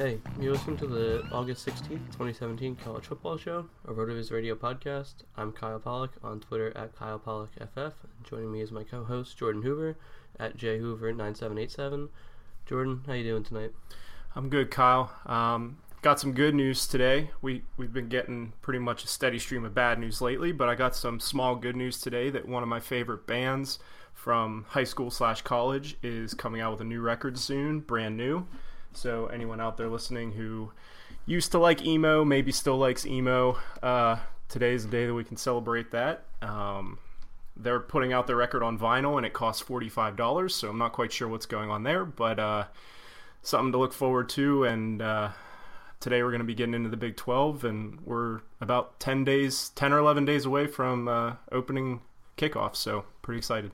Hey, 0.00 0.18
you're 0.40 0.54
listening 0.54 0.78
to 0.78 0.86
the 0.86 1.28
August 1.30 1.68
16th, 1.68 2.06
2017 2.12 2.76
College 2.76 3.04
Football 3.04 3.36
Show, 3.36 3.66
a 3.86 3.92
RotoViz 3.92 4.32
radio 4.32 4.54
podcast. 4.54 5.12
I'm 5.36 5.52
Kyle 5.52 5.78
Pollock 5.78 6.12
on 6.24 6.40
Twitter 6.40 6.74
at 6.74 6.96
Kyle 6.96 7.18
Pollock 7.18 7.50
FF. 7.56 7.92
Joining 8.24 8.50
me 8.50 8.62
is 8.62 8.72
my 8.72 8.82
co-host 8.82 9.36
Jordan 9.36 9.60
Hoover 9.60 9.98
at 10.38 10.56
jhoover9787. 10.56 12.08
Jordan, 12.64 13.02
how 13.06 13.12
you 13.12 13.24
doing 13.24 13.44
tonight? 13.44 13.72
I'm 14.34 14.48
good, 14.48 14.70
Kyle. 14.70 15.12
Um, 15.26 15.76
got 16.00 16.18
some 16.18 16.32
good 16.32 16.54
news 16.54 16.86
today. 16.86 17.32
We 17.42 17.64
we've 17.76 17.92
been 17.92 18.08
getting 18.08 18.54
pretty 18.62 18.78
much 18.78 19.04
a 19.04 19.06
steady 19.06 19.38
stream 19.38 19.66
of 19.66 19.74
bad 19.74 19.98
news 19.98 20.22
lately, 20.22 20.50
but 20.50 20.70
I 20.70 20.76
got 20.76 20.96
some 20.96 21.20
small 21.20 21.56
good 21.56 21.76
news 21.76 22.00
today 22.00 22.30
that 22.30 22.48
one 22.48 22.62
of 22.62 22.70
my 22.70 22.80
favorite 22.80 23.26
bands 23.26 23.78
from 24.14 24.64
high 24.70 24.84
school 24.84 25.10
slash 25.10 25.42
college 25.42 25.98
is 26.02 26.32
coming 26.32 26.62
out 26.62 26.72
with 26.72 26.80
a 26.80 26.84
new 26.84 27.02
record 27.02 27.38
soon, 27.38 27.80
brand 27.80 28.16
new. 28.16 28.46
So 28.92 29.26
anyone 29.26 29.60
out 29.60 29.76
there 29.76 29.88
listening 29.88 30.32
who 30.32 30.72
used 31.26 31.52
to 31.52 31.58
like 31.58 31.84
emo, 31.84 32.24
maybe 32.24 32.52
still 32.52 32.76
likes 32.76 33.06
emo, 33.06 33.58
uh, 33.82 34.16
today's 34.48 34.84
the 34.84 34.90
day 34.90 35.06
that 35.06 35.14
we 35.14 35.24
can 35.24 35.36
celebrate 35.36 35.90
that. 35.92 36.24
Um, 36.42 36.98
they're 37.56 37.80
putting 37.80 38.12
out 38.12 38.26
their 38.26 38.36
record 38.36 38.62
on 38.62 38.78
vinyl 38.78 39.16
and 39.16 39.26
it 39.26 39.32
costs 39.32 39.62
$45 39.62 40.50
so 40.50 40.68
i'm 40.68 40.78
not 40.78 40.92
quite 40.92 41.12
sure 41.12 41.28
what's 41.28 41.46
going 41.46 41.70
on 41.70 41.82
there 41.82 42.04
but 42.04 42.38
uh, 42.38 42.64
something 43.42 43.72
to 43.72 43.78
look 43.78 43.92
forward 43.92 44.28
to 44.30 44.64
and 44.64 45.02
uh, 45.02 45.30
today 45.98 46.22
we're 46.22 46.30
going 46.30 46.40
to 46.40 46.44
be 46.46 46.54
getting 46.54 46.74
into 46.74 46.88
the 46.88 46.96
big 46.96 47.16
12 47.16 47.64
and 47.64 48.00
we're 48.02 48.40
about 48.60 48.98
10 49.00 49.24
days 49.24 49.70
10 49.70 49.92
or 49.92 49.98
11 49.98 50.24
days 50.24 50.44
away 50.44 50.66
from 50.66 51.08
uh, 51.08 51.34
opening 51.52 52.00
kickoff 52.36 52.74
so 52.74 53.04
pretty 53.22 53.38
excited 53.38 53.72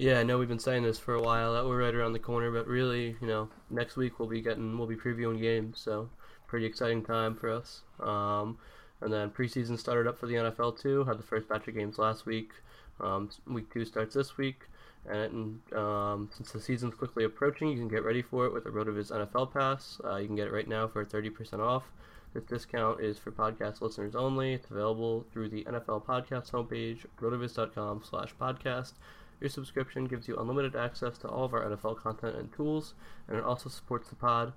Yeah, 0.00 0.20
I 0.20 0.22
know 0.22 0.38
we've 0.38 0.46
been 0.46 0.60
saying 0.60 0.84
this 0.84 0.96
for 0.96 1.14
a 1.14 1.20
while 1.20 1.54
that 1.54 1.66
we're 1.66 1.82
right 1.82 1.92
around 1.92 2.12
the 2.12 2.20
corner, 2.20 2.52
but 2.52 2.68
really, 2.68 3.16
you 3.20 3.26
know, 3.26 3.48
next 3.68 3.96
week 3.96 4.20
we'll 4.20 4.28
be 4.28 4.40
getting 4.40 4.78
we'll 4.78 4.86
be 4.86 4.94
previewing 4.94 5.40
games, 5.40 5.80
so 5.80 6.08
pretty 6.46 6.66
exciting 6.66 7.02
time 7.02 7.34
for 7.34 7.50
us. 7.50 7.82
Um, 7.98 8.58
and 9.00 9.12
then 9.12 9.30
preseason 9.30 9.76
started 9.76 10.06
up 10.06 10.16
for 10.16 10.28
the 10.28 10.34
NFL 10.34 10.80
too. 10.80 11.02
Had 11.02 11.18
the 11.18 11.24
first 11.24 11.48
batch 11.48 11.66
of 11.66 11.74
games 11.74 11.98
last 11.98 12.26
week. 12.26 12.52
Um, 13.00 13.28
week 13.48 13.72
two 13.72 13.84
starts 13.84 14.14
this 14.14 14.36
week, 14.36 14.66
and 15.04 15.58
um, 15.72 16.30
since 16.32 16.52
the 16.52 16.60
season's 16.60 16.94
quickly 16.94 17.24
approaching, 17.24 17.66
you 17.66 17.76
can 17.76 17.88
get 17.88 18.04
ready 18.04 18.22
for 18.22 18.46
it 18.46 18.52
with 18.52 18.62
the 18.62 18.70
RotoViz 18.70 19.10
NFL 19.10 19.52
Pass. 19.52 20.00
Uh, 20.04 20.14
you 20.18 20.28
can 20.28 20.36
get 20.36 20.46
it 20.46 20.52
right 20.52 20.68
now 20.68 20.86
for 20.86 21.04
30% 21.04 21.58
off. 21.58 21.90
This 22.34 22.44
discount 22.44 23.00
is 23.00 23.18
for 23.18 23.32
podcast 23.32 23.80
listeners 23.80 24.14
only. 24.14 24.52
It's 24.52 24.70
available 24.70 25.26
through 25.32 25.48
the 25.48 25.64
NFL 25.64 26.04
Podcast 26.04 26.52
homepage, 26.52 27.04
rotoviz.com 27.20 28.04
slash 28.08 28.32
podcast. 28.40 28.92
Your 29.40 29.50
subscription 29.50 30.06
gives 30.06 30.26
you 30.26 30.36
unlimited 30.36 30.74
access 30.74 31.18
to 31.18 31.28
all 31.28 31.44
of 31.44 31.54
our 31.54 31.64
NFL 31.64 31.98
content 31.98 32.36
and 32.36 32.52
tools, 32.52 32.94
and 33.28 33.36
it 33.36 33.44
also 33.44 33.68
supports 33.68 34.08
the 34.08 34.16
pod. 34.16 34.52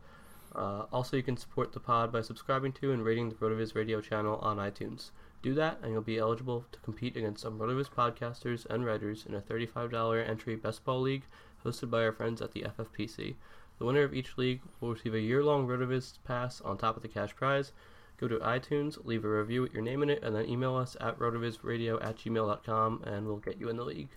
Uh, 0.56 0.86
also, 0.92 1.16
you 1.16 1.24
can 1.24 1.38
support 1.38 1.72
the 1.72 1.80
pod 1.80 2.12
by 2.12 2.22
subscribing 2.22 2.74
to 2.74 2.92
and 2.92 3.06
rating 3.06 3.30
the 3.30 3.36
RotoViz 3.36 3.76
radio 3.76 4.02
channel 4.02 4.38
on 4.40 4.58
iTunes. 4.58 5.12
Do 5.42 5.54
that, 5.54 5.80
and 5.82 5.92
you'll 5.92 6.02
be 6.02 6.18
eligible 6.18 6.66
to 6.72 6.80
compete 6.80 7.16
against 7.16 7.42
some 7.42 7.58
RotoViz 7.58 7.90
podcasters 7.90 8.66
and 8.66 8.86
writers 8.86 9.26
in 9.28 9.34
a 9.34 9.42
$35 9.42 10.28
entry 10.28 10.56
best 10.56 10.84
ball 10.84 11.02
league 11.02 11.24
hosted 11.66 11.90
by 11.90 12.04
our 12.04 12.12
friends 12.12 12.42
at 12.42 12.52
the 12.52 12.64
FFPC. 12.64 13.36
The 13.80 13.86
winner 13.86 14.04
of 14.04 14.14
each 14.14 14.38
league 14.38 14.62
will 14.80 14.94
receive 14.94 15.14
a 15.14 15.20
year-long 15.20 15.68
RotoViz 15.68 16.20
pass 16.24 16.62
on 16.62 16.78
top 16.78 16.98
of 16.98 17.02
the 17.02 17.08
cash 17.08 17.36
prize. 17.36 17.72
Go 18.18 18.28
to 18.28 18.38
iTunes, 18.38 19.04
leave 19.04 19.26
a 19.26 19.30
review 19.30 19.64
with 19.64 19.74
your 19.74 19.82
name 19.82 20.04
in 20.04 20.10
it, 20.12 20.22
and 20.22 20.36
then 20.36 20.48
email 20.48 20.76
us 20.76 20.96
at 21.02 21.18
rotovizradio 21.18 22.04
at 22.04 22.18
gmail.com, 22.18 23.04
and 23.04 23.26
we'll 23.26 23.38
get 23.38 23.60
you 23.60 23.68
in 23.68 23.78
the 23.78 23.84
league. 23.84 24.10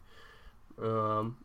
Um, 0.82 1.36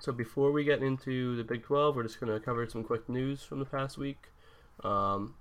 so 0.00 0.12
before 0.12 0.52
we 0.52 0.64
get 0.64 0.82
into 0.82 1.36
the 1.36 1.44
Big 1.44 1.64
12, 1.64 1.96
we're 1.96 2.04
just 2.04 2.20
going 2.20 2.32
to 2.32 2.38
cover 2.38 2.66
some 2.68 2.84
quick 2.84 3.08
news 3.08 3.42
from 3.42 3.58
the 3.58 3.64
past 3.64 3.98
week. 3.98 4.28
Um, 4.84 5.34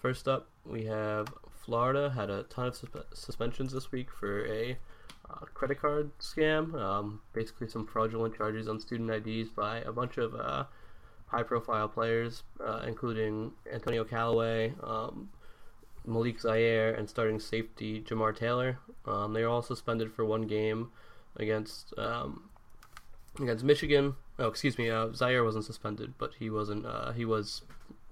first 0.00 0.28
up, 0.28 0.48
we 0.64 0.84
have 0.84 1.28
Florida 1.64 2.10
had 2.10 2.30
a 2.30 2.44
ton 2.44 2.68
of 2.68 2.74
suspe- 2.74 3.04
suspensions 3.14 3.72
this 3.72 3.90
week 3.90 4.08
for 4.10 4.46
a 4.46 4.78
uh, 5.28 5.44
credit 5.54 5.80
card 5.80 6.10
scam. 6.18 6.74
Um, 6.74 7.20
basically, 7.32 7.68
some 7.68 7.86
fraudulent 7.86 8.36
charges 8.36 8.68
on 8.68 8.80
student 8.80 9.10
IDs 9.10 9.50
by 9.50 9.78
a 9.80 9.92
bunch 9.92 10.16
of 10.16 10.34
uh, 10.34 10.64
high-profile 11.26 11.88
players, 11.88 12.44
uh, 12.64 12.82
including 12.86 13.52
Antonio 13.72 14.04
Callaway, 14.04 14.74
um, 14.82 15.28
Malik 16.06 16.40
Zaire, 16.40 16.94
and 16.94 17.08
starting 17.08 17.38
safety 17.40 18.00
Jamar 18.00 18.34
Taylor. 18.34 18.78
Um, 19.04 19.32
they 19.32 19.42
are 19.42 19.48
all 19.48 19.62
suspended 19.62 20.12
for 20.12 20.24
one 20.24 20.42
game 20.42 20.90
against 21.36 21.92
um, 21.98 22.47
against 23.44 23.64
Michigan. 23.64 24.14
Oh, 24.38 24.48
excuse 24.48 24.78
me. 24.78 24.90
Uh, 24.90 25.12
Zaire 25.12 25.44
wasn't 25.44 25.64
suspended, 25.64 26.14
but 26.18 26.32
he 26.38 26.50
wasn't. 26.50 26.86
Uh, 26.86 27.12
he 27.12 27.24
was 27.24 27.62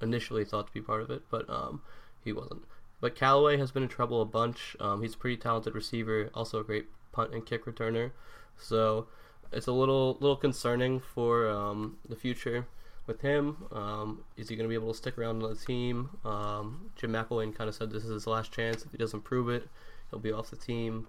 initially 0.00 0.44
thought 0.44 0.66
to 0.66 0.72
be 0.72 0.80
part 0.80 1.02
of 1.02 1.10
it, 1.10 1.22
but 1.30 1.48
um, 1.48 1.82
he 2.24 2.32
wasn't. 2.32 2.62
But 3.00 3.14
Callaway 3.14 3.58
has 3.58 3.70
been 3.70 3.82
in 3.82 3.88
trouble 3.88 4.22
a 4.22 4.24
bunch. 4.24 4.76
Um, 4.80 5.02
he's 5.02 5.14
a 5.14 5.18
pretty 5.18 5.36
talented 5.36 5.74
receiver, 5.74 6.30
also 6.34 6.60
a 6.60 6.64
great 6.64 6.86
punt 7.12 7.34
and 7.34 7.44
kick 7.44 7.64
returner. 7.66 8.12
So 8.56 9.06
it's 9.52 9.66
a 9.66 9.72
little 9.72 10.16
little 10.20 10.36
concerning 10.36 11.00
for 11.00 11.48
um, 11.48 11.98
the 12.08 12.16
future 12.16 12.66
with 13.06 13.20
him. 13.20 13.64
Um, 13.72 14.24
is 14.36 14.48
he 14.48 14.56
going 14.56 14.64
to 14.64 14.68
be 14.68 14.74
able 14.74 14.92
to 14.92 14.98
stick 14.98 15.18
around 15.18 15.42
on 15.42 15.50
the 15.50 15.56
team? 15.56 16.10
Um, 16.24 16.90
Jim 16.96 17.12
McElwain 17.12 17.54
kind 17.54 17.68
of 17.68 17.74
said 17.74 17.90
this 17.90 18.04
is 18.04 18.10
his 18.10 18.26
last 18.26 18.52
chance. 18.52 18.84
If 18.84 18.92
he 18.92 18.98
doesn't 18.98 19.22
prove 19.22 19.48
it, 19.48 19.68
he'll 20.10 20.18
be 20.18 20.32
off 20.32 20.50
the 20.50 20.56
team. 20.56 21.06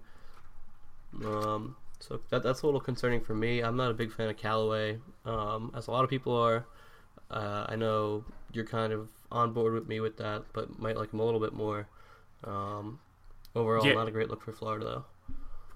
Um, 1.24 1.76
so 2.00 2.20
that, 2.30 2.42
that's 2.42 2.62
a 2.62 2.66
little 2.66 2.80
concerning 2.80 3.20
for 3.20 3.34
me. 3.34 3.60
I'm 3.60 3.76
not 3.76 3.90
a 3.90 3.94
big 3.94 4.12
fan 4.12 4.28
of 4.28 4.36
Callaway, 4.36 4.98
um, 5.24 5.72
as 5.76 5.86
a 5.86 5.90
lot 5.90 6.04
of 6.04 6.10
people 6.10 6.34
are. 6.36 6.66
Uh, 7.30 7.66
I 7.68 7.76
know 7.76 8.24
you're 8.52 8.64
kind 8.64 8.92
of 8.92 9.08
on 9.30 9.52
board 9.52 9.74
with 9.74 9.86
me 9.88 10.00
with 10.00 10.16
that, 10.18 10.44
but 10.52 10.78
might 10.78 10.96
like 10.96 11.12
him 11.12 11.20
a 11.20 11.24
little 11.24 11.40
bit 11.40 11.52
more. 11.52 11.86
Um, 12.44 13.00
overall, 13.54 13.86
Yeah. 13.86 13.94
not 13.94 14.08
a 14.08 14.10
great 14.10 14.30
look 14.30 14.42
for 14.42 14.52
Florida 14.52 14.84
though. 14.84 15.04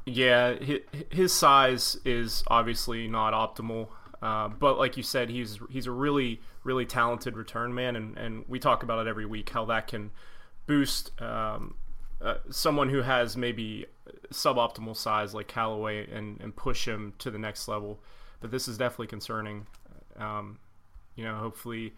Yeah, 0.07 0.55
his, 0.55 0.81
his 1.11 1.33
size 1.33 1.97
is 2.05 2.43
obviously 2.49 3.07
not 3.07 3.35
optimal, 3.35 3.89
uh, 4.21 4.49
but 4.49 4.77
like 4.79 4.97
you 4.97 5.03
said, 5.03 5.29
he's 5.31 5.59
he's 5.71 5.87
a 5.87 5.93
really 5.93 6.41
really 6.65 6.87
talented 6.87 7.37
return 7.37 7.75
man, 7.75 7.95
and, 7.97 8.17
and 8.17 8.45
we 8.49 8.59
talk 8.59 8.83
about 8.83 9.05
it 9.05 9.09
every 9.09 9.27
week 9.27 9.51
how 9.51 9.65
that 9.67 9.87
can 9.89 10.11
boost 10.67 11.11
um, 11.21 11.75
uh, 12.23 12.35
someone 12.51 12.89
who 12.89 13.03
has 13.03 13.37
maybe 13.37 13.87
suboptimal 14.33 14.97
size 14.97 15.35
like 15.35 15.49
Callaway 15.49 16.09
and, 16.11 16.41
and 16.41 16.55
push 16.55 16.87
him 16.87 17.15
to 17.19 17.31
the 17.31 17.39
next 17.39 17.69
level. 17.69 18.01
But 18.41 18.51
this 18.51 18.69
is 18.69 18.79
definitely 18.79 19.09
concerning. 19.09 19.67
Um, 20.17 20.59
you 21.15 21.25
know, 21.25 21.37
hopefully, 21.37 21.95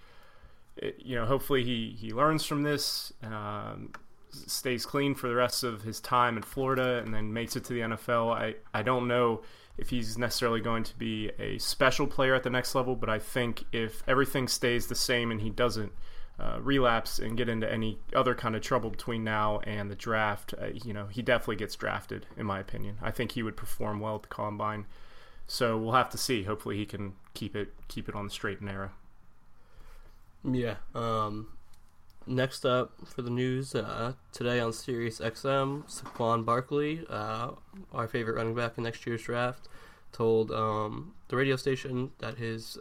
it, 0.77 0.97
you 0.99 1.17
know, 1.17 1.27
hopefully 1.27 1.65
he 1.65 1.97
he 1.99 2.13
learns 2.13 2.45
from 2.45 2.63
this. 2.63 3.13
Um, 3.23 3.93
stays 4.31 4.85
clean 4.85 5.15
for 5.15 5.29
the 5.29 5.35
rest 5.35 5.63
of 5.63 5.83
his 5.83 6.01
time 6.01 6.37
in 6.37 6.43
Florida 6.43 6.99
and 6.99 7.15
then 7.15 7.33
makes 7.33 7.55
it 7.55 7.65
to 7.65 7.73
the 7.73 7.81
NFL. 7.81 8.35
I, 8.35 8.55
I 8.73 8.83
don't 8.83 9.07
know 9.07 9.43
if 9.79 9.91
he's 9.91 10.19
necessarily 10.19 10.61
going 10.61 10.83
to 10.85 10.99
be 10.99 11.31
a 11.39 11.59
special 11.59 12.07
player 12.07 12.35
at 12.35 12.43
the 12.43 12.51
next 12.51 12.75
level, 12.75 12.97
but 12.97 13.09
I 13.09 13.19
think 13.19 13.65
if 13.73 14.03
everything 14.09 14.49
stays 14.49 14.87
the 14.87 14.95
same 14.95 15.31
and 15.31 15.41
he 15.41 15.51
doesn't 15.51 15.93
uh, 16.39 16.59
relapse 16.61 17.19
and 17.19 17.37
get 17.37 17.49
into 17.49 17.71
any 17.71 17.99
other 18.15 18.35
kind 18.35 18.57
of 18.57 18.63
trouble 18.63 18.91
between 18.91 19.23
now 19.23 19.61
and 19.61 19.91
the 19.91 19.95
draft, 19.95 20.55
uh, 20.61 20.67
you 20.67 20.93
know, 20.93 21.07
he 21.07 21.23
definitely 21.23 21.57
gets 21.57 21.77
drafted, 21.77 22.27
in 22.37 22.45
my 22.47 22.59
opinion. 22.59 22.97
I 23.01 23.11
think 23.11 23.33
he 23.33 23.43
would 23.43 23.57
perform 23.57 24.01
well 24.01 24.17
at 24.17 24.23
the 24.23 24.29
combine. 24.29 24.87
So 25.47 25.77
we'll 25.77 25.93
have 25.93 26.11
to 26.11 26.19
see. 26.19 26.45
Hopefully 26.45 26.77
he 26.77 26.87
can 26.87 27.15
keep 27.35 27.55
it 27.55 27.73
keep 27.89 28.09
it 28.09 28.15
on 28.15 28.25
the 28.25 28.31
straight 28.31 28.61
and 28.61 28.69
narrow. 28.69 28.91
Yeah. 30.43 30.77
Um, 30.95 31.49
next 32.27 32.65
up 32.65 32.93
for 33.07 33.23
the 33.23 33.31
news 33.31 33.75
uh, 33.75 34.15
today 34.33 34.61
on 34.61 34.73
Sirius 34.73 35.21
XM, 35.21 35.85
Saquon 35.85 36.45
Barkley, 36.45 37.05
uh, 37.09 37.51
our 37.93 38.09
favorite 38.09 38.37
running 38.37 38.55
back 38.55 38.77
in 38.77 38.85
next 38.85 39.07
year's 39.07 39.23
draft, 39.23 39.69
told 40.13 40.51
um, 40.51 41.13
the 41.29 41.37
radio 41.37 41.57
station 41.57 42.11
that 42.19 42.39
his 42.39 42.79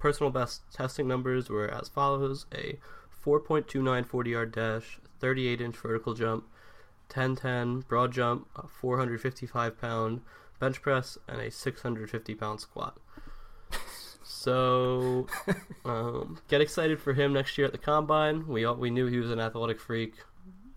personal 0.00 0.32
best 0.32 0.62
testing 0.72 1.06
numbers 1.06 1.48
were 1.48 1.68
as 1.68 1.88
follows: 1.88 2.46
a 2.52 2.78
4.29 3.24 4.06
40 4.06 4.30
yard 4.30 4.52
dash, 4.52 4.98
38 5.20 5.60
inch 5.60 5.76
vertical 5.76 6.14
jump, 6.14 6.48
10-10 7.10 7.86
broad 7.86 8.12
jump, 8.12 8.48
a 8.56 8.66
455 8.66 9.80
pound 9.80 10.22
bench 10.58 10.82
press, 10.82 11.18
and 11.28 11.40
a 11.40 11.50
650 11.50 12.34
pound 12.34 12.60
squat. 12.60 12.98
So, 14.22 15.26
um, 15.84 16.38
get 16.48 16.60
excited 16.60 16.98
for 16.98 17.12
him 17.12 17.32
next 17.32 17.58
year 17.58 17.66
at 17.66 17.72
the 17.72 17.78
combine. 17.78 18.46
We 18.48 18.64
all, 18.64 18.76
we 18.76 18.88
knew 18.88 19.06
he 19.06 19.18
was 19.18 19.30
an 19.30 19.40
athletic 19.40 19.78
freak. 19.78 20.14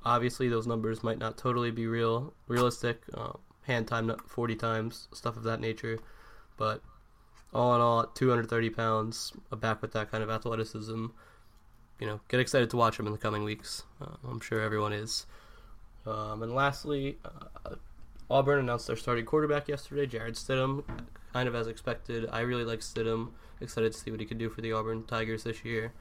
Obviously, 0.04 0.50
those 0.50 0.68
numbers 0.68 1.02
might 1.02 1.18
not 1.18 1.38
totally 1.38 1.72
be 1.72 1.88
real, 1.88 2.34
realistic. 2.48 3.02
Uh, 3.14 3.34
hand 3.62 3.88
time 3.88 4.14
40 4.28 4.56
times, 4.56 5.08
stuff 5.14 5.38
of 5.38 5.44
that 5.44 5.62
nature. 5.62 6.00
But 6.58 6.82
all 7.54 7.76
in 7.76 7.82
all, 7.82 8.02
at 8.02 8.16
230 8.16 8.70
pounds, 8.70 9.34
a 9.52 9.56
back 9.56 9.82
with 9.82 9.92
that 9.94 10.12
kind 10.12 10.24
of 10.24 10.30
athleticism. 10.30 11.08
You 12.00 12.08
know, 12.08 12.20
get 12.28 12.40
excited 12.40 12.70
to 12.72 12.78
watch 12.78 13.00
him 13.00 13.06
in 13.06 13.12
the 13.12 13.20
coming 13.20 13.44
weeks. 13.44 13.84
Uh, 14.02 14.16
I'm 14.30 14.40
sure 14.40 14.62
everyone 14.62 14.94
is. 14.94 15.26
Um, 16.06 16.44
and 16.44 16.54
lastly, 16.54 17.18
uh, 17.24 17.76
Auburn 18.30 18.60
announced 18.60 18.88
their 18.88 18.96
starting 18.96 19.26
quarterback 19.26 19.68
yesterday, 19.68 20.06
Jarrett 20.06 20.36
Stidham, 20.36 20.84
kind 21.32 21.48
of 21.48 21.56
as 21.56 21.68
expected. 21.68 22.28
I 22.32 22.42
really 22.42 22.66
like 22.66 22.80
Stidham. 22.80 23.30
Excited 23.62 23.94
to 23.94 23.98
see 23.98 24.12
what 24.12 24.20
he 24.20 24.26
can 24.26 24.38
do 24.38 24.50
for 24.50 24.62
the 24.62 24.74
Auburn 24.74 25.04
Tigers 25.04 25.44
this 25.44 25.64
year. 25.64 25.94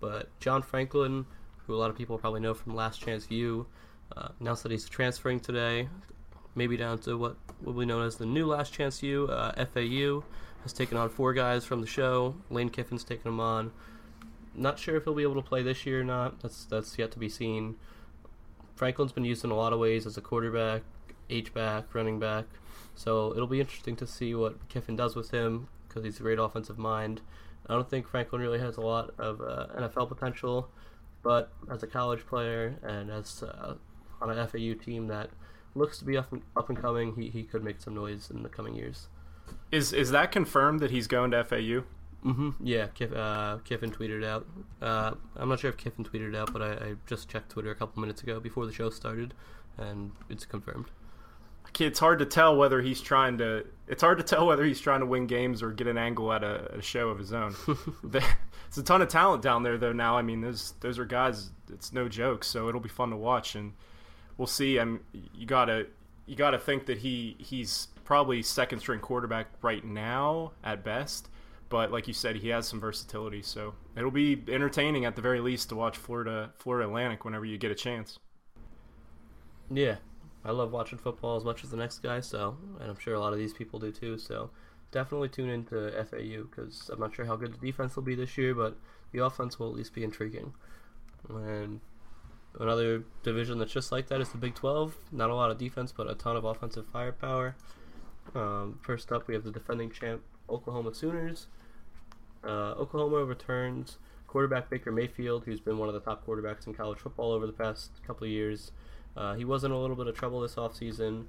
But 0.00 0.28
John 0.38 0.62
Franklin, 0.62 1.26
who 1.66 1.74
a 1.74 1.76
lot 1.78 1.90
of 1.90 1.96
people 1.96 2.18
probably 2.18 2.40
know 2.40 2.54
from 2.54 2.76
Last 2.76 3.00
Chance 3.00 3.30
U, 3.30 3.66
uh, 4.16 4.28
announced 4.38 4.62
that 4.62 4.72
he's 4.72 4.88
transferring 4.88 5.40
today, 5.40 5.88
maybe 6.54 6.76
down 6.76 6.98
to 7.00 7.16
what 7.16 7.36
will 7.62 7.72
be 7.72 7.86
known 7.86 8.06
as 8.06 8.16
the 8.16 8.26
new 8.26 8.46
Last 8.46 8.72
Chance 8.72 9.02
U. 9.02 9.26
Uh, 9.26 9.64
FAU 9.66 10.22
has 10.62 10.72
taken 10.72 10.96
on 10.96 11.08
four 11.08 11.32
guys 11.32 11.64
from 11.64 11.80
the 11.80 11.86
show. 11.86 12.34
Lane 12.50 12.70
Kiffin's 12.70 13.04
taken 13.04 13.28
him 13.28 13.40
on. 13.40 13.72
Not 14.54 14.78
sure 14.78 14.96
if 14.96 15.04
he'll 15.04 15.14
be 15.14 15.22
able 15.22 15.40
to 15.40 15.48
play 15.48 15.62
this 15.62 15.86
year 15.86 16.00
or 16.00 16.04
not. 16.04 16.40
That's 16.40 16.64
that's 16.64 16.98
yet 16.98 17.12
to 17.12 17.18
be 17.18 17.28
seen. 17.28 17.76
Franklin's 18.74 19.12
been 19.12 19.24
used 19.24 19.44
in 19.44 19.50
a 19.50 19.56
lot 19.56 19.72
of 19.72 19.78
ways 19.78 20.06
as 20.06 20.16
a 20.16 20.20
quarterback, 20.20 20.82
H 21.28 21.52
back, 21.52 21.94
running 21.94 22.18
back. 22.18 22.44
So 22.94 23.32
it'll 23.32 23.46
be 23.46 23.60
interesting 23.60 23.96
to 23.96 24.06
see 24.06 24.34
what 24.34 24.68
Kiffin 24.68 24.96
does 24.96 25.14
with 25.14 25.30
him 25.30 25.68
because 25.86 26.04
he's 26.04 26.20
a 26.20 26.22
great 26.22 26.38
offensive 26.38 26.78
mind. 26.78 27.20
I 27.68 27.74
don't 27.74 27.88
think 27.88 28.08
Franklin 28.08 28.40
really 28.40 28.58
has 28.58 28.76
a 28.76 28.80
lot 28.80 29.14
of 29.18 29.40
uh, 29.40 29.66
NFL 29.76 30.08
potential, 30.08 30.70
but 31.22 31.52
as 31.70 31.82
a 31.82 31.86
college 31.86 32.26
player 32.26 32.76
and 32.82 33.10
as 33.10 33.42
uh, 33.42 33.74
on 34.20 34.30
an 34.30 34.46
FAU 34.46 34.74
team 34.82 35.06
that 35.08 35.30
looks 35.74 35.98
to 35.98 36.04
be 36.04 36.16
up 36.16 36.32
and, 36.32 36.42
up 36.56 36.68
and 36.68 36.80
coming, 36.80 37.14
he, 37.14 37.28
he 37.28 37.42
could 37.42 37.62
make 37.62 37.80
some 37.80 37.94
noise 37.94 38.30
in 38.30 38.42
the 38.42 38.48
coming 38.48 38.74
years. 38.74 39.08
Is 39.70 39.92
is 39.92 40.10
that 40.10 40.32
confirmed 40.32 40.80
that 40.80 40.90
he's 40.90 41.06
going 41.06 41.30
to 41.32 41.44
FAU? 41.44 41.84
Mm-hmm. 42.24 42.50
Yeah, 42.60 42.88
Kiff, 42.88 43.16
uh, 43.16 43.58
Kiffin 43.58 43.92
tweeted 43.92 44.24
out. 44.24 44.46
Uh, 44.82 45.12
I'm 45.36 45.48
not 45.48 45.60
sure 45.60 45.70
if 45.70 45.76
Kiffin 45.76 46.04
tweeted 46.04 46.34
out, 46.36 46.52
but 46.52 46.62
I, 46.62 46.70
I 46.72 46.94
just 47.06 47.28
checked 47.28 47.50
Twitter 47.50 47.70
a 47.70 47.74
couple 47.76 48.00
minutes 48.00 48.22
ago 48.22 48.40
before 48.40 48.66
the 48.66 48.72
show 48.72 48.90
started, 48.90 49.34
and 49.76 50.10
it's 50.28 50.44
confirmed. 50.44 50.86
it's 51.78 51.98
hard 52.00 52.18
to 52.18 52.26
tell 52.26 52.56
whether 52.56 52.82
he's 52.82 53.00
trying 53.00 53.38
to 53.38 53.64
it's 53.86 54.02
hard 54.02 54.18
to 54.18 54.24
tell 54.24 54.46
whether 54.46 54.64
he's 54.64 54.80
trying 54.80 55.00
to 55.00 55.06
win 55.06 55.26
games 55.26 55.62
or 55.62 55.70
get 55.70 55.86
an 55.86 55.96
angle 55.98 56.32
at 56.32 56.42
a, 56.42 56.78
a 56.78 56.82
show 56.82 57.08
of 57.08 57.18
his 57.18 57.32
own 57.32 57.54
it's 58.66 58.76
a 58.76 58.82
ton 58.82 59.00
of 59.00 59.08
talent 59.08 59.42
down 59.42 59.62
there 59.62 59.78
though 59.78 59.92
now 59.92 60.16
i 60.16 60.22
mean 60.22 60.40
those 60.40 60.74
those 60.80 60.98
are 60.98 61.04
guys 61.04 61.50
it's 61.72 61.92
no 61.92 62.08
joke 62.08 62.42
so 62.42 62.68
it'll 62.68 62.80
be 62.80 62.88
fun 62.88 63.10
to 63.10 63.16
watch 63.16 63.54
and 63.54 63.72
we'll 64.38 64.46
see 64.46 64.78
i'm 64.78 65.00
you 65.12 65.46
gotta 65.46 65.86
you 66.26 66.34
gotta 66.34 66.58
think 66.58 66.86
that 66.86 66.98
he 66.98 67.36
he's 67.38 67.88
probably 68.08 68.42
second 68.42 68.78
string 68.80 69.00
quarterback 69.00 69.48
right 69.60 69.84
now 69.84 70.50
at 70.64 70.82
best 70.82 71.28
but 71.68 71.92
like 71.92 72.08
you 72.08 72.14
said 72.14 72.36
he 72.36 72.48
has 72.48 72.66
some 72.66 72.80
versatility 72.80 73.42
so 73.42 73.74
it'll 73.96 74.10
be 74.10 74.42
entertaining 74.48 75.04
at 75.04 75.14
the 75.14 75.20
very 75.20 75.40
least 75.40 75.68
to 75.68 75.76
watch 75.76 75.98
florida 75.98 76.50
florida 76.56 76.88
atlantic 76.88 77.24
whenever 77.26 77.44
you 77.44 77.58
get 77.58 77.70
a 77.70 77.74
chance 77.74 78.18
Yeah, 79.70 79.96
I 80.44 80.52
love 80.52 80.72
watching 80.72 80.98
football 80.98 81.36
as 81.36 81.44
much 81.44 81.62
as 81.64 81.70
the 81.70 81.76
next 81.76 81.98
guy, 81.98 82.20
so 82.20 82.56
and 82.80 82.88
I'm 82.90 82.98
sure 82.98 83.14
a 83.14 83.20
lot 83.20 83.32
of 83.34 83.38
these 83.38 83.52
people 83.52 83.78
do 83.78 83.92
too. 83.92 84.16
So 84.16 84.50
definitely 84.90 85.28
tune 85.28 85.50
into 85.50 85.90
FAU 86.04 86.44
because 86.44 86.88
I'm 86.90 87.00
not 87.00 87.14
sure 87.14 87.26
how 87.26 87.36
good 87.36 87.52
the 87.52 87.58
defense 87.66 87.94
will 87.94 88.02
be 88.02 88.14
this 88.14 88.38
year, 88.38 88.54
but 88.54 88.78
the 89.12 89.22
offense 89.22 89.58
will 89.58 89.68
at 89.68 89.74
least 89.76 89.92
be 89.92 90.04
intriguing. 90.04 90.54
And 91.28 91.80
another 92.58 93.04
division 93.22 93.58
that's 93.58 93.72
just 93.72 93.92
like 93.92 94.06
that 94.08 94.20
is 94.22 94.30
the 94.30 94.38
Big 94.38 94.54
12. 94.54 94.96
Not 95.12 95.28
a 95.28 95.34
lot 95.34 95.50
of 95.50 95.58
defense, 95.58 95.92
but 95.92 96.10
a 96.10 96.14
ton 96.14 96.36
of 96.36 96.44
offensive 96.44 96.86
firepower. 96.86 97.54
Um, 98.34 98.78
first 98.82 99.12
up, 99.12 99.26
we 99.28 99.34
have 99.34 99.44
the 99.44 99.50
defending 99.50 99.90
champ 99.90 100.22
Oklahoma 100.48 100.94
Sooners. 100.94 101.46
Uh, 102.44 102.72
Oklahoma 102.72 103.24
returns 103.24 103.98
quarterback 104.26 104.70
Baker 104.70 104.92
Mayfield, 104.92 105.44
who's 105.44 105.60
been 105.60 105.78
one 105.78 105.88
of 105.88 105.94
the 105.94 106.00
top 106.00 106.24
quarterbacks 106.26 106.66
in 106.66 106.74
college 106.74 106.98
football 106.98 107.32
over 107.32 107.46
the 107.46 107.52
past 107.52 107.90
couple 108.06 108.24
of 108.24 108.30
years. 108.30 108.70
Uh, 109.16 109.34
he 109.34 109.44
was 109.44 109.64
in 109.64 109.72
a 109.72 109.80
little 109.80 109.96
bit 109.96 110.06
of 110.06 110.14
trouble 110.16 110.40
this 110.40 110.54
offseason 110.54 111.24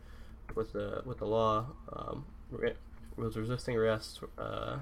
with 0.56 0.74
the 0.74 1.01
with 1.06 1.18
the 1.20 1.25
law. 1.25 1.68
Um, 1.94 2.25
re- 2.51 2.75
was 3.15 3.38
resisting 3.38 3.75
arrest, 3.75 4.22
uh, 4.38 4.77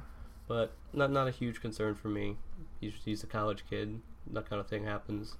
but 0.47 0.73
not 0.93 1.11
not 1.11 1.27
a 1.27 1.31
huge 1.31 1.61
concern 1.61 1.95
for 1.95 2.09
me. 2.09 2.37
He's 2.81 2.93
he's 3.05 3.23
a 3.23 3.27
college 3.27 3.63
kid. 3.69 4.01
That 4.31 4.49
kind 4.49 4.59
of 4.59 4.67
thing 4.67 4.83
happens. 4.83 5.37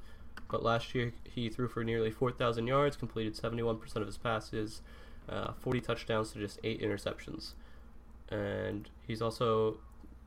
But 0.49 0.63
last 0.63 0.95
year 0.95 1.13
he 1.25 1.49
threw 1.49 1.67
for 1.67 1.83
nearly 1.83 2.11
4,000 2.11 2.67
yards, 2.67 2.95
completed 2.95 3.35
71% 3.35 3.95
of 3.97 4.05
his 4.05 4.17
passes, 4.17 4.81
uh, 5.29 5.53
40 5.53 5.81
touchdowns 5.81 6.31
to 6.31 6.39
just 6.39 6.59
eight 6.63 6.81
interceptions, 6.81 7.53
and 8.29 8.89
he's 9.05 9.21
also 9.21 9.77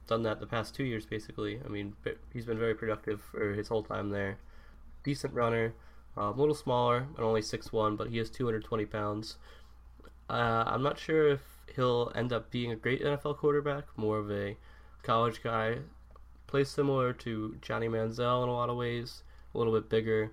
done 0.07 0.23
that 0.25 0.41
the 0.41 0.47
past 0.47 0.75
two 0.75 0.85
years 0.85 1.07
basically. 1.07 1.61
I 1.65 1.69
mean, 1.69 1.95
he's 2.33 2.45
been 2.45 2.59
very 2.59 2.75
productive 2.75 3.21
for 3.21 3.53
his 3.53 3.69
whole 3.69 3.83
time 3.83 4.11
there. 4.11 4.39
Decent 5.05 5.33
runner. 5.33 5.75
Uh, 6.19 6.23
a 6.23 6.33
little 6.33 6.57
smaller 6.57 7.07
and 7.17 7.21
only 7.21 7.41
6'1", 7.41 7.97
but 7.97 8.09
he 8.09 8.19
is 8.19 8.29
220 8.31 8.85
pounds. 8.87 9.37
Uh, 10.29 10.65
I'm 10.67 10.83
not 10.83 10.99
sure 10.99 11.29
if 11.29 11.41
he'll 11.75 12.11
end 12.15 12.33
up 12.33 12.51
being 12.51 12.73
a 12.73 12.77
great 12.77 13.03
NFL 13.03 13.39
quarterback, 13.39 13.85
more 13.97 14.19
of 14.19 14.31
a 14.31 14.57
college 15.03 15.43
guy. 15.43 15.79
Plays 16.49 16.69
similar 16.69 17.13
to 17.15 17.57
Johnny 17.63 17.89
Manziel 17.89 18.43
in 18.43 18.49
a 18.49 18.53
lot 18.53 18.69
of 18.69 18.77
ways, 18.77 19.23
a 19.55 19.59
little 19.59 19.73
bit 19.73 19.89
bigger. 19.89 20.33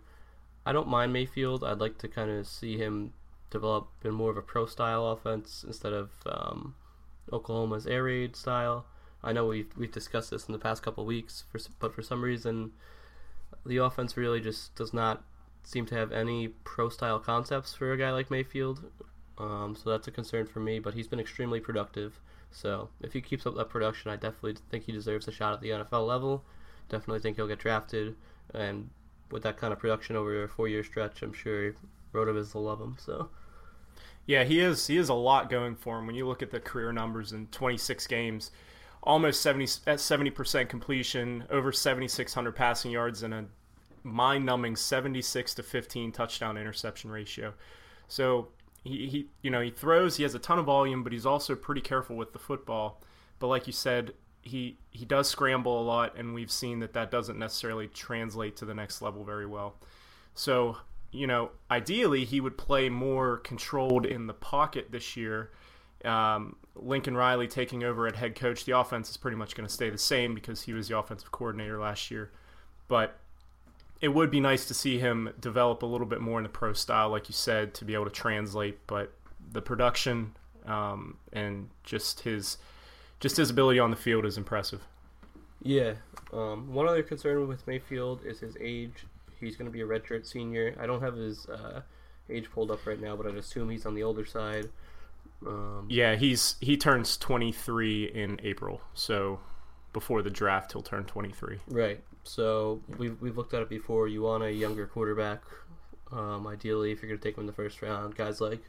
I 0.66 0.72
don't 0.74 0.88
mind 0.88 1.14
Mayfield. 1.14 1.64
I'd 1.64 1.80
like 1.80 2.00
to 2.00 2.08
kind 2.08 2.32
of 2.32 2.48
see 2.48 2.78
him 2.78 3.14
develop 3.50 3.90
in 4.04 4.14
more 4.14 4.32
of 4.32 4.38
a 4.38 4.42
pro 4.42 4.66
style 4.66 5.08
offense 5.08 5.64
instead 5.66 5.94
of 5.94 6.12
um, 6.26 6.76
Oklahoma's 7.32 7.88
air 7.88 8.04
raid 8.04 8.36
style. 8.36 8.86
I 9.24 9.34
know 9.34 9.46
we've 9.48 9.72
we've 9.78 9.92
discussed 9.92 10.32
this 10.32 10.48
in 10.48 10.54
the 10.54 10.60
past 10.60 10.84
couple 10.84 11.06
weeks, 11.06 11.44
for, 11.52 11.60
but 11.80 11.94
for 11.94 12.02
some 12.02 12.24
reason, 12.24 12.72
the 13.66 13.78
offense 13.78 14.16
really 14.16 14.40
just 14.40 14.76
does 14.76 14.94
not 14.94 15.24
seem 15.64 15.86
to 15.88 15.96
have 15.96 16.12
any 16.12 16.50
pro 16.64 16.90
style 16.90 17.20
concepts 17.20 17.74
for 17.74 17.92
a 17.92 17.98
guy 17.98 18.12
like 18.12 18.32
Mayfield. 18.32 18.90
Um, 19.38 19.76
so 19.76 19.90
that's 19.90 20.08
a 20.08 20.12
concern 20.12 20.46
for 20.46 20.60
me. 20.60 20.80
But 20.80 20.94
he's 20.94 21.08
been 21.08 21.20
extremely 21.20 21.60
productive. 21.60 22.20
So 22.52 22.90
if 23.02 23.14
he 23.14 23.22
keeps 23.22 23.46
up 23.46 23.56
that 23.56 23.70
production, 23.70 24.12
I 24.12 24.16
definitely 24.16 24.56
think 24.70 24.86
he 24.86 24.92
deserves 24.92 25.28
a 25.28 25.32
shot 25.32 25.54
at 25.54 25.62
the 25.62 25.70
NFL 25.70 26.08
level. 26.08 26.44
Definitely 26.90 27.20
think 27.20 27.36
he'll 27.36 27.48
get 27.48 27.60
drafted, 27.60 28.16
and 28.54 28.90
with 29.30 29.44
that 29.44 29.58
kind 29.58 29.74
of 29.74 29.80
production 29.80 30.16
over 30.16 30.44
a 30.44 30.48
four-year 30.48 30.86
stretch, 30.86 31.22
I'm 31.22 31.34
sure 31.34 31.74
Rotoviz 32.14 32.54
will 32.54 32.64
love 32.64 32.82
him. 32.82 32.98
So. 33.00 33.30
Yeah, 34.26 34.44
he 34.44 34.60
is. 34.60 34.88
He 34.88 34.98
has 34.98 35.10
a 35.10 35.14
lot 35.14 35.50
going 35.50 35.76
for 35.76 36.00
him. 36.00 36.08
When 36.08 36.16
you 36.16 36.28
look 36.28 36.42
at 36.42 36.52
the 36.52 36.60
career 36.60 36.92
numbers 36.92 37.32
in 37.32 37.48
26 37.48 38.08
games, 38.08 38.52
almost 39.04 39.42
70 39.42 39.68
70 39.96 40.30
percent 40.32 40.70
completion, 40.70 41.46
over 41.50 41.72
7,600 41.72 42.52
passing 42.54 42.92
yards, 42.92 43.24
and 43.24 43.34
a 43.34 43.46
mind-numbing 44.04 44.76
76 44.76 45.54
to 45.56 45.64
15 45.64 46.12
touchdown 46.12 46.58
interception 46.58 47.10
ratio. 47.10 47.54
So 48.08 48.50
he, 48.88 49.08
he 49.08 49.28
you 49.42 49.52
know 49.52 49.62
he 49.62 49.70
throws 49.70 50.18
he 50.18 50.24
has 50.24 50.34
a 50.34 50.40
ton 50.40 50.60
of 50.60 50.66
volume 50.66 51.04
but 51.04 51.12
he's 51.12 51.26
also 51.26 51.56
pretty 51.56 51.82
careful 51.82 52.16
with 52.16 52.34
the 52.34 52.40
football 52.40 53.02
but 53.40 53.48
like 53.48 53.68
you 53.68 53.74
said 53.74 54.14
he 54.42 54.78
he 54.92 55.06
does 55.06 55.28
scramble 55.28 55.82
a 55.82 55.84
lot 55.84 56.18
and 56.18 56.34
we've 56.34 56.52
seen 56.52 56.80
that 56.80 56.94
that 56.94 57.12
doesn't 57.12 57.38
necessarily 57.38 57.88
translate 57.88 58.56
to 58.56 58.66
the 58.66 58.74
next 58.74 59.02
level 59.02 59.24
very 59.24 59.46
well 59.46 59.76
so 60.34 60.78
you 61.12 61.28
know 61.28 61.52
ideally 61.72 62.26
he 62.26 62.40
would 62.42 62.58
play 62.58 62.90
more 62.90 63.38
controlled 63.38 64.06
in 64.06 64.28
the 64.28 64.34
pocket 64.34 64.92
this 64.92 65.16
year 65.16 65.52
um, 66.06 66.56
Lincoln 66.76 67.18
Riley 67.18 67.48
taking 67.48 67.84
over 67.84 68.08
at 68.08 68.16
head 68.16 68.36
coach 68.36 68.66
the 68.66 68.78
offense 68.78 69.10
is 69.10 69.18
pretty 69.18 69.38
much 69.38 69.56
going 69.56 69.68
to 69.68 69.74
stay 69.74 69.90
the 69.90 69.98
same 69.98 70.36
because 70.36 70.64
he 70.64 70.74
was 70.74 70.88
the 70.88 70.98
offensive 70.98 71.32
coordinator 71.32 71.80
last 71.80 72.12
year 72.12 72.32
but 72.88 73.20
it 74.02 74.10
would 74.10 74.30
be 74.30 74.40
nice 74.40 74.66
to 74.68 74.74
see 74.74 75.00
him 75.00 75.34
develop 75.40 75.82
a 75.82 75.86
little 75.86 76.08
bit 76.08 76.22
more 76.22 76.40
in 76.40 76.44
the 76.44 76.50
pro 76.50 76.74
style, 76.74 77.10
like 77.10 77.30
you 77.30 77.34
said, 77.34 77.74
to 77.76 77.86
be 77.86 77.94
able 77.94 78.06
to 78.06 78.12
translate. 78.12 78.86
But 78.88 79.14
the 79.52 79.62
production 79.62 80.36
um, 80.66 81.18
and 81.34 81.70
just 81.84 82.22
his 82.22 82.58
just 83.20 83.38
his 83.38 83.50
ability 83.50 83.80
on 83.80 83.90
the 83.90 83.98
field 83.98 84.26
is 84.26 84.38
impressive. 84.38 84.84
Yeah. 85.64 85.94
Um, 86.32 86.74
one 86.74 86.88
other 86.88 87.02
concern 87.02 87.48
with 87.48 87.66
Mayfield 87.66 88.22
is 88.24 88.40
his 88.40 88.56
age. 88.62 89.06
He's 89.40 89.56
going 89.56 89.66
to 89.66 89.72
be 89.72 89.82
a 89.82 89.86
redshirt 89.86 90.26
senior. 90.26 90.76
I 90.80 90.86
don't 90.86 91.02
have 91.02 91.16
his 91.16 91.48
uh, 91.48 91.82
age 92.30 92.50
pulled 92.52 92.72
up 92.72 92.86
right 92.86 93.00
now, 93.00 93.16
but 93.16 93.28
I'd 93.28 93.36
assume 93.36 93.70
he's 93.70 93.86
on 93.86 93.96
the 93.96 94.04
older 94.04 94.26
side. 94.26 94.70
Um, 95.46 95.86
yeah, 95.90 96.16
he's 96.16 96.56
he 96.60 96.78
turns 96.78 97.16
23 97.18 98.06
in 98.06 98.40
April, 98.44 98.82
so 98.94 99.40
before 99.94 100.22
the 100.22 100.30
draft 100.30 100.74
he'll 100.74 100.82
turn 100.82 101.06
23. 101.06 101.60
Right. 101.68 102.04
So 102.24 102.82
we've, 102.98 103.20
we've 103.22 103.38
looked 103.38 103.54
at 103.54 103.62
it 103.62 103.70
before. 103.70 104.08
You 104.08 104.24
want 104.24 104.44
a 104.44 104.52
younger 104.52 104.86
quarterback, 104.86 105.42
um, 106.12 106.46
ideally, 106.46 106.92
if 106.92 107.02
you're 107.02 107.10
going 107.10 107.20
to 107.20 107.24
take 107.24 107.38
him 107.38 107.42
in 107.42 107.48
the 107.48 107.54
first 107.54 107.82
round. 107.82 108.16
Guys 108.16 108.42
like 108.42 108.62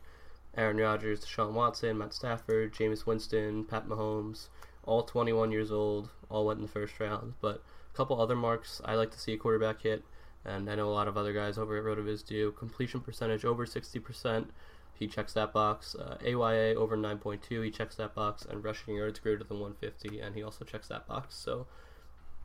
Aaron 0.56 0.76
Rodgers, 0.76 1.20
Deshaun 1.20 1.52
Watson, 1.52 1.98
Matt 1.98 2.14
Stafford, 2.14 2.72
Jameis 2.72 3.04
Winston, 3.04 3.64
Pat 3.64 3.88
Mahomes, 3.88 4.48
all 4.84 5.02
21 5.02 5.50
years 5.50 5.72
old, 5.72 6.08
all 6.30 6.46
went 6.46 6.58
in 6.58 6.66
the 6.66 6.72
first 6.72 6.98
round. 7.00 7.34
But 7.40 7.62
a 7.92 7.96
couple 7.96 8.20
other 8.20 8.36
marks 8.36 8.80
I 8.84 8.94
like 8.94 9.10
to 9.10 9.18
see 9.18 9.32
a 9.32 9.36
quarterback 9.36 9.82
hit, 9.82 10.04
and 10.44 10.70
I 10.70 10.74
know 10.74 10.88
a 10.88 10.92
lot 10.92 11.08
of 11.08 11.16
other 11.16 11.32
guys 11.32 11.58
over 11.58 11.76
at 11.76 11.84
Rotoviz 11.84 12.24
do. 12.24 12.52
Completion 12.52 13.00
percentage 13.00 13.44
over 13.44 13.66
60%. 13.66 14.46
He 14.94 15.06
checks 15.06 15.32
that 15.34 15.52
box. 15.52 15.94
Uh, 15.94 16.16
AYA 16.24 16.74
over 16.74 16.96
9.2. 16.96 17.64
He 17.64 17.70
checks 17.70 17.96
that 17.96 18.14
box, 18.14 18.44
and 18.44 18.64
rushing 18.64 18.96
yards 18.96 19.18
greater 19.20 19.44
than 19.44 19.60
150, 19.60 20.20
and 20.20 20.34
he 20.34 20.42
also 20.42 20.64
checks 20.64 20.88
that 20.88 21.06
box. 21.06 21.34
So 21.34 21.66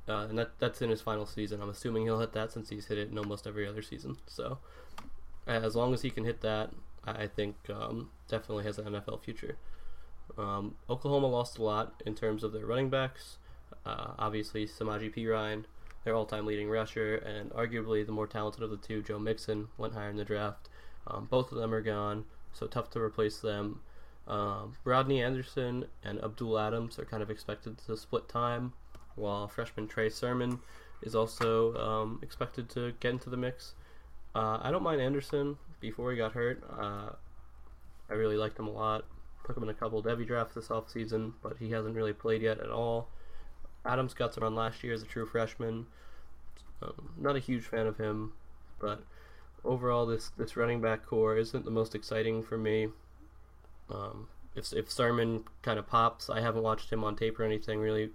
uh, 0.08 0.28
and 0.30 0.38
that 0.38 0.52
that's 0.60 0.82
in 0.82 0.90
his 0.90 1.02
final 1.02 1.26
season. 1.26 1.62
I'm 1.62 1.70
assuming 1.70 2.04
he'll 2.04 2.20
hit 2.20 2.34
that 2.34 2.52
since 2.52 2.70
he's 2.70 2.88
hit 2.88 2.98
it 2.98 3.10
in 3.10 3.18
almost 3.18 3.48
every 3.48 3.68
other 3.68 3.82
season. 3.82 4.18
So 4.28 4.58
as 5.48 5.76
long 5.76 5.94
as 5.94 6.02
he 6.02 6.10
can 6.10 6.26
hit 6.26 6.42
that, 6.42 6.72
I 7.06 7.28
think 7.28 7.56
um, 7.70 8.10
definitely 8.28 8.66
has 8.66 8.78
an 8.78 8.86
NFL 8.86 9.24
future. 9.24 9.58
Um, 10.38 10.76
Oklahoma 10.90 11.28
lost 11.28 11.58
a 11.58 11.64
lot 11.64 12.02
in 12.06 12.16
terms 12.16 12.44
of 12.44 12.52
their 12.54 12.66
running 12.66 12.90
backs. 12.90 13.38
Uh, 13.86 14.14
obviously, 14.18 14.66
Samaje 14.66 15.14
Perine, 15.14 15.66
their 16.04 16.16
all-time 16.16 16.46
leading 16.46 16.70
rusher, 16.70 17.16
and 17.16 17.52
arguably 17.52 18.06
the 18.06 18.12
more 18.12 18.28
talented 18.28 18.64
of 18.64 18.70
the 18.70 18.78
two, 18.78 19.02
Joe 19.02 19.20
Mixon, 19.20 19.68
went 19.78 19.94
higher 19.94 20.10
in 20.10 20.18
the 20.18 20.26
draft. 20.26 20.70
Um, 21.08 21.28
both 21.30 21.52
of 21.52 21.58
them 21.58 21.74
are 21.74 21.82
gone, 21.82 22.26
so 22.54 22.68
tough 22.68 22.90
to 22.92 23.00
replace 23.00 23.40
them. 23.40 23.82
Um, 24.28 24.76
Rodney 24.84 25.22
Anderson 25.22 25.86
and 26.04 26.24
Abdul 26.24 26.58
Adams 26.58 26.98
are 26.98 27.06
kind 27.06 27.22
of 27.22 27.30
expected 27.30 27.78
to 27.80 27.98
split 27.98 28.30
time 28.30 28.74
while 29.16 29.48
freshman 29.48 29.88
Trey 29.88 30.10
Sermon 30.10 30.60
is 31.02 31.16
also 31.16 31.76
um, 31.76 32.20
expected 32.22 32.70
to 32.70 32.94
get 33.00 33.12
into 33.12 33.30
the 33.30 33.38
mix. 33.38 33.74
Uh, 34.34 34.60
I 34.62 34.72
don't 34.72 34.84
mind 34.84 35.02
Anderson 35.02 35.58
before 35.80 36.12
he 36.12 36.18
got 36.18 36.32
hurt. 36.32 36.64
Uh, 36.80 37.10
I 38.10 38.14
really 38.14 38.38
liked 38.38 38.58
him 38.58 38.68
a 38.68 38.72
lot. 38.72 39.06
Took 39.46 39.58
him 39.58 39.64
in 39.64 39.70
a 39.70 39.74
couple 39.74 40.00
of 40.00 40.06
Devy 40.06 40.26
drafts 40.26 40.56
this 40.56 40.70
offseason, 40.70 41.34
but 41.42 41.58
he 41.60 41.72
hasn't 41.72 41.96
really 41.96 42.14
played 42.14 42.42
yet 42.42 42.60
at 42.60 42.70
all. 42.70 43.10
Adams 43.86 44.13
got 44.13 44.34
some 44.34 44.44
run 44.44 44.56
last 44.56 44.84
year 44.84 44.94
as 44.94 45.02
a 45.02 45.06
true 45.06 45.25
freshman. 45.25 45.88
Um, 46.82 47.13
not 47.18 47.36
a 47.36 47.40
huge 47.40 47.63
fan 47.63 47.88
of 47.88 47.98
him, 47.98 48.34
but 48.80 49.04
overall, 49.63 50.06
this, 50.06 50.32
this 50.38 50.58
running 50.58 50.82
back 50.82 51.06
corps 51.06 51.38
isn't 51.38 51.66
the 51.66 51.72
most 51.72 51.96
exciting 51.96 52.44
for 52.44 52.58
me. 52.58 52.90
Um, 53.90 54.28
if 54.56 54.72
if 54.74 54.92
Sermon 54.92 55.44
kind 55.62 55.80
of 55.80 55.88
pops, 55.88 56.30
I 56.30 56.42
haven't 56.42 56.63
watched 56.63 56.92
him 56.92 57.04
on 57.04 57.16
tape 57.16 57.40
or 57.40 57.44
anything 57.44 57.80
really 57.80 58.12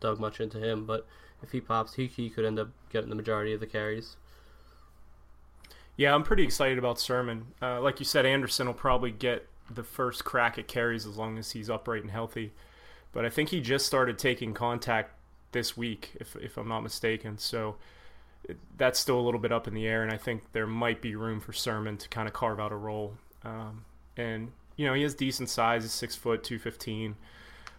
dug 0.00 0.20
much 0.20 0.40
into 0.40 0.58
him, 0.58 0.84
but 0.84 1.06
if 1.42 1.52
he 1.52 1.60
pops, 1.60 1.94
he 1.94 2.06
he 2.06 2.28
could 2.30 2.44
end 2.44 2.58
up 2.58 2.68
getting 2.90 3.10
the 3.10 3.16
majority 3.16 3.52
of 3.52 3.60
the 3.60 3.66
carries. 3.66 4.16
Yeah, 5.96 6.14
I'm 6.14 6.22
pretty 6.22 6.44
excited 6.44 6.78
about 6.78 7.00
Sermon. 7.00 7.46
Uh, 7.60 7.80
like 7.80 7.98
you 7.98 8.04
said, 8.04 8.24
Anderson 8.24 8.66
will 8.66 8.74
probably 8.74 9.10
get 9.10 9.48
the 9.68 9.82
first 9.82 10.24
crack 10.24 10.58
at 10.58 10.68
carries 10.68 11.06
as 11.06 11.16
long 11.16 11.38
as 11.38 11.52
he's 11.52 11.68
upright 11.68 12.02
and 12.02 12.10
healthy. 12.10 12.52
But 13.18 13.24
I 13.24 13.30
think 13.30 13.48
he 13.48 13.60
just 13.60 13.84
started 13.84 14.16
taking 14.16 14.54
contact 14.54 15.10
this 15.50 15.76
week, 15.76 16.12
if 16.20 16.36
if 16.36 16.56
I'm 16.56 16.68
not 16.68 16.82
mistaken. 16.82 17.36
So 17.36 17.74
that's 18.76 18.96
still 18.96 19.18
a 19.18 19.20
little 19.20 19.40
bit 19.40 19.50
up 19.50 19.66
in 19.66 19.74
the 19.74 19.88
air, 19.88 20.04
and 20.04 20.12
I 20.12 20.16
think 20.16 20.52
there 20.52 20.68
might 20.68 21.02
be 21.02 21.16
room 21.16 21.40
for 21.40 21.52
Sermon 21.52 21.96
to 21.96 22.08
kind 22.08 22.28
of 22.28 22.32
carve 22.32 22.60
out 22.60 22.70
a 22.70 22.76
role. 22.76 23.14
Um, 23.44 23.84
and 24.16 24.52
you 24.76 24.86
know, 24.86 24.94
he 24.94 25.02
has 25.02 25.16
decent 25.16 25.50
size. 25.50 25.82
He's 25.82 25.90
six 25.90 26.14
foot, 26.14 26.44
two 26.44 26.60
fifteen. 26.60 27.16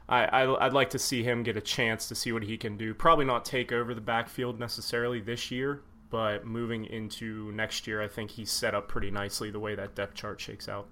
I, 0.10 0.25
I 0.25 0.65
I'd 0.65 0.74
like 0.74 0.89
to 0.89 1.00
see 1.00 1.24
him 1.24 1.43
get 1.43 1.55
a 1.55 1.62
chance 1.62 2.10
to 2.10 2.15
see 2.15 2.34
what 2.34 2.43
he 2.43 2.58
can 2.58 2.75
do. 2.75 2.93
Probably 2.93 3.24
not 3.24 3.46
take 3.46 3.72
over 3.72 3.93
the 3.93 4.01
backfield 4.01 4.60
necessarily 4.60 5.22
this 5.22 5.50
year, 5.51 5.84
but 6.10 6.46
moving 6.46 6.84
into 6.84 7.53
next 7.53 7.88
year, 7.88 8.01
I 8.01 8.10
think 8.10 8.31
he's 8.31 8.51
set 8.51 8.75
up 8.75 8.89
pretty 8.89 9.10
nicely 9.10 9.51
the 9.51 9.60
way 9.62 9.74
that 9.74 9.96
depth 9.96 10.15
chart 10.15 10.41
shakes 10.41 10.67
out. 10.67 10.89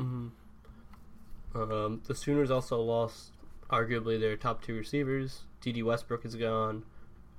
Mm-hmm. 0.00 0.30
Um, 1.54 2.02
the 2.08 2.14
Sooners 2.16 2.50
also 2.50 2.82
lost 2.82 3.34
arguably 3.70 4.18
their 4.18 4.36
top 4.36 4.62
two 4.62 4.76
receivers. 4.76 5.42
Dede 5.60 5.82
Westbrook 5.82 6.24
is 6.24 6.36
gone. 6.36 6.84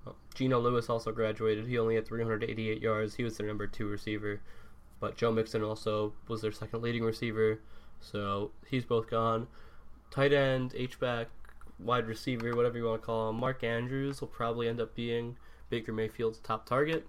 Uh, 0.06 0.12
Geno 0.34 0.60
Lewis 0.60 0.90
also 0.90 1.12
graduated. 1.12 1.68
He 1.68 1.78
only 1.78 1.96
had 1.96 2.08
388 2.08 2.82
yards. 2.82 3.16
He 3.16 3.24
was 3.24 3.38
their 3.38 3.48
number 3.48 3.68
two 3.68 3.88
receiver. 3.88 4.42
But 5.00 5.18
Joe 5.18 5.32
Mixon 5.32 5.64
also 5.64 6.14
was 6.28 6.42
their 6.42 6.52
second 6.52 6.82
leading 6.82 7.04
receiver. 7.04 7.60
So 8.00 8.52
he's 8.68 8.86
both 8.86 9.10
gone. 9.10 9.48
Tight 10.12 10.34
end, 10.34 10.74
H-back, 10.76 11.28
wide 11.80 12.08
receiver, 12.08 12.56
whatever 12.56 12.78
you 12.78 12.86
want 12.86 13.02
to 13.02 13.06
call 13.06 13.30
him. 13.30 13.38
Mark 13.38 13.64
Andrews 13.64 14.22
will 14.22 14.28
probably 14.28 14.68
end 14.68 14.82
up 14.82 14.96
being 14.96 15.38
Baker 15.70 15.94
Mayfield's 15.94 16.40
top 16.40 16.68
target. 16.68 17.08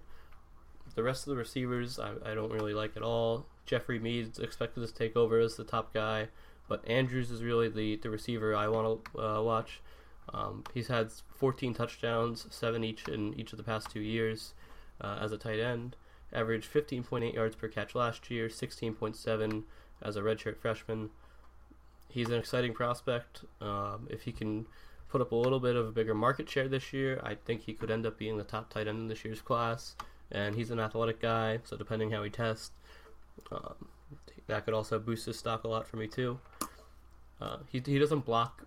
The 0.95 1.03
rest 1.03 1.25
of 1.25 1.31
the 1.31 1.37
receivers, 1.37 1.99
I, 1.99 2.13
I 2.25 2.33
don't 2.33 2.51
really 2.51 2.73
like 2.73 2.95
at 2.95 3.03
all. 3.03 3.45
Jeffrey 3.65 3.99
Mead's 3.99 4.39
expected 4.39 4.85
to 4.85 4.93
take 4.93 5.15
over 5.15 5.39
as 5.39 5.55
the 5.55 5.63
top 5.63 5.93
guy, 5.93 6.27
but 6.71 6.87
Andrews 6.89 7.31
is 7.31 7.43
really 7.43 7.67
the, 7.67 7.97
the 7.97 8.09
receiver 8.09 8.55
I 8.55 8.69
want 8.69 9.03
to 9.13 9.21
uh, 9.21 9.41
watch. 9.41 9.81
Um, 10.33 10.63
he's 10.73 10.87
had 10.87 11.11
14 11.35 11.73
touchdowns, 11.73 12.47
seven 12.49 12.81
each 12.81 13.09
in 13.09 13.37
each 13.37 13.51
of 13.51 13.57
the 13.57 13.63
past 13.63 13.91
two 13.91 13.99
years 13.99 14.53
uh, 15.01 15.17
as 15.19 15.33
a 15.33 15.37
tight 15.37 15.59
end. 15.59 15.97
Averaged 16.31 16.71
15.8 16.71 17.33
yards 17.33 17.57
per 17.57 17.67
catch 17.67 17.93
last 17.93 18.31
year, 18.31 18.47
16.7 18.47 19.63
as 20.01 20.15
a 20.15 20.21
redshirt 20.21 20.55
freshman. 20.55 21.09
He's 22.07 22.29
an 22.29 22.39
exciting 22.39 22.73
prospect. 22.73 23.43
Um, 23.59 24.07
if 24.09 24.21
he 24.21 24.31
can 24.31 24.65
put 25.09 25.19
up 25.19 25.33
a 25.33 25.35
little 25.35 25.59
bit 25.59 25.75
of 25.75 25.89
a 25.89 25.91
bigger 25.91 26.15
market 26.15 26.49
share 26.49 26.69
this 26.69 26.93
year, 26.93 27.19
I 27.21 27.35
think 27.35 27.63
he 27.63 27.73
could 27.73 27.91
end 27.91 28.05
up 28.05 28.17
being 28.17 28.37
the 28.37 28.45
top 28.45 28.69
tight 28.69 28.87
end 28.87 28.97
in 28.97 29.07
this 29.09 29.25
year's 29.25 29.41
class. 29.41 29.97
And 30.31 30.55
he's 30.55 30.71
an 30.71 30.79
athletic 30.79 31.19
guy, 31.19 31.59
so 31.65 31.75
depending 31.75 32.11
how 32.11 32.23
he 32.23 32.29
tests, 32.29 32.71
um, 33.51 33.89
that 34.47 34.63
could 34.63 34.73
also 34.73 34.99
boost 34.99 35.25
his 35.25 35.37
stock 35.37 35.65
a 35.65 35.67
lot 35.67 35.85
for 35.85 35.97
me 35.97 36.07
too. 36.07 36.39
Uh, 37.41 37.57
he 37.67 37.81
he 37.83 37.97
doesn't 37.97 38.25
block 38.25 38.63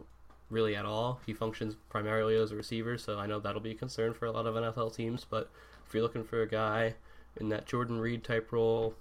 really 0.50 0.76
at 0.76 0.84
all. 0.84 1.20
He 1.26 1.32
functions 1.32 1.76
primarily 1.88 2.36
as 2.36 2.52
a 2.52 2.56
receiver, 2.56 2.98
so 2.98 3.18
I 3.18 3.26
know 3.26 3.40
that'll 3.40 3.60
be 3.60 3.72
a 3.72 3.74
concern 3.74 4.14
for 4.14 4.26
a 4.26 4.32
lot 4.32 4.46
of 4.46 4.54
NFL 4.54 4.94
teams. 4.94 5.24
But 5.28 5.50
if 5.86 5.94
you're 5.94 6.02
looking 6.02 6.24
for 6.24 6.42
a 6.42 6.48
guy 6.48 6.94
in 7.36 7.48
that 7.50 7.66
Jordan 7.66 7.98
Reed 7.98 8.24
type 8.24 8.52
role, 8.52 8.94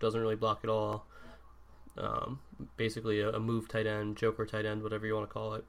doesn't 0.00 0.20
really 0.20 0.36
block 0.36 0.60
at 0.64 0.70
all. 0.70 1.06
Um, 1.96 2.40
basically 2.76 3.20
a, 3.20 3.30
a 3.30 3.40
move 3.40 3.68
tight 3.68 3.86
end, 3.86 4.16
joker 4.16 4.46
tight 4.46 4.66
end, 4.66 4.82
whatever 4.82 5.06
you 5.06 5.14
want 5.14 5.28
to 5.28 5.32
call 5.32 5.54
it. 5.54 5.64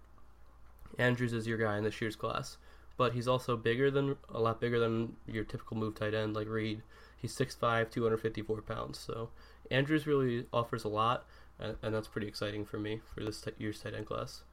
Andrews 0.98 1.34
is 1.34 1.48
your 1.48 1.58
guy 1.58 1.78
in 1.78 1.84
this 1.84 2.02
year's 2.02 2.16
class, 2.16 2.58
but 2.98 3.14
he's 3.14 3.28
also 3.28 3.56
bigger 3.56 3.92
than 3.92 4.16
a 4.34 4.40
lot 4.40 4.60
bigger 4.60 4.80
than 4.80 5.16
your 5.28 5.44
typical 5.44 5.78
move 5.78 5.96
tight 5.96 6.14
end 6.14 6.36
like 6.36 6.48
Reed. 6.48 6.82
He's 7.18 7.36
6'5", 7.36 7.92
254 7.92 8.62
pounds. 8.62 9.00
So 9.00 9.30
Andrews 9.72 10.08
really 10.08 10.46
offers 10.54 10.84
a 10.84 10.90
lot, 10.90 11.26
and, 11.60 11.94
that's 11.94 12.08
pretty 12.08 12.28
exciting 12.28 12.66
for 12.66 12.78
me 12.78 13.02
for 13.14 13.24
this 13.24 13.46
year's 13.58 13.80
tight 13.80 13.94
end 13.94 14.06
class. 14.06 14.44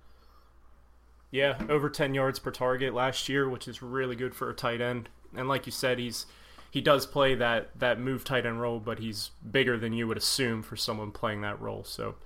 Yeah, 1.31 1.59
over 1.69 1.89
10 1.89 2.15
yards 2.15 2.39
per 2.39 2.51
target 2.51 2.95
last 2.95 3.29
year, 3.29 3.49
which 3.49 3.67
is 3.67 3.83
really 3.83 4.15
good 4.15 4.35
for 4.35 4.51
a 4.51 4.55
tight 4.55 4.81
end. 4.81 5.09
And 5.35 5.49
like 5.49 5.67
you 5.67 5.73
said, 5.73 5.99
he's 5.99 6.27
he 6.71 6.81
does 6.81 7.07
play 7.07 7.35
that 7.35 7.79
that 7.79 7.99
move 7.99 8.25
tight 8.25 8.47
end 8.47 8.61
role, 8.61 8.81
but 8.81 8.99
he's 8.99 9.31
bigger 9.51 9.79
than 9.79 9.93
you 9.93 10.07
would 10.09 10.17
assume 10.17 10.63
for 10.63 10.77
someone 10.77 11.11
playing 11.11 11.41
that 11.43 11.61
role. 11.61 11.85
So 11.85 12.17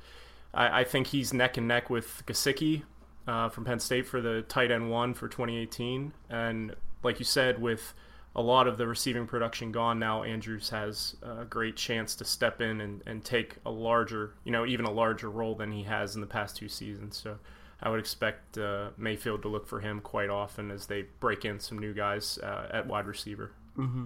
I, 0.53 0.81
I 0.81 0.85
think 0.85 1.09
he's 1.09 1.33
neck 1.33 1.57
and 1.57 1.69
neck 1.69 1.89
with 1.89 2.23
Gesicki 2.27 2.83
uh, 3.27 3.49
from 3.49 3.65
Penn 3.65 3.81
State 3.81 4.07
for 4.07 4.21
the 4.21 4.43
tight 4.43 4.71
end 4.71 4.91
one 4.91 5.15
for 5.15 5.29
2018. 5.29 6.13
And 6.31 6.75
like 7.03 7.19
you 7.19 7.25
said, 7.25 7.61
with 7.61 7.95
a 8.37 8.43
lot 8.43 8.69
of 8.69 8.77
the 8.77 8.87
receiving 8.87 9.27
production 9.27 9.73
gone 9.73 9.99
now, 9.99 10.23
Andrews 10.23 10.69
has 10.69 11.17
a 11.23 11.47
great 11.47 11.75
chance 11.75 12.15
to 12.17 12.25
step 12.25 12.61
in 12.61 12.83
and, 12.83 13.03
and 13.07 13.25
take 13.25 13.57
a 13.65 13.71
larger, 13.71 14.35
you 14.45 14.53
know, 14.53 14.67
even 14.67 14.85
a 14.85 14.91
larger 14.91 15.31
role 15.31 15.55
than 15.55 15.73
he 15.73 15.85
has 15.85 16.15
in 16.15 16.21
the 16.21 16.27
past 16.27 16.55
two 16.55 16.69
seasons. 16.69 17.17
So 17.17 17.39
I 17.83 17.89
would 17.89 17.99
expect 17.99 18.59
uh, 18.59 18.91
Mayfield 18.99 19.41
to 19.43 19.49
look 19.49 19.67
for 19.67 19.81
him 19.81 20.01
quite 20.01 20.29
often 20.29 20.71
as 20.71 20.87
they 20.87 21.07
break 21.19 21.47
in 21.47 21.59
some 21.59 21.79
new 21.79 21.95
guys 21.95 22.39
uh, 22.43 22.69
at 22.71 22.87
wide 22.87 23.07
receiver. 23.07 23.53
Mm-hmm. 23.79 24.05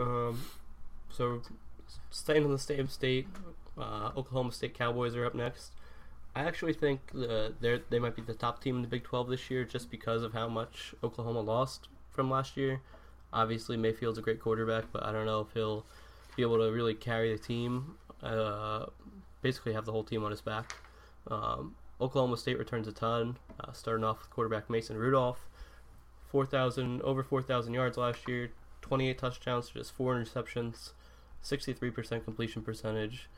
Um, 0.00 0.40
so 1.10 1.42
staying 2.10 2.44
in 2.44 2.52
the 2.52 2.60
same 2.60 2.86
state, 2.86 3.26
uh, 3.76 4.12
Oklahoma 4.16 4.52
State 4.52 4.74
Cowboys 4.74 5.16
are 5.16 5.26
up 5.26 5.34
next. 5.34 5.72
I 6.36 6.42
actually 6.42 6.74
think 6.74 7.00
the, 7.12 7.54
they 7.60 7.80
they 7.88 7.98
might 7.98 8.14
be 8.14 8.22
the 8.22 8.34
top 8.34 8.62
team 8.62 8.76
in 8.76 8.82
the 8.82 8.88
Big 8.88 9.02
12 9.02 9.30
this 9.30 9.50
year 9.50 9.64
just 9.64 9.90
because 9.90 10.22
of 10.22 10.32
how 10.32 10.48
much 10.48 10.94
Oklahoma 11.02 11.40
lost 11.40 11.88
from 12.10 12.30
last 12.30 12.56
year. 12.56 12.82
Obviously, 13.32 13.76
Mayfield's 13.76 14.18
a 14.18 14.22
great 14.22 14.40
quarterback, 14.40 14.84
but 14.92 15.04
I 15.04 15.12
don't 15.12 15.26
know 15.26 15.40
if 15.40 15.48
he'll 15.52 15.84
be 16.36 16.42
able 16.42 16.58
to 16.58 16.70
really 16.72 16.94
carry 16.94 17.32
the 17.32 17.38
team. 17.38 17.96
Uh, 18.22 18.86
basically, 19.42 19.72
have 19.72 19.84
the 19.84 19.92
whole 19.92 20.04
team 20.04 20.24
on 20.24 20.30
his 20.30 20.40
back. 20.40 20.76
Um, 21.30 21.74
Oklahoma 22.00 22.36
State 22.36 22.58
returns 22.58 22.86
a 22.88 22.92
ton, 22.92 23.38
uh, 23.60 23.72
starting 23.72 24.04
off 24.04 24.18
with 24.18 24.30
quarterback 24.30 24.68
Mason 24.68 24.96
Rudolph, 24.96 25.48
4,000 26.30 27.00
over 27.02 27.22
4,000 27.22 27.72
yards 27.72 27.96
last 27.96 28.28
year, 28.28 28.50
28 28.82 29.18
touchdowns 29.18 29.68
to 29.68 29.74
just 29.74 29.92
four 29.92 30.14
interceptions, 30.14 30.90
63% 31.42 32.24
completion 32.24 32.62
percentage, 32.62 33.28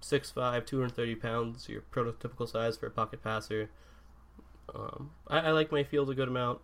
6'5", 0.00 0.66
230 0.66 1.14
pounds, 1.16 1.68
your 1.68 1.82
prototypical 1.92 2.48
size 2.48 2.76
for 2.76 2.86
a 2.86 2.90
pocket 2.90 3.22
passer. 3.22 3.70
Um, 4.74 5.10
I, 5.26 5.38
I, 5.40 5.50
like 5.50 5.72
Mayfield 5.72 6.10
a 6.10 6.14
good 6.14 6.28
amount. 6.28 6.60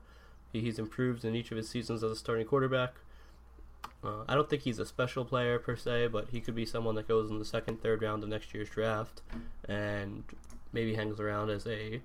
He, 0.54 0.60
he's 0.60 0.78
improved 0.78 1.24
in 1.24 1.34
each 1.34 1.50
of 1.50 1.56
his 1.56 1.68
seasons 1.68 2.02
as 2.04 2.12
a 2.12 2.16
starting 2.16 2.46
quarterback. 2.46 2.94
Uh, 4.02 4.22
I 4.28 4.34
don't 4.34 4.48
think 4.48 4.62
he's 4.62 4.78
a 4.78 4.86
special 4.86 5.24
player 5.24 5.58
per 5.58 5.76
se, 5.76 6.06
but 6.08 6.28
he 6.30 6.40
could 6.40 6.54
be 6.54 6.64
someone 6.64 6.94
that 6.94 7.08
goes 7.08 7.28
in 7.30 7.38
the 7.38 7.44
second, 7.44 7.82
third 7.82 8.02
round 8.02 8.22
of 8.22 8.28
next 8.28 8.54
year's 8.54 8.70
draft 8.70 9.20
and 9.68 10.22
maybe 10.72 10.94
hangs 10.94 11.18
around 11.18 11.50
as 11.50 11.66
a 11.66 12.00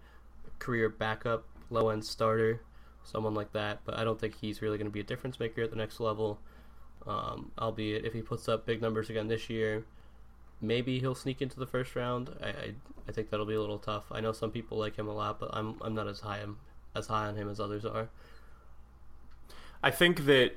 career 0.58 0.90
backup, 0.90 1.46
low 1.70 1.90
end 1.90 2.04
starter, 2.04 2.62
someone 3.04 3.36
like 3.36 3.54
that. 3.54 3.82
But 3.86 3.98
I 3.98 4.04
don't 4.04 4.20
think 4.20 4.36
he's 4.42 4.62
really 4.62 4.78
going 4.78 4.88
to 4.88 4.94
be 4.94 5.00
a 5.00 5.04
difference 5.04 5.40
maker 5.40 5.62
at 5.62 5.70
the 5.70 5.78
next 5.78 6.00
level. 6.00 6.40
Um, 7.06 7.52
albeit 7.58 8.04
if 8.04 8.14
he 8.14 8.22
puts 8.22 8.50
up 8.50 8.66
big 8.66 8.82
numbers 8.82 9.10
again 9.10 9.28
this 9.28 9.50
year, 9.50 9.86
maybe 10.60 11.00
he'll 11.00 11.16
sneak 11.16 11.42
into 11.42 11.60
the 11.60 11.68
first 11.68 11.96
round. 11.96 12.30
I, 12.42 12.48
I, 12.48 12.74
I 13.08 13.12
think 13.12 13.30
that'll 13.30 13.46
be 13.46 13.54
a 13.54 13.62
little 13.62 13.80
tough. 13.80 14.06
I 14.12 14.22
know 14.22 14.32
some 14.32 14.52
people 14.52 14.78
like 14.78 14.96
him 14.96 15.08
a 15.08 15.14
lot, 15.14 15.40
but 15.40 15.50
I'm 15.54 15.76
I'm 15.82 15.94
not 15.94 16.08
as 16.08 16.22
high 16.22 16.44
as 16.96 17.08
high 17.08 17.28
on 17.28 17.36
him 17.36 17.50
as 17.50 17.60
others 17.60 17.86
are. 17.86 18.10
I 19.84 19.92
think 19.92 20.26
that 20.26 20.54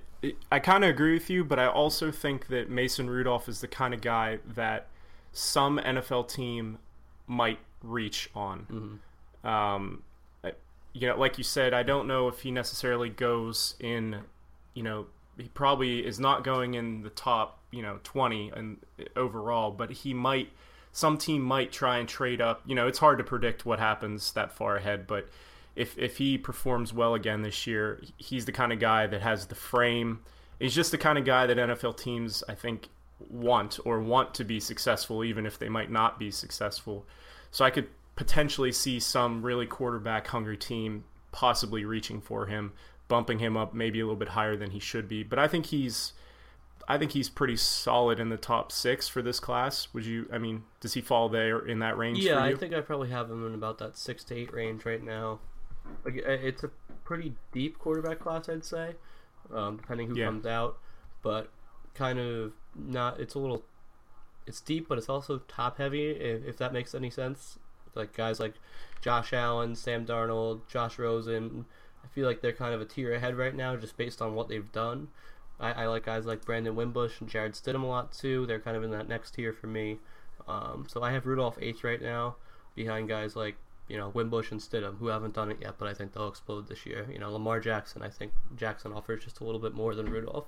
I 0.50 0.58
kind 0.58 0.84
of 0.84 0.90
agree 0.90 1.14
with 1.14 1.30
you, 1.30 1.44
but 1.44 1.58
I 1.58 1.66
also 1.66 2.10
think 2.10 2.46
that 2.48 2.70
Mason 2.70 3.10
Rudolph 3.10 3.48
is 3.48 3.60
the 3.60 3.68
kind 3.68 3.92
of 3.92 4.00
guy 4.00 4.38
that 4.54 4.86
some 5.32 5.78
NFL 5.78 6.28
team 6.28 6.78
might 7.26 7.58
reach 7.82 8.30
on. 8.34 9.00
Mm-hmm. 9.44 9.48
Um, 9.48 10.02
you 10.92 11.08
know, 11.08 11.16
like 11.16 11.38
you 11.38 11.44
said, 11.44 11.72
I 11.72 11.82
don't 11.82 12.06
know 12.06 12.28
if 12.28 12.40
he 12.40 12.50
necessarily 12.50 13.08
goes 13.08 13.74
in. 13.80 14.20
You 14.74 14.82
know, 14.82 15.06
he 15.38 15.48
probably 15.48 16.04
is 16.04 16.20
not 16.20 16.44
going 16.44 16.74
in 16.74 17.02
the 17.02 17.10
top. 17.10 17.58
You 17.70 17.82
know, 17.82 17.98
twenty 18.04 18.50
and 18.54 18.78
overall, 19.16 19.70
but 19.70 19.90
he 19.90 20.12
might. 20.14 20.50
Some 20.92 21.16
team 21.16 21.40
might 21.40 21.72
try 21.72 21.96
and 21.96 22.06
trade 22.06 22.42
up. 22.42 22.60
You 22.66 22.74
know, 22.74 22.86
it's 22.86 22.98
hard 22.98 23.16
to 23.18 23.24
predict 23.24 23.64
what 23.64 23.78
happens 23.78 24.32
that 24.32 24.52
far 24.52 24.76
ahead, 24.76 25.06
but 25.06 25.26
if 25.74 25.98
if 25.98 26.18
he 26.18 26.38
performs 26.38 26.92
well 26.92 27.14
again 27.14 27.42
this 27.42 27.66
year, 27.66 28.00
he's 28.16 28.44
the 28.44 28.52
kind 28.52 28.72
of 28.72 28.78
guy 28.78 29.06
that 29.06 29.22
has 29.22 29.46
the 29.46 29.54
frame. 29.54 30.20
He's 30.58 30.74
just 30.74 30.90
the 30.90 30.98
kind 30.98 31.18
of 31.18 31.24
guy 31.24 31.46
that 31.46 31.56
NFL 31.56 31.96
teams, 31.96 32.44
I 32.48 32.54
think, 32.54 32.88
want 33.18 33.78
or 33.84 34.00
want 34.00 34.34
to 34.34 34.44
be 34.44 34.60
successful, 34.60 35.24
even 35.24 35.46
if 35.46 35.58
they 35.58 35.68
might 35.68 35.90
not 35.90 36.18
be 36.18 36.30
successful. 36.30 37.06
So 37.50 37.64
I 37.64 37.70
could 37.70 37.88
potentially 38.16 38.72
see 38.72 39.00
some 39.00 39.42
really 39.42 39.66
quarterback 39.66 40.26
hungry 40.26 40.56
team 40.56 41.04
possibly 41.32 41.84
reaching 41.84 42.20
for 42.20 42.46
him, 42.46 42.72
bumping 43.08 43.38
him 43.38 43.56
up 43.56 43.74
maybe 43.74 44.00
a 44.00 44.04
little 44.04 44.18
bit 44.18 44.28
higher 44.28 44.56
than 44.56 44.70
he 44.70 44.78
should 44.78 45.08
be. 45.08 45.22
But 45.22 45.38
I 45.38 45.48
think 45.48 45.66
he's 45.66 46.12
I 46.88 46.98
think 46.98 47.12
he's 47.12 47.28
pretty 47.28 47.56
solid 47.56 48.18
in 48.18 48.28
the 48.28 48.36
top 48.36 48.72
six 48.72 49.08
for 49.08 49.22
this 49.22 49.40
class. 49.40 49.88
Would 49.94 50.04
you? 50.04 50.28
I 50.32 50.38
mean, 50.38 50.64
does 50.80 50.94
he 50.94 51.00
fall 51.00 51.28
there 51.28 51.60
in 51.60 51.78
that 51.80 51.96
range? 51.96 52.18
Yeah, 52.18 52.42
I 52.42 52.54
think 52.54 52.74
I 52.74 52.80
probably 52.80 53.10
have 53.10 53.30
him 53.30 53.46
in 53.46 53.54
about 53.54 53.78
that 53.78 53.96
six 53.96 54.24
to 54.24 54.36
eight 54.36 54.52
range 54.52 54.84
right 54.84 55.02
now. 55.02 55.40
Like, 56.04 56.16
it's 56.16 56.64
a 56.64 56.70
pretty 57.04 57.34
deep 57.52 57.78
quarterback 57.78 58.20
class, 58.20 58.48
I'd 58.48 58.64
say, 58.64 58.94
um, 59.52 59.76
depending 59.76 60.08
who 60.08 60.18
yeah. 60.18 60.26
comes 60.26 60.46
out. 60.46 60.78
But 61.22 61.50
kind 61.94 62.18
of 62.18 62.52
not. 62.74 63.20
It's 63.20 63.34
a 63.34 63.38
little. 63.38 63.62
It's 64.46 64.60
deep, 64.60 64.88
but 64.88 64.98
it's 64.98 65.08
also 65.08 65.38
top 65.46 65.78
heavy. 65.78 66.10
If, 66.10 66.44
if 66.44 66.56
that 66.58 66.72
makes 66.72 66.94
any 66.94 67.10
sense 67.10 67.58
like 67.94 68.16
guys 68.16 68.40
like 68.40 68.54
Josh 69.00 69.32
Allen, 69.32 69.74
Sam 69.74 70.06
Darnold, 70.06 70.60
Josh 70.68 70.98
Rosen. 70.98 71.64
I 72.04 72.08
feel 72.08 72.26
like 72.26 72.40
they're 72.40 72.52
kind 72.52 72.74
of 72.74 72.80
a 72.80 72.84
tier 72.84 73.14
ahead 73.14 73.36
right 73.36 73.54
now 73.54 73.76
just 73.76 73.96
based 73.96 74.20
on 74.20 74.34
what 74.34 74.48
they've 74.48 74.70
done. 74.72 75.08
I, 75.60 75.72
I 75.72 75.86
like 75.86 76.04
guys 76.04 76.26
like 76.26 76.44
Brandon 76.44 76.74
Wimbush 76.74 77.20
and 77.20 77.28
Jarrett 77.28 77.52
Stidham 77.52 77.82
a 77.82 77.86
lot 77.86 78.12
too. 78.12 78.46
They're 78.46 78.60
kind 78.60 78.76
of 78.76 78.82
in 78.82 78.90
that 78.90 79.08
next 79.08 79.32
tier 79.32 79.52
for 79.52 79.66
me. 79.66 79.98
Um, 80.48 80.86
so 80.88 81.02
I 81.02 81.12
have 81.12 81.26
Rudolph 81.26 81.58
eighth 81.60 81.84
right 81.84 82.02
now, 82.02 82.36
behind 82.74 83.08
guys 83.08 83.36
like 83.36 83.56
you 83.88 83.96
know 83.96 84.08
Wimbush 84.08 84.50
and 84.50 84.60
Stidham 84.60 84.98
who 84.98 85.08
haven't 85.08 85.34
done 85.34 85.50
it 85.50 85.58
yet, 85.60 85.74
but 85.78 85.88
I 85.88 85.94
think 85.94 86.12
they'll 86.12 86.28
explode 86.28 86.68
this 86.68 86.86
year. 86.86 87.06
You 87.12 87.18
know 87.18 87.32
Lamar 87.32 87.60
Jackson, 87.60 88.02
I 88.02 88.08
think 88.08 88.32
Jackson 88.56 88.92
offers 88.92 89.24
just 89.24 89.40
a 89.40 89.44
little 89.44 89.60
bit 89.60 89.74
more 89.74 89.94
than 89.94 90.06
Rudolph. 90.06 90.46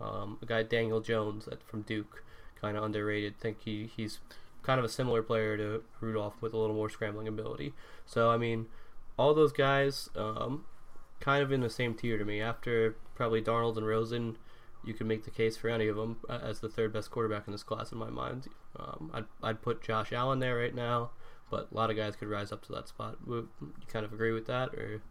Um, 0.00 0.38
a 0.42 0.46
guy 0.46 0.62
Daniel 0.62 1.00
Jones 1.00 1.46
at, 1.48 1.62
from 1.62 1.82
Duke, 1.82 2.24
kind 2.60 2.76
of 2.76 2.82
underrated. 2.82 3.38
Think 3.38 3.58
he 3.64 3.90
he's 3.94 4.20
kind 4.62 4.78
of 4.78 4.84
a 4.84 4.88
similar 4.88 5.22
player 5.22 5.56
to 5.56 5.82
Rudolph 6.00 6.40
with 6.40 6.52
a 6.54 6.56
little 6.56 6.76
more 6.76 6.90
scrambling 6.90 7.28
ability. 7.28 7.74
So 8.06 8.30
I 8.30 8.36
mean, 8.36 8.66
all 9.18 9.34
those 9.34 9.52
guys, 9.52 10.08
um, 10.16 10.64
kind 11.20 11.42
of 11.42 11.52
in 11.52 11.60
the 11.60 11.70
same 11.70 11.94
tier 11.94 12.18
to 12.18 12.24
me. 12.24 12.40
After 12.40 12.96
probably 13.14 13.42
Darnold 13.42 13.76
and 13.76 13.86
Rosen, 13.86 14.36
you 14.84 14.94
can 14.94 15.06
make 15.06 15.24
the 15.24 15.30
case 15.30 15.56
for 15.56 15.68
any 15.68 15.86
of 15.88 15.96
them 15.96 16.18
uh, 16.28 16.40
as 16.42 16.60
the 16.60 16.68
third 16.68 16.92
best 16.92 17.10
quarterback 17.10 17.46
in 17.46 17.52
this 17.52 17.62
class 17.62 17.92
in 17.92 17.98
my 17.98 18.10
mind. 18.10 18.48
Um, 18.78 19.10
I'd 19.14 19.24
I'd 19.42 19.62
put 19.62 19.82
Josh 19.82 20.12
Allen 20.12 20.38
there 20.38 20.56
right 20.58 20.74
now, 20.74 21.10
but 21.52 21.68
a 21.70 21.74
lot 21.76 21.90
of 21.90 21.96
guys 21.96 22.16
could 22.16 22.28
rise 22.28 22.50
up 22.50 22.64
to 22.64 22.72
that 22.72 22.88
spot. 22.88 23.18
Would 23.26 23.46
you 23.60 23.86
kind 23.86 24.06
of 24.06 24.12
agree 24.14 24.32
with 24.32 24.46
that, 24.46 24.70
or? 24.70 25.02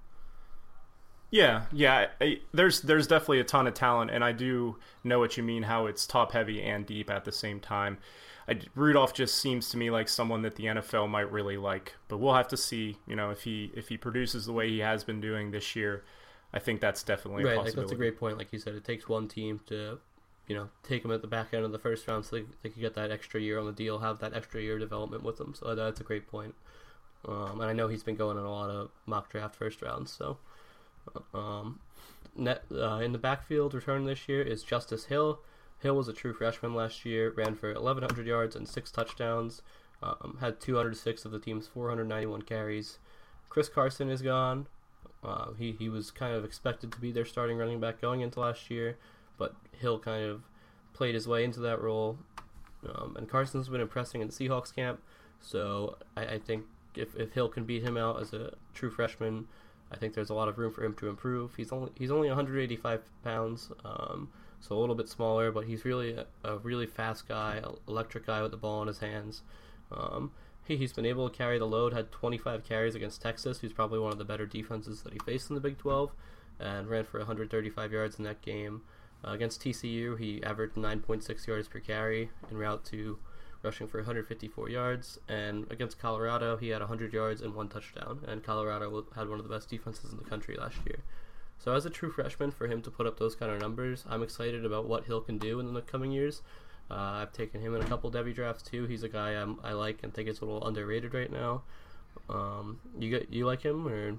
Yeah, 1.30 1.66
yeah. 1.72 2.08
I, 2.20 2.40
there's 2.52 2.82
there's 2.82 3.06
definitely 3.06 3.42
a 3.42 3.44
ton 3.46 3.68
of 3.68 3.76
talent, 3.76 4.10
and 4.10 4.24
I 4.24 4.32
do 4.32 4.78
know 5.04 5.20
what 5.20 5.38
you 5.38 5.44
mean. 5.44 5.62
How 5.64 5.86
it's 5.86 6.08
top 6.08 6.32
heavy 6.32 6.60
and 6.60 6.84
deep 6.84 7.12
at 7.12 7.26
the 7.26 7.32
same 7.32 7.60
time. 7.60 8.00
I, 8.50 8.60
Rudolph 8.74 9.14
just 9.14 9.36
seems 9.36 9.70
to 9.70 9.78
me 9.78 9.92
like 9.92 10.10
someone 10.10 10.42
that 10.42 10.56
the 10.56 10.66
NFL 10.66 11.08
might 11.10 11.32
really 11.32 11.58
like, 11.58 11.94
but 12.08 12.18
we'll 12.18 12.34
have 12.34 12.48
to 12.48 12.58
see. 12.58 12.98
You 13.06 13.16
know, 13.16 13.30
if 13.30 13.44
he 13.44 13.72
if 13.76 13.88
he 13.88 13.98
produces 13.98 14.48
the 14.48 14.54
way 14.54 14.68
he 14.68 14.80
has 14.80 15.04
been 15.04 15.22
doing 15.22 15.52
this 15.52 15.76
year, 15.76 16.04
I 16.54 16.58
think 16.58 16.82
that's 16.82 17.04
definitely 17.04 17.44
right. 17.44 17.58
A 17.58 17.62
like 17.62 17.74
that's 17.76 17.92
a 17.92 17.96
great 17.96 18.20
point. 18.20 18.40
Like 18.40 18.52
you 18.52 18.58
said, 18.58 18.74
it 18.74 18.84
takes 18.84 19.08
one 19.08 19.28
team 19.28 19.62
to, 19.68 20.00
you 20.52 20.58
know, 20.58 20.68
take 20.84 21.06
him 21.06 21.12
at 21.12 21.22
the 21.22 21.30
back 21.30 21.54
end 21.54 21.64
of 21.64 21.72
the 21.72 21.80
first 21.80 22.06
round, 22.10 22.26
so 22.26 22.36
they, 22.36 22.44
they 22.62 22.68
could 22.68 22.82
get 22.82 22.94
that 22.96 23.10
extra 23.10 23.40
year 23.40 23.58
on 23.58 23.66
the 23.66 23.72
deal, 23.72 24.00
have 24.00 24.20
that 24.20 24.34
extra 24.34 24.62
year 24.62 24.78
development 24.78 25.24
with 25.24 25.38
them. 25.38 25.54
So 25.58 25.74
that's 25.74 26.02
a 26.02 26.04
great 26.04 26.28
point. 26.28 26.56
Um, 27.26 27.62
and 27.62 27.70
I 27.70 27.72
know 27.72 27.88
he's 27.88 28.04
been 28.04 28.18
going 28.18 28.38
in 28.38 28.44
a 28.44 28.52
lot 28.52 28.70
of 28.70 28.90
mock 29.06 29.32
draft 29.32 29.56
first 29.56 29.82
rounds. 29.82 30.12
So, 30.12 30.40
um, 31.34 31.80
net, 32.36 32.66
uh, 32.70 33.00
in 33.02 33.14
the 33.14 33.18
backfield 33.18 33.74
return 33.74 34.04
this 34.04 34.28
year 34.28 34.42
is 34.42 34.62
Justice 34.62 35.06
Hill. 35.06 35.40
Hill 35.80 35.96
was 35.96 36.10
a 36.10 36.14
true 36.14 36.34
freshman 36.34 36.76
last 36.76 37.06
year, 37.06 37.32
ran 37.32 37.56
for 37.56 37.74
1,100 37.74 38.28
yards 38.28 38.54
and 38.54 38.68
six 38.68 38.92
touchdowns. 38.92 39.62
Um, 40.04 40.40
had 40.42 40.60
206 40.60 41.24
of 41.24 41.32
the 41.32 41.40
team's 41.40 41.68
491 41.68 42.42
carries. 42.42 42.98
Chris 43.48 43.70
Carson 43.70 44.10
is 44.10 44.22
gone. 44.22 44.68
Uh, 45.24 45.54
he 45.58 45.72
he 45.74 45.88
was 45.88 46.10
kind 46.10 46.36
of 46.36 46.44
expected 46.44 46.92
to 46.92 47.00
be 47.00 47.12
their 47.12 47.26
starting 47.26 47.58
running 47.58 47.80
back 47.80 48.02
going 48.02 48.22
into 48.22 48.40
last 48.40 48.72
year, 48.72 48.98
but 49.42 49.56
Hill 49.80 49.98
kind 49.98 50.24
of 50.24 50.44
played 50.94 51.16
his 51.16 51.28
way 51.28 51.44
into 51.44 51.60
that 51.62 51.82
role. 51.82 52.20
Um, 52.88 53.16
and 53.18 53.28
Carson's 53.28 53.70
been 53.70 53.82
impressing 53.82 54.22
in 54.22 54.28
the 54.28 54.34
Seahawks 54.34 54.74
camp, 54.74 55.02
so 55.40 55.98
I, 56.16 56.26
I 56.26 56.40
think 56.40 56.66
if, 56.96 57.16
if 57.16 57.34
Hill 57.34 57.50
can 57.50 57.64
beat 57.64 57.82
him 57.82 57.98
out 57.98 58.22
as 58.22 58.34
a 58.34 58.54
true 58.76 58.92
freshman, 58.92 59.48
I 59.92 59.98
think 59.98 60.14
there's 60.14 60.30
a 60.30 60.36
lot 60.36 60.48
of 60.48 60.60
room 60.60 60.72
for 60.72 60.84
him 60.84 60.94
to 60.96 61.10
improve. 61.10 61.56
He's 61.56 61.72
only 61.72 61.92
he's 61.96 62.12
only 62.12 62.28
185 62.28 63.02
pounds, 63.24 63.72
um, 63.84 64.30
so 64.60 64.76
a 64.76 64.80
little 64.80 64.94
bit 64.94 65.10
smaller, 65.10 65.52
but 65.52 65.66
he's 65.66 65.86
really 65.86 66.14
a, 66.14 66.26
a 66.44 66.58
really 66.60 66.86
fast 66.86 67.28
guy, 67.28 67.64
electric 67.88 68.28
guy 68.28 68.44
with 68.44 68.52
the 68.52 68.58
ball 68.58 68.84
in 68.84 68.88
his 68.88 69.00
hands. 69.00 69.42
Um, 69.92 70.32
he, 70.66 70.78
he's 70.78 70.94
been 70.94 71.08
able 71.08 71.28
to 71.30 71.36
carry 71.36 71.58
the 71.58 71.66
load. 71.66 71.94
Had 71.94 72.12
25 72.12 72.64
carries 72.64 72.94
against 72.94 73.24
Texas, 73.24 73.60
who's 73.60 73.74
probably 73.74 73.98
one 73.98 74.12
of 74.12 74.20
the 74.20 74.24
better 74.24 74.46
defenses 74.46 75.02
that 75.02 75.14
he 75.14 75.20
faced 75.20 75.50
in 75.50 75.56
the 75.56 75.62
Big 75.62 75.80
12, 75.80 76.12
and 76.60 76.88
ran 76.88 77.06
for 77.06 77.18
135 77.18 77.92
yards 77.92 78.20
in 78.20 78.24
that 78.26 78.44
game. 78.44 78.84
Uh, 79.26 79.32
against 79.32 79.62
TCU, 79.62 80.18
he 80.18 80.44
averaged 80.44 80.76
9.6 80.76 81.48
yards 81.48 81.68
per 81.68 81.80
carry 81.80 82.30
en 82.50 82.58
route 82.58 82.84
to 82.86 83.20
rushing 83.64 83.88
for 83.88 84.00
154 84.00 84.70
yards. 84.70 85.20
And 85.28 85.72
against 85.72 86.00
Colorado, 86.00 86.58
he 86.58 86.70
had 86.70 86.82
100 86.82 87.14
yards 87.14 87.42
and 87.42 87.54
one 87.54 87.70
touchdown. 87.70 88.22
And 88.28 88.44
Colorado 88.44 89.06
had 89.16 89.30
one 89.30 89.40
of 89.40 89.48
the 89.48 89.54
best 89.54 89.70
defenses 89.70 90.12
in 90.12 90.18
the 90.18 90.24
country 90.24 90.58
last 90.58 90.78
year. 90.86 91.00
So 91.58 91.74
as 91.76 91.86
a 91.86 91.92
true 91.92 92.10
freshman, 92.10 92.50
for 92.52 92.68
him 92.68 92.82
to 92.82 92.90
put 92.90 93.06
up 93.06 93.20
those 93.20 93.36
kind 93.36 93.52
of 93.52 93.62
numbers, 93.62 94.04
I'm 94.10 94.24
excited 94.24 94.66
about 94.66 94.88
what 94.88 95.06
Hill 95.06 95.22
can 95.22 95.38
do 95.38 95.60
in 95.60 95.74
the 95.74 95.82
coming 95.82 96.12
years. 96.12 96.42
Uh, 96.90 96.96
I've 97.22 97.32
taken 97.32 97.62
him 97.62 97.76
in 97.76 97.82
a 97.82 97.86
couple 97.86 98.12
Devy 98.12 98.34
drafts 98.34 98.64
too. 98.64 98.86
He's 98.86 99.04
a 99.04 99.10
guy 99.10 99.32
I'm, 99.32 99.60
i 99.64 99.72
like 99.72 100.00
and 100.04 100.14
think 100.14 100.28
is 100.28 100.42
a 100.42 100.46
little 100.46 100.68
underrated 100.68 101.14
right 101.14 101.32
now. 101.32 101.62
Um, 102.30 102.80
you 102.98 103.10
get 103.10 103.32
you 103.32 103.46
like 103.46 103.62
him 103.62 103.88
or? 103.88 104.18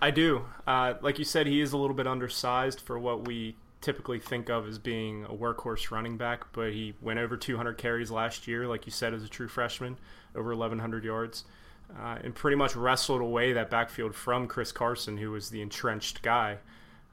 I 0.00 0.10
do. 0.10 0.44
Uh, 0.66 0.94
like 1.00 1.18
you 1.18 1.24
said, 1.24 1.46
he 1.46 1.60
is 1.60 1.72
a 1.72 1.76
little 1.76 1.96
bit 1.96 2.06
undersized 2.06 2.80
for 2.80 2.98
what 2.98 3.26
we 3.26 3.56
typically 3.80 4.18
think 4.18 4.48
of 4.48 4.66
as 4.66 4.78
being 4.78 5.24
a 5.24 5.32
workhorse 5.32 5.90
running 5.90 6.16
back, 6.16 6.52
but 6.52 6.72
he 6.72 6.94
went 7.00 7.18
over 7.18 7.36
200 7.36 7.74
carries 7.78 8.10
last 8.10 8.46
year, 8.46 8.66
like 8.66 8.86
you 8.86 8.92
said, 8.92 9.12
as 9.14 9.24
a 9.24 9.28
true 9.28 9.48
freshman, 9.48 9.96
over 10.34 10.50
1,100 10.50 11.04
yards, 11.04 11.44
uh, 11.98 12.18
and 12.22 12.34
pretty 12.34 12.56
much 12.56 12.76
wrestled 12.76 13.20
away 13.20 13.52
that 13.52 13.70
backfield 13.70 14.14
from 14.14 14.46
Chris 14.46 14.72
Carson, 14.72 15.16
who 15.16 15.32
was 15.32 15.50
the 15.50 15.62
entrenched 15.62 16.22
guy. 16.22 16.58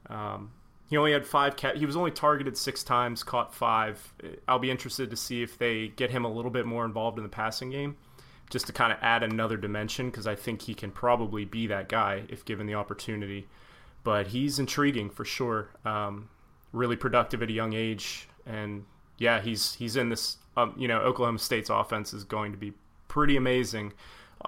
Um, 0.08 0.52
he 0.88 0.96
only 0.96 1.12
had 1.12 1.26
five. 1.26 1.56
Ca- 1.56 1.74
he 1.74 1.86
was 1.86 1.96
only 1.96 2.12
targeted 2.12 2.56
six 2.56 2.84
times, 2.84 3.24
caught 3.24 3.52
five. 3.52 4.14
I'll 4.46 4.60
be 4.60 4.70
interested 4.70 5.10
to 5.10 5.16
see 5.16 5.42
if 5.42 5.58
they 5.58 5.88
get 5.88 6.12
him 6.12 6.24
a 6.24 6.32
little 6.32 6.50
bit 6.52 6.64
more 6.64 6.84
involved 6.84 7.18
in 7.18 7.24
the 7.24 7.28
passing 7.28 7.70
game 7.70 7.96
just 8.50 8.66
to 8.66 8.72
kind 8.72 8.92
of 8.92 8.98
add 9.00 9.22
another 9.22 9.56
dimension 9.56 10.10
because 10.10 10.26
I 10.26 10.34
think 10.34 10.62
he 10.62 10.74
can 10.74 10.90
probably 10.90 11.44
be 11.44 11.66
that 11.66 11.88
guy 11.88 12.24
if 12.28 12.44
given 12.44 12.66
the 12.66 12.74
opportunity. 12.74 13.48
But 14.04 14.28
he's 14.28 14.58
intriguing 14.58 15.10
for 15.10 15.24
sure. 15.24 15.70
Um, 15.84 16.28
really 16.72 16.96
productive 16.96 17.42
at 17.42 17.48
a 17.48 17.52
young 17.52 17.72
age, 17.72 18.28
and 18.44 18.84
yeah, 19.18 19.40
he's 19.40 19.74
he's 19.74 19.96
in 19.96 20.10
this. 20.10 20.38
Um, 20.56 20.74
you 20.78 20.88
know, 20.88 21.00
Oklahoma 21.00 21.38
State's 21.38 21.70
offense 21.70 22.14
is 22.14 22.24
going 22.24 22.52
to 22.52 22.58
be 22.58 22.72
pretty 23.08 23.36
amazing 23.36 23.92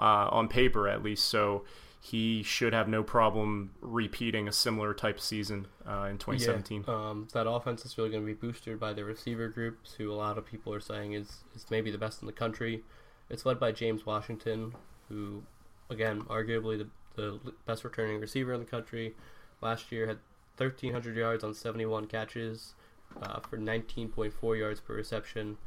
uh, 0.00 0.28
on 0.30 0.48
paper, 0.48 0.88
at 0.88 1.02
least. 1.02 1.26
So 1.26 1.64
he 2.00 2.42
should 2.42 2.72
have 2.72 2.88
no 2.88 3.02
problem 3.02 3.72
repeating 3.80 4.48
a 4.48 4.52
similar 4.52 4.94
type 4.94 5.16
of 5.16 5.22
season 5.22 5.66
uh, 5.86 6.04
in 6.10 6.18
2017. 6.18 6.84
Yeah, 6.86 6.94
um, 6.94 7.28
that 7.32 7.48
offense 7.48 7.84
is 7.84 7.98
really 7.98 8.10
going 8.10 8.22
to 8.22 8.26
be 8.26 8.34
boosted 8.34 8.78
by 8.78 8.92
the 8.92 9.04
receiver 9.04 9.48
groups, 9.48 9.94
who 9.94 10.10
a 10.12 10.14
lot 10.14 10.38
of 10.38 10.46
people 10.46 10.72
are 10.72 10.80
saying 10.80 11.14
is 11.14 11.44
is 11.54 11.66
maybe 11.70 11.90
the 11.90 11.98
best 11.98 12.22
in 12.22 12.26
the 12.26 12.32
country. 12.32 12.84
It's 13.30 13.44
led 13.44 13.60
by 13.60 13.72
James 13.72 14.06
Washington, 14.06 14.74
who, 15.08 15.42
again, 15.90 16.22
arguably 16.22 16.78
the, 16.78 16.88
the 17.14 17.52
best 17.66 17.84
returning 17.84 18.20
receiver 18.20 18.52
in 18.52 18.60
the 18.60 18.66
country. 18.66 19.14
Last 19.60 19.92
year 19.92 20.06
had 20.06 20.18
1,300 20.56 21.16
yards 21.16 21.44
on 21.44 21.54
71 21.54 22.06
catches 22.06 22.74
uh, 23.22 23.40
for 23.40 23.58
19.4 23.58 24.58
yards 24.58 24.80
per 24.80 24.94
reception, 24.94 25.58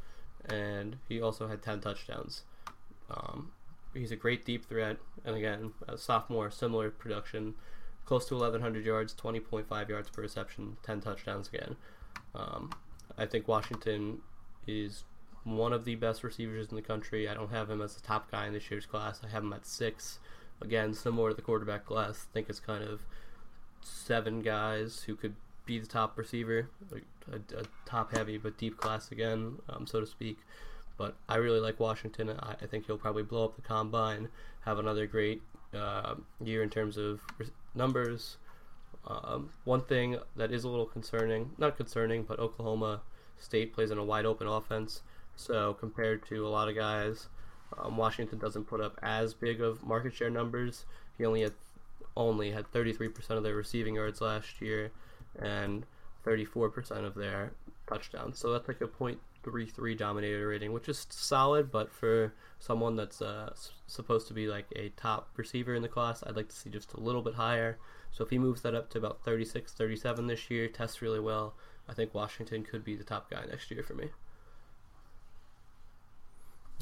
and 0.48 0.96
he 1.08 1.20
also 1.20 1.48
had 1.48 1.62
10 1.62 1.80
touchdowns. 1.80 2.42
Um, 3.10 3.52
he's 3.94 4.12
a 4.12 4.16
great 4.16 4.44
deep 4.44 4.68
threat, 4.68 4.98
and 5.24 5.36
again, 5.36 5.72
a 5.88 5.96
sophomore, 5.96 6.50
similar 6.50 6.90
production, 6.90 7.54
close 8.04 8.26
to 8.26 8.34
1,100 8.34 8.84
yards, 8.84 9.14
20.5 9.14 9.88
yards 9.88 10.10
per 10.10 10.22
reception, 10.22 10.76
10 10.82 11.00
touchdowns 11.00 11.48
again. 11.48 11.76
Um, 12.34 12.70
I 13.16 13.26
think 13.26 13.46
Washington 13.46 14.20
is 14.66 15.04
one 15.44 15.72
of 15.72 15.84
the 15.84 15.94
best 15.96 16.22
receivers 16.22 16.68
in 16.68 16.76
the 16.76 16.82
country. 16.82 17.28
I 17.28 17.34
don't 17.34 17.50
have 17.50 17.70
him 17.70 17.80
as 17.80 17.94
the 17.94 18.00
top 18.00 18.30
guy 18.30 18.46
in 18.46 18.52
this 18.52 18.70
year's 18.70 18.86
class. 18.86 19.20
I 19.24 19.28
have 19.28 19.42
him 19.42 19.52
at 19.52 19.66
six. 19.66 20.18
Again, 20.60 20.94
similar 20.94 21.30
to 21.30 21.34
the 21.34 21.42
quarterback 21.42 21.84
class. 21.86 22.26
I 22.30 22.32
think 22.32 22.48
it's 22.48 22.60
kind 22.60 22.84
of 22.84 23.02
seven 23.80 24.42
guys 24.42 25.02
who 25.06 25.16
could 25.16 25.34
be 25.66 25.78
the 25.78 25.86
top 25.86 26.16
receiver, 26.16 26.68
a, 27.30 27.36
a 27.56 27.64
top 27.86 28.16
heavy 28.16 28.38
but 28.38 28.58
deep 28.58 28.76
class 28.76 29.10
again, 29.10 29.56
um, 29.68 29.86
so 29.86 30.00
to 30.00 30.06
speak. 30.06 30.38
But 30.96 31.16
I 31.28 31.36
really 31.36 31.60
like 31.60 31.80
Washington. 31.80 32.30
I, 32.30 32.56
I, 32.62 32.66
think 32.66 32.86
he'll 32.86 32.98
probably 32.98 33.22
blow 33.22 33.44
up 33.44 33.56
the 33.56 33.62
combine, 33.62 34.28
have 34.64 34.78
another 34.78 35.06
great 35.06 35.42
uh, 35.74 36.14
year 36.44 36.62
in 36.62 36.70
terms 36.70 36.96
of 36.96 37.20
numbers. 37.74 38.36
Um, 39.06 39.50
one 39.64 39.82
thing 39.82 40.18
that 40.36 40.52
is 40.52 40.64
a 40.64 40.68
little 40.68 40.86
concerning, 40.86 41.50
not 41.58 41.76
concerning, 41.76 42.22
but 42.22 42.38
Oklahoma 42.38 43.00
State 43.38 43.72
plays 43.72 43.90
in 43.90 43.98
a 43.98 44.04
wide 44.04 44.26
open 44.26 44.46
offense. 44.46 45.02
So 45.36 45.74
compared 45.74 46.26
to 46.26 46.46
a 46.46 46.50
lot 46.50 46.68
of 46.68 46.74
guys, 46.74 47.28
um, 47.78 47.96
Washington 47.96 48.38
doesn't 48.38 48.64
put 48.64 48.80
up 48.80 48.98
as 49.02 49.34
big 49.34 49.60
of 49.60 49.84
market 49.84 50.14
share 50.14 50.30
numbers. 50.30 50.84
He 51.16 51.24
only 51.24 51.42
had 51.42 51.54
only 52.16 52.50
had 52.50 52.70
33% 52.72 53.30
of 53.30 53.42
their 53.42 53.54
receiving 53.54 53.94
yards 53.94 54.20
last 54.20 54.60
year 54.60 54.90
and 55.38 55.86
34% 56.26 57.04
of 57.04 57.14
their 57.14 57.52
touchdowns. 57.86 58.38
So 58.38 58.52
that's 58.52 58.68
like 58.68 58.80
a 58.80 58.86
.33 58.86 59.96
dominator 59.96 60.48
rating, 60.48 60.72
which 60.72 60.88
is 60.88 61.06
solid, 61.10 61.70
but 61.70 61.90
for 61.90 62.34
someone 62.58 62.96
that's 62.96 63.22
uh, 63.22 63.54
supposed 63.86 64.28
to 64.28 64.34
be 64.34 64.46
like 64.46 64.66
a 64.76 64.90
top 64.90 65.30
receiver 65.36 65.74
in 65.74 65.82
the 65.82 65.88
class, 65.88 66.22
I'd 66.26 66.36
like 66.36 66.48
to 66.48 66.56
see 66.56 66.70
just 66.70 66.92
a 66.92 67.00
little 67.00 67.22
bit 67.22 67.34
higher. 67.34 67.78
So 68.10 68.24
if 68.24 68.30
he 68.30 68.38
moves 68.38 68.62
that 68.62 68.74
up 68.74 68.90
to 68.90 68.98
about 68.98 69.24
36, 69.24 69.72
37 69.72 70.26
this 70.26 70.50
year, 70.50 70.68
tests 70.68 71.02
really 71.02 71.20
well, 71.20 71.54
I 71.88 71.94
think 71.94 72.14
Washington 72.14 72.62
could 72.62 72.84
be 72.84 72.94
the 72.94 73.04
top 73.04 73.30
guy 73.30 73.44
next 73.48 73.70
year 73.70 73.82
for 73.82 73.94
me. 73.94 74.10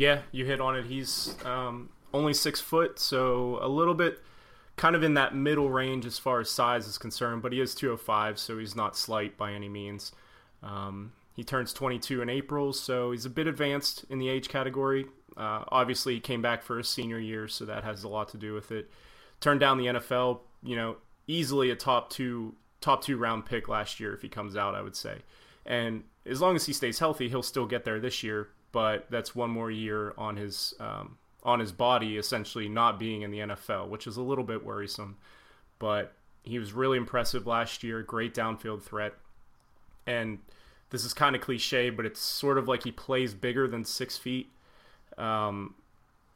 Yeah, 0.01 0.23
you 0.33 0.47
hit 0.47 0.63
on 0.63 0.77
it. 0.77 0.87
He's 0.87 1.35
um, 1.45 1.91
only 2.15 2.33
six 2.33 2.59
foot, 2.59 2.99
so 2.99 3.59
a 3.61 3.69
little 3.69 3.93
bit 3.93 4.19
kind 4.77 4.97
of 4.97 5.03
in 5.03 5.13
that 5.13 5.35
middle 5.35 5.69
range 5.69 6.07
as 6.07 6.19
far 6.19 6.41
as 6.41 6.49
size 6.49 6.87
is 6.87 6.97
concerned, 6.97 7.43
but 7.43 7.53
he 7.53 7.61
is 7.61 7.75
205, 7.75 8.39
so 8.39 8.57
he's 8.57 8.75
not 8.75 8.97
slight 8.97 9.37
by 9.37 9.53
any 9.53 9.69
means. 9.69 10.13
Um, 10.63 11.13
he 11.37 11.45
turns 11.45 11.75
22 11.75 12.23
in 12.23 12.31
April, 12.31 12.73
so 12.73 13.13
he's 13.13 13.27
a 13.27 13.31
bit 13.31 13.47
advanced 13.47 14.07
in 14.09 14.19
the 14.19 14.31
age 14.31 14.49
category. 14.49 15.05
Uh, 15.37 15.65
obviously, 15.69 16.15
he 16.15 16.21
came 16.21 16.41
back 16.41 16.63
for 16.63 16.79
his 16.79 16.89
senior 16.89 17.19
year, 17.19 17.47
so 17.47 17.67
that 17.67 17.85
has 17.85 18.03
a 18.03 18.09
lot 18.09 18.31
to 18.31 18.39
do 18.39 18.55
with 18.55 18.73
it. 18.73 18.91
Turned 19.41 19.61
down 19.61 19.77
the 19.77 19.85
NFL, 19.85 20.41
you 20.63 20.77
know, 20.77 20.97
easily 21.27 21.69
a 21.69 21.77
top 21.77 22.09
two 22.09 22.55
top 22.81 23.05
two 23.05 23.19
round 23.19 23.45
pick 23.45 23.69
last 23.69 24.01
year 24.01 24.15
if 24.15 24.23
he 24.23 24.31
comes 24.31 24.57
out, 24.57 24.75
I 24.75 24.81
would 24.81 24.97
say. 24.97 25.19
And 25.67 26.05
as 26.25 26.41
long 26.41 26.57
as 26.57 26.65
he 26.65 26.73
stays 26.73 27.01
healthy, 27.01 27.29
he'll 27.29 27.43
still 27.43 27.67
get 27.67 27.85
there 27.85 28.01
this 28.01 28.23
year 28.23 28.49
but 28.73 29.07
that's 29.11 29.35
one 29.35 29.51
more 29.51 29.71
year 29.71 30.15
on 30.17 30.37
his 30.37 30.75
um, 30.81 31.19
on 31.43 31.61
his 31.61 31.73
body 31.73 32.17
essentially 32.17 32.69
not 32.69 32.99
being 32.99 33.23
in 33.23 33.31
the 33.31 33.39
NFL, 33.39 33.89
which 33.89 34.07
is 34.07 34.17
a 34.17 34.23
little 34.23 34.45
bit 34.45 34.65
worrisome. 34.65 35.17
But 35.79 36.13
he 36.43 36.59
was 36.59 36.73
really 36.73 36.99
impressive 36.99 37.47
last 37.47 37.83
year, 37.83 38.03
great 38.03 38.35
downfield 38.35 38.83
threat, 38.83 39.15
and 40.07 40.39
this 40.91 41.05
is 41.05 41.15
kind 41.15 41.35
of 41.37 41.43
cliche, 41.43 41.91
but 41.91 42.05
it's 42.05 42.21
sort 42.21 42.59
of 42.59 42.69
like 42.69 42.85
he 42.85 42.93
plays 42.93 43.33
bigger 43.33 43.67
than 43.69 43.85
six 43.85 44.17
feet. 44.17 44.51
Um, 45.17 45.75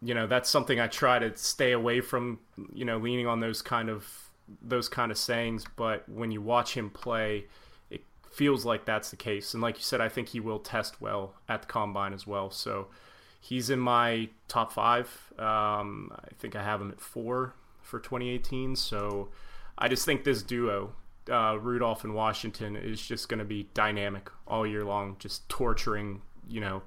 you 0.01 0.15
know, 0.15 0.27
that's 0.27 0.49
something 0.49 0.79
I 0.79 0.87
try 0.87 1.19
to 1.19 1.37
stay 1.37 1.73
away 1.73 2.01
from. 2.01 2.39
You 2.73 2.85
know, 2.85 2.99
leaning 2.99 3.27
on 3.27 3.41
those 3.41 3.63
kind 3.63 3.89
of 3.89 4.07
those 4.63 4.89
kind 4.89 5.11
of 5.11 5.19
sayings, 5.19 5.65
but 5.77 6.09
when 6.09 6.31
you 6.31 6.41
watch 6.41 6.75
him 6.75 6.91
play 6.91 7.47
feels 8.35 8.65
like 8.65 8.85
that's 8.85 9.11
the 9.11 9.17
case. 9.17 9.55
And 9.55 9.63
like 9.63 9.77
you 9.77 9.83
said, 9.83 10.01
I 10.01 10.09
think 10.09 10.29
he 10.29 10.41
will 10.41 10.59
test 10.59 11.01
well 11.01 11.35
at 11.49 11.63
the 11.63 11.69
combine 11.69 12.13
as 12.13 12.27
well. 12.27 12.51
So 12.51 12.89
he's 13.41 13.71
in 13.71 13.79
my 13.79 14.29
top 14.49 14.73
five. 14.73 15.33
Um, 15.39 16.13
I 16.13 16.35
think 16.39 16.57
I 16.57 16.63
have 16.63 16.81
him 16.81 16.91
at 16.91 17.01
four 17.01 17.55
for 17.81 18.01
2018. 18.01 18.75
So 18.77 19.29
I 19.79 19.89
just 19.89 20.05
think 20.05 20.25
this 20.25 20.43
duo, 20.43 20.95
uh, 21.31 21.59
Rudolph 21.61 22.03
and 22.03 22.15
Washington, 22.15 22.77
is 22.77 23.01
just 23.01 23.29
going 23.29 23.39
to 23.39 23.45
be 23.45 23.69
dynamic 23.73 24.31
all 24.49 24.67
year 24.67 24.85
long, 24.85 25.17
just 25.21 25.49
torturing, 25.49 26.23
you 26.49 26.61
know, 26.61 26.83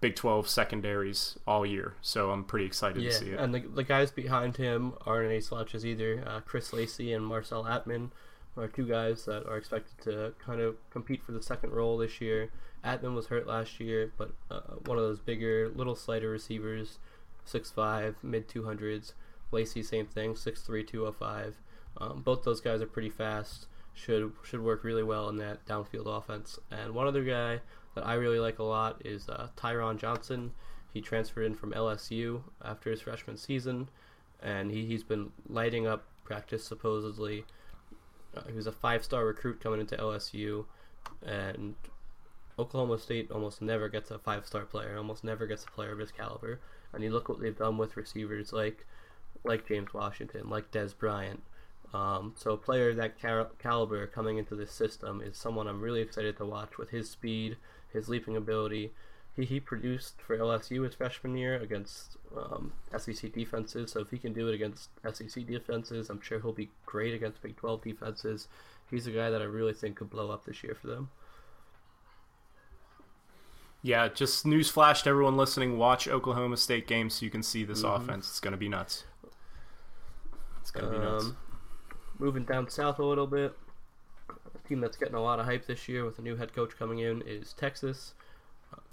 Big 0.00 0.16
12 0.16 0.48
secondaries 0.48 1.38
all 1.46 1.64
year. 1.64 1.94
So 2.02 2.32
I'm 2.32 2.42
pretty 2.42 2.66
excited 2.66 3.00
yeah, 3.00 3.10
to 3.10 3.16
see 3.16 3.30
it. 3.30 3.38
And 3.38 3.54
the, 3.54 3.60
the 3.60 3.84
guys 3.84 4.10
behind 4.10 4.56
him 4.56 4.94
aren't 5.06 5.30
any 5.30 5.40
slouches 5.40 5.86
either. 5.86 6.24
Uh, 6.26 6.40
Chris 6.40 6.72
Lacy 6.72 7.12
and 7.12 7.24
Marcel 7.24 7.62
Ateman 7.62 8.10
are 8.56 8.68
two 8.68 8.86
guys 8.86 9.24
that 9.24 9.46
are 9.46 9.56
expected 9.56 9.98
to 10.04 10.34
kind 10.44 10.60
of 10.60 10.76
compete 10.90 11.22
for 11.22 11.32
the 11.32 11.42
second 11.42 11.72
role 11.72 11.96
this 11.96 12.20
year. 12.20 12.50
Ateman 12.84 13.14
was 13.14 13.26
hurt 13.26 13.46
last 13.46 13.80
year, 13.80 14.12
but 14.16 14.32
uh, 14.50 14.74
one 14.86 14.98
of 14.98 15.04
those 15.04 15.20
bigger, 15.20 15.70
little 15.74 15.94
slighter 15.96 16.30
receivers, 16.30 16.98
6'5", 17.46 18.16
mid 18.22 18.48
200s. 18.48 19.12
Lacy, 19.50 19.82
same 19.82 20.06
thing, 20.06 20.34
6'3", 20.34 20.86
205. 20.86 21.56
Um, 21.98 22.22
both 22.22 22.42
those 22.42 22.60
guys 22.60 22.80
are 22.80 22.86
pretty 22.86 23.10
fast. 23.10 23.66
Should 23.94 24.32
should 24.42 24.62
work 24.62 24.84
really 24.84 25.02
well 25.02 25.28
in 25.28 25.36
that 25.36 25.66
downfield 25.66 26.06
offense. 26.06 26.58
And 26.70 26.94
one 26.94 27.06
other 27.06 27.24
guy 27.24 27.60
that 27.94 28.06
I 28.06 28.14
really 28.14 28.40
like 28.40 28.58
a 28.58 28.62
lot 28.62 29.02
is 29.04 29.28
uh, 29.28 29.48
Tyron 29.56 29.98
Johnson. 29.98 30.52
He 30.92 31.02
transferred 31.02 31.44
in 31.44 31.54
from 31.54 31.72
LSU 31.72 32.42
after 32.64 32.90
his 32.90 33.02
freshman 33.02 33.36
season, 33.36 33.88
and 34.42 34.70
he, 34.70 34.86
he's 34.86 35.04
been 35.04 35.30
lighting 35.48 35.86
up 35.86 36.04
practice 36.24 36.64
supposedly. 36.64 37.44
Uh, 38.36 38.42
he 38.48 38.56
was 38.56 38.66
a 38.66 38.72
five-star 38.72 39.24
recruit 39.24 39.60
coming 39.60 39.80
into 39.80 39.96
LSU, 39.96 40.64
and 41.24 41.74
Oklahoma 42.58 42.98
State 42.98 43.30
almost 43.30 43.60
never 43.62 43.88
gets 43.88 44.10
a 44.10 44.18
five-star 44.18 44.64
player, 44.64 44.96
almost 44.96 45.24
never 45.24 45.46
gets 45.46 45.64
a 45.64 45.70
player 45.70 45.92
of 45.92 45.98
his 45.98 46.12
caliber. 46.12 46.60
And 46.92 47.02
you 47.02 47.10
look 47.10 47.28
what 47.28 47.40
they've 47.40 47.56
done 47.56 47.78
with 47.78 47.96
receivers 47.96 48.52
like 48.52 48.86
like 49.44 49.66
James 49.66 49.92
Washington, 49.92 50.48
like 50.48 50.70
Dez 50.70 50.96
Bryant. 50.96 51.42
Um, 51.92 52.34
so 52.36 52.52
a 52.52 52.56
player 52.56 52.90
of 52.90 52.96
that 52.96 53.20
cal- 53.20 53.50
caliber 53.58 54.06
coming 54.06 54.38
into 54.38 54.54
this 54.54 54.72
system 54.72 55.20
is 55.20 55.36
someone 55.36 55.66
I'm 55.66 55.80
really 55.80 56.00
excited 56.00 56.36
to 56.38 56.46
watch 56.46 56.78
with 56.78 56.90
his 56.90 57.10
speed, 57.10 57.56
his 57.92 58.08
leaping 58.08 58.36
ability. 58.36 58.92
He, 59.34 59.44
he 59.46 59.60
produced 59.60 60.20
for 60.20 60.36
LSU 60.36 60.84
his 60.84 60.94
freshman 60.94 61.36
year 61.36 61.56
against 61.58 62.16
um, 62.36 62.72
SEC 62.96 63.32
defenses, 63.32 63.90
so 63.92 64.00
if 64.00 64.10
he 64.10 64.18
can 64.18 64.32
do 64.32 64.48
it 64.48 64.54
against 64.54 64.90
SEC 65.10 65.46
defenses, 65.46 66.10
I'm 66.10 66.20
sure 66.20 66.38
he'll 66.40 66.52
be 66.52 66.70
great 66.84 67.14
against 67.14 67.40
Big 67.42 67.56
12 67.56 67.82
defenses. 67.82 68.48
He's 68.90 69.06
a 69.06 69.10
guy 69.10 69.30
that 69.30 69.40
I 69.40 69.46
really 69.46 69.72
think 69.72 69.96
could 69.96 70.10
blow 70.10 70.30
up 70.30 70.44
this 70.44 70.62
year 70.62 70.76
for 70.78 70.88
them. 70.88 71.08
Yeah, 73.80 74.08
just 74.08 74.46
news 74.46 74.70
flash 74.70 75.02
to 75.02 75.10
everyone 75.10 75.36
listening. 75.36 75.76
Watch 75.76 76.06
Oklahoma 76.06 76.56
State 76.56 76.86
games 76.86 77.14
so 77.14 77.24
you 77.24 77.30
can 77.30 77.42
see 77.42 77.64
this 77.64 77.82
Mhm. 77.82 77.96
offense. 77.96 78.28
It's 78.28 78.38
going 78.40 78.52
to 78.52 78.58
be 78.58 78.68
nuts. 78.68 79.04
It's 80.60 80.70
going 80.70 80.86
to 80.86 80.92
be 80.92 81.04
nuts. 81.04 81.24
Um, 81.24 81.36
moving 82.18 82.44
down 82.44 82.68
south 82.68 83.00
a 83.00 83.04
little 83.04 83.26
bit, 83.26 83.58
a 84.28 84.68
team 84.68 84.80
that's 84.80 84.96
getting 84.96 85.16
a 85.16 85.22
lot 85.22 85.40
of 85.40 85.46
hype 85.46 85.66
this 85.66 85.88
year 85.88 86.04
with 86.04 86.18
a 86.18 86.22
new 86.22 86.36
head 86.36 86.52
coach 86.52 86.76
coming 86.78 87.00
in 87.00 87.22
is 87.22 87.52
Texas. 87.54 88.14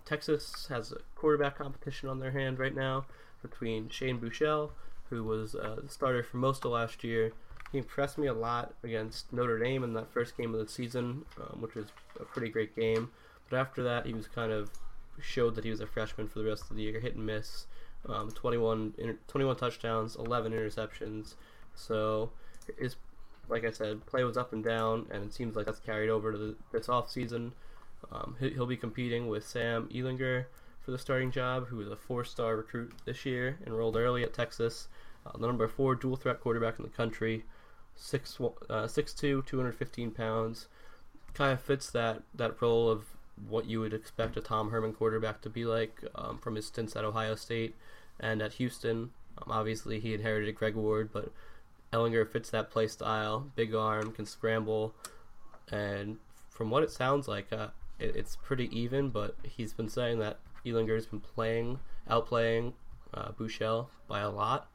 Texas 0.10 0.66
has 0.70 0.92
a 0.92 0.98
quarterback 1.16 1.60
competition 1.60 2.10
on 2.10 2.18
their 2.18 2.32
hand 2.32 2.58
right 2.58 2.74
now 2.74 3.06
between 3.44 3.90
Shane 3.90 4.20
Buechele, 4.20 4.72
who 5.12 5.24
was 5.24 5.54
uh, 5.54 5.78
the 5.84 5.90
starter 5.90 6.24
for 6.24 6.38
most 6.38 6.66
of 6.66 6.72
last 6.72 7.04
year. 7.04 7.32
He 7.72 7.78
impressed 7.78 8.18
me 8.18 8.26
a 8.26 8.34
lot 8.34 8.74
against 8.84 9.32
Notre 9.32 9.60
Dame 9.60 9.84
in 9.84 9.94
that 9.94 10.12
first 10.12 10.36
game 10.36 10.56
of 10.56 10.60
the 10.60 10.72
season, 10.72 11.26
um, 11.40 11.62
which 11.62 11.76
was 11.76 11.86
a 12.20 12.24
pretty 12.26 12.50
great 12.50 12.76
game. 12.76 13.12
But 13.52 13.60
after 13.60 13.84
that, 13.84 14.08
he 14.08 14.14
was 14.14 14.28
kind 14.28 14.52
of 14.52 14.72
showed 15.22 15.54
that 15.54 15.64
he 15.64 15.70
was 15.70 15.80
a 15.80 15.86
freshman 15.86 16.28
for 16.28 16.40
the 16.40 16.46
rest 16.46 16.72
of 16.72 16.76
the 16.76 16.82
year, 16.82 17.00
hit 17.00 17.16
and 17.16 17.26
miss. 17.28 17.68
Um, 18.08 18.32
21, 18.32 18.96
inter- 18.98 19.20
21 19.28 19.58
touchdowns, 19.58 20.16
11 20.16 20.54
interceptions. 20.54 21.36
So 21.76 22.32
his, 22.80 22.96
like 23.48 23.64
I 23.64 23.70
said, 23.70 24.08
play 24.08 24.24
was 24.24 24.38
up 24.38 24.54
and 24.54 24.64
down, 24.64 25.06
and 25.12 25.24
it 25.24 25.34
seems 25.34 25.56
like 25.56 25.68
that's 25.68 25.80
carried 25.80 26.10
over 26.10 26.32
to 26.32 26.38
the, 26.38 26.56
this 26.72 26.88
offseason. 26.88 27.52
Um, 28.12 28.36
he, 28.40 28.50
he'll 28.52 28.66
be 28.66 28.78
competing 28.78 29.28
with 29.28 29.48
Sam 29.48 29.90
Ehlinger 29.94 30.46
for 30.82 30.92
the 30.92 30.98
starting 30.98 31.32
job, 31.32 31.68
who 31.68 31.82
is 31.82 31.90
a 31.90 31.96
four-star 31.96 32.56
recruit 32.56 32.94
this 33.06 33.26
year, 33.26 33.58
enrolled 33.66 33.96
early 33.96 34.24
at 34.24 34.34
Texas. 34.34 34.88
Uh, 35.26 35.38
the 35.38 35.48
number 35.48 35.68
four 35.68 35.96
dual 35.96 36.16
threat 36.16 36.40
quarterback 36.40 36.80
in 36.80 36.84
the 36.84 36.90
country, 36.90 37.44
six 37.96 38.40
uh, 38.40 38.88
6'2", 38.88 39.46
215 39.46 40.12
pounds. 40.12 40.68
Kind 41.34 41.54
of 41.54 41.62
fits 41.62 41.92
that, 41.92 42.24
that 42.34 42.62
role 42.62 42.90
of 42.90 43.06
what 43.48 43.66
you 43.66 43.80
would 43.80 43.94
expect 43.94 44.38
a 44.38 44.42
Tom 44.42 44.72
Herman 44.72 44.94
quarterback 44.94 45.42
to 45.42 45.50
be 45.50 45.66
like 45.66 46.04
um, 46.16 46.38
from 46.38 46.56
his 46.56 46.68
stints 46.68 46.96
at 46.96 47.06
Ohio 47.06 47.36
State 47.36 47.76
and 48.20 48.42
at 48.42 48.54
Houston. 48.54 49.12
Um, 49.38 49.52
obviously, 49.52 50.00
he 50.00 50.14
inherited 50.14 50.56
Greg 50.56 50.76
Ward, 50.76 51.12
but 51.14 51.32
Ehlinger 51.94 52.28
fits 52.28 52.50
that 52.50 52.70
play 52.70 52.88
style. 52.88 53.52
Big 53.56 53.74
arm, 53.74 54.12
can 54.12 54.26
scramble, 54.26 54.94
and 55.72 56.18
from 56.50 56.70
what 56.70 56.84
it 56.84 56.92
sounds 56.92 57.28
like, 57.28 57.52
uh, 57.54 57.68
it, 58.00 58.16
it's 58.16 58.36
pretty 58.36 58.70
even. 58.78 59.10
But 59.10 59.36
he's 59.44 59.74
been 59.74 59.90
saying 59.90 60.20
that 60.20 60.40
Ehlinger's 60.66 61.06
been 61.06 61.20
playing, 61.20 61.80
outplaying 62.10 62.74
uh, 63.14 63.32
Buechele 63.32 63.88
by 64.08 64.20
a 64.22 64.30
lot, 64.30 64.70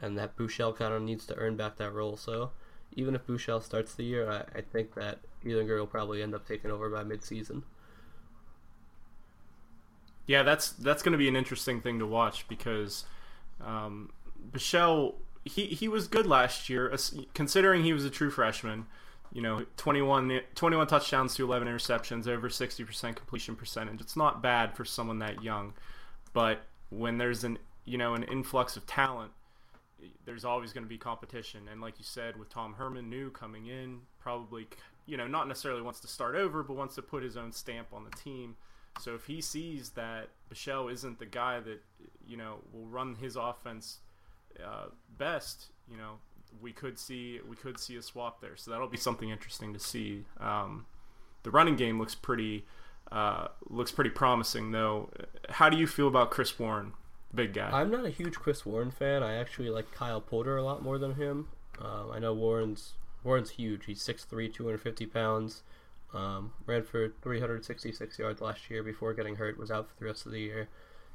and 0.00 0.16
that 0.18 0.36
Buechele 0.36 0.76
kind 0.76 0.94
of 0.94 1.02
needs 1.02 1.26
to 1.26 1.34
earn 1.36 1.56
back 1.56 1.76
that 1.76 1.92
role. 1.92 2.16
So 2.16 2.50
even 2.94 3.14
if 3.14 3.26
Buechele 3.26 3.62
starts 3.62 3.94
the 3.94 4.04
year, 4.04 4.30
I, 4.30 4.58
I 4.58 4.60
think 4.62 4.94
that 4.94 5.20
Ehlinger 5.44 5.78
will 5.78 5.86
probably 5.86 6.22
end 6.22 6.34
up 6.34 6.46
taking 6.46 6.70
over 6.70 6.88
by 6.88 7.04
midseason. 7.04 7.62
Yeah, 10.26 10.42
that's 10.42 10.70
that's 10.70 11.02
going 11.02 11.12
to 11.12 11.18
be 11.18 11.28
an 11.28 11.36
interesting 11.36 11.80
thing 11.80 11.98
to 12.00 12.06
watch 12.06 12.46
because 12.48 13.04
um, 13.64 14.10
Buechele 14.52 15.14
he 15.44 15.66
he 15.66 15.88
was 15.88 16.06
good 16.06 16.26
last 16.26 16.68
year, 16.68 16.94
considering 17.34 17.82
he 17.82 17.92
was 17.92 18.04
a 18.04 18.10
true 18.10 18.30
freshman. 18.30 18.86
You 19.32 19.42
know, 19.42 19.66
21, 19.76 20.40
21 20.54 20.86
touchdowns 20.86 21.34
to 21.34 21.44
11 21.44 21.68
interceptions, 21.68 22.26
over 22.26 22.48
60% 22.48 23.16
completion 23.16 23.56
percentage. 23.56 24.00
It's 24.00 24.16
not 24.16 24.42
bad 24.42 24.74
for 24.74 24.84
someone 24.84 25.18
that 25.18 25.42
young, 25.42 25.74
but 26.32 26.62
when 26.90 27.18
there's 27.18 27.44
an 27.44 27.58
you 27.84 27.98
know 27.98 28.14
an 28.14 28.22
influx 28.24 28.76
of 28.76 28.86
talent, 28.86 29.32
there's 30.24 30.44
always 30.44 30.72
going 30.72 30.84
to 30.84 30.88
be 30.88 30.98
competition. 30.98 31.68
And 31.70 31.80
like 31.80 31.98
you 31.98 32.04
said, 32.04 32.38
with 32.38 32.48
Tom 32.48 32.74
Herman 32.74 33.08
new 33.08 33.30
coming 33.30 33.66
in, 33.66 34.00
probably 34.20 34.66
you 35.06 35.16
know 35.16 35.26
not 35.26 35.48
necessarily 35.48 35.82
wants 35.82 36.00
to 36.00 36.08
start 36.08 36.34
over, 36.34 36.62
but 36.62 36.74
wants 36.74 36.94
to 36.96 37.02
put 37.02 37.22
his 37.22 37.36
own 37.36 37.52
stamp 37.52 37.88
on 37.92 38.04
the 38.04 38.16
team. 38.16 38.56
So 39.00 39.14
if 39.14 39.26
he 39.26 39.40
sees 39.40 39.90
that 39.90 40.28
Buechele 40.52 40.92
isn't 40.92 41.18
the 41.18 41.26
guy 41.26 41.60
that 41.60 41.82
you 42.26 42.36
know 42.36 42.58
will 42.72 42.86
run 42.86 43.16
his 43.16 43.36
offense 43.36 43.98
uh, 44.64 44.86
best, 45.16 45.66
you 45.90 45.96
know, 45.96 46.18
we 46.60 46.72
could 46.72 46.98
see 46.98 47.40
we 47.48 47.56
could 47.56 47.78
see 47.78 47.96
a 47.96 48.02
swap 48.02 48.40
there. 48.40 48.56
So 48.56 48.70
that'll 48.70 48.88
be 48.88 48.96
something 48.96 49.30
interesting 49.30 49.72
to 49.72 49.78
see. 49.78 50.24
Um, 50.40 50.86
the 51.42 51.50
running 51.50 51.76
game 51.76 51.98
looks 51.98 52.14
pretty 52.14 52.64
uh, 53.10 53.48
looks 53.68 53.90
pretty 53.90 54.10
promising, 54.10 54.72
though. 54.72 55.10
How 55.48 55.68
do 55.68 55.76
you 55.76 55.86
feel 55.86 56.08
about 56.08 56.30
Chris 56.30 56.58
Warren, 56.58 56.92
big 57.34 57.54
guy? 57.54 57.70
I'm 57.70 57.90
not 57.90 58.04
a 58.04 58.10
huge 58.10 58.34
Chris 58.34 58.66
Warren 58.66 58.90
fan. 58.90 59.22
I 59.22 59.34
actually 59.34 59.70
like 59.70 59.90
Kyle 59.92 60.20
Porter 60.20 60.56
a 60.56 60.62
lot 60.62 60.82
more 60.82 60.98
than 60.98 61.14
him. 61.14 61.48
Um, 61.80 62.10
I 62.12 62.18
know 62.18 62.34
Warren's 62.34 62.94
Warren's 63.24 63.50
huge. 63.50 63.86
He's 63.86 64.02
6'3", 64.02 64.52
250 64.52 65.06
pounds. 65.06 65.62
Um, 66.14 66.52
ran 66.66 66.84
for 66.84 67.12
366 67.22 68.18
yards 68.18 68.40
last 68.40 68.70
year 68.70 68.82
before 68.82 69.14
getting 69.14 69.36
hurt. 69.36 69.58
Was 69.58 69.70
out 69.70 69.88
for 69.88 69.94
the 69.98 70.06
rest 70.06 70.26
of 70.26 70.32
the 70.32 70.40
year. 70.40 70.68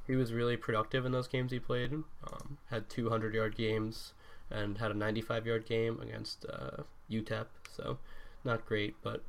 He 0.06 0.16
was 0.16 0.34
really 0.34 0.58
productive 0.58 1.06
in 1.06 1.12
those 1.12 1.28
games 1.28 1.52
he 1.52 1.60
played. 1.60 1.94
Um, 1.94 2.58
had 2.70 2.90
200 2.90 3.34
yard 3.34 3.56
games 3.56 4.14
and 4.54 4.78
had 4.78 4.92
a 4.92 4.94
95 4.94 5.46
yard 5.46 5.66
game 5.66 6.00
against 6.02 6.46
uh, 6.46 6.84
UTEP. 7.12 7.48
So 7.76 7.98
not 8.44 8.66
great, 8.66 8.96
but 9.02 9.24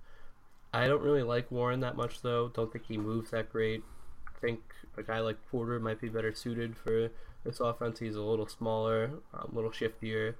I 0.72 0.86
don't 0.86 1.02
really 1.02 1.22
like 1.22 1.50
Warren 1.50 1.80
that 1.80 1.96
much 1.96 2.22
though. 2.22 2.48
Don't 2.48 2.72
think 2.72 2.86
he 2.86 2.98
moves 2.98 3.30
that 3.30 3.50
great. 3.50 3.82
Think 4.40 4.60
a 4.96 5.02
guy 5.02 5.20
like 5.20 5.38
Porter 5.50 5.80
might 5.80 6.00
be 6.00 6.08
better 6.08 6.34
suited 6.34 6.76
for 6.76 7.10
this 7.44 7.60
offense. 7.60 7.98
He's 7.98 8.16
a 8.16 8.22
little 8.22 8.46
smaller, 8.46 9.10
a 9.32 9.46
little 9.50 9.70
shiftier. 9.70 10.34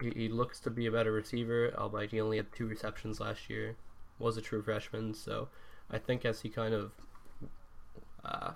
He, 0.00 0.10
he 0.10 0.28
looks 0.28 0.60
to 0.60 0.70
be 0.70 0.86
a 0.86 0.92
better 0.92 1.12
receiver, 1.12 1.72
albeit 1.76 2.10
he 2.10 2.20
only 2.20 2.36
had 2.36 2.52
two 2.52 2.66
receptions 2.66 3.20
last 3.20 3.48
year 3.48 3.76
was 4.22 4.36
a 4.36 4.40
true 4.40 4.62
freshman. 4.62 5.14
So 5.14 5.48
I 5.90 5.98
think 5.98 6.24
as 6.24 6.40
he 6.40 6.48
kind 6.48 6.72
of, 6.72 6.92
uh, 8.24 8.52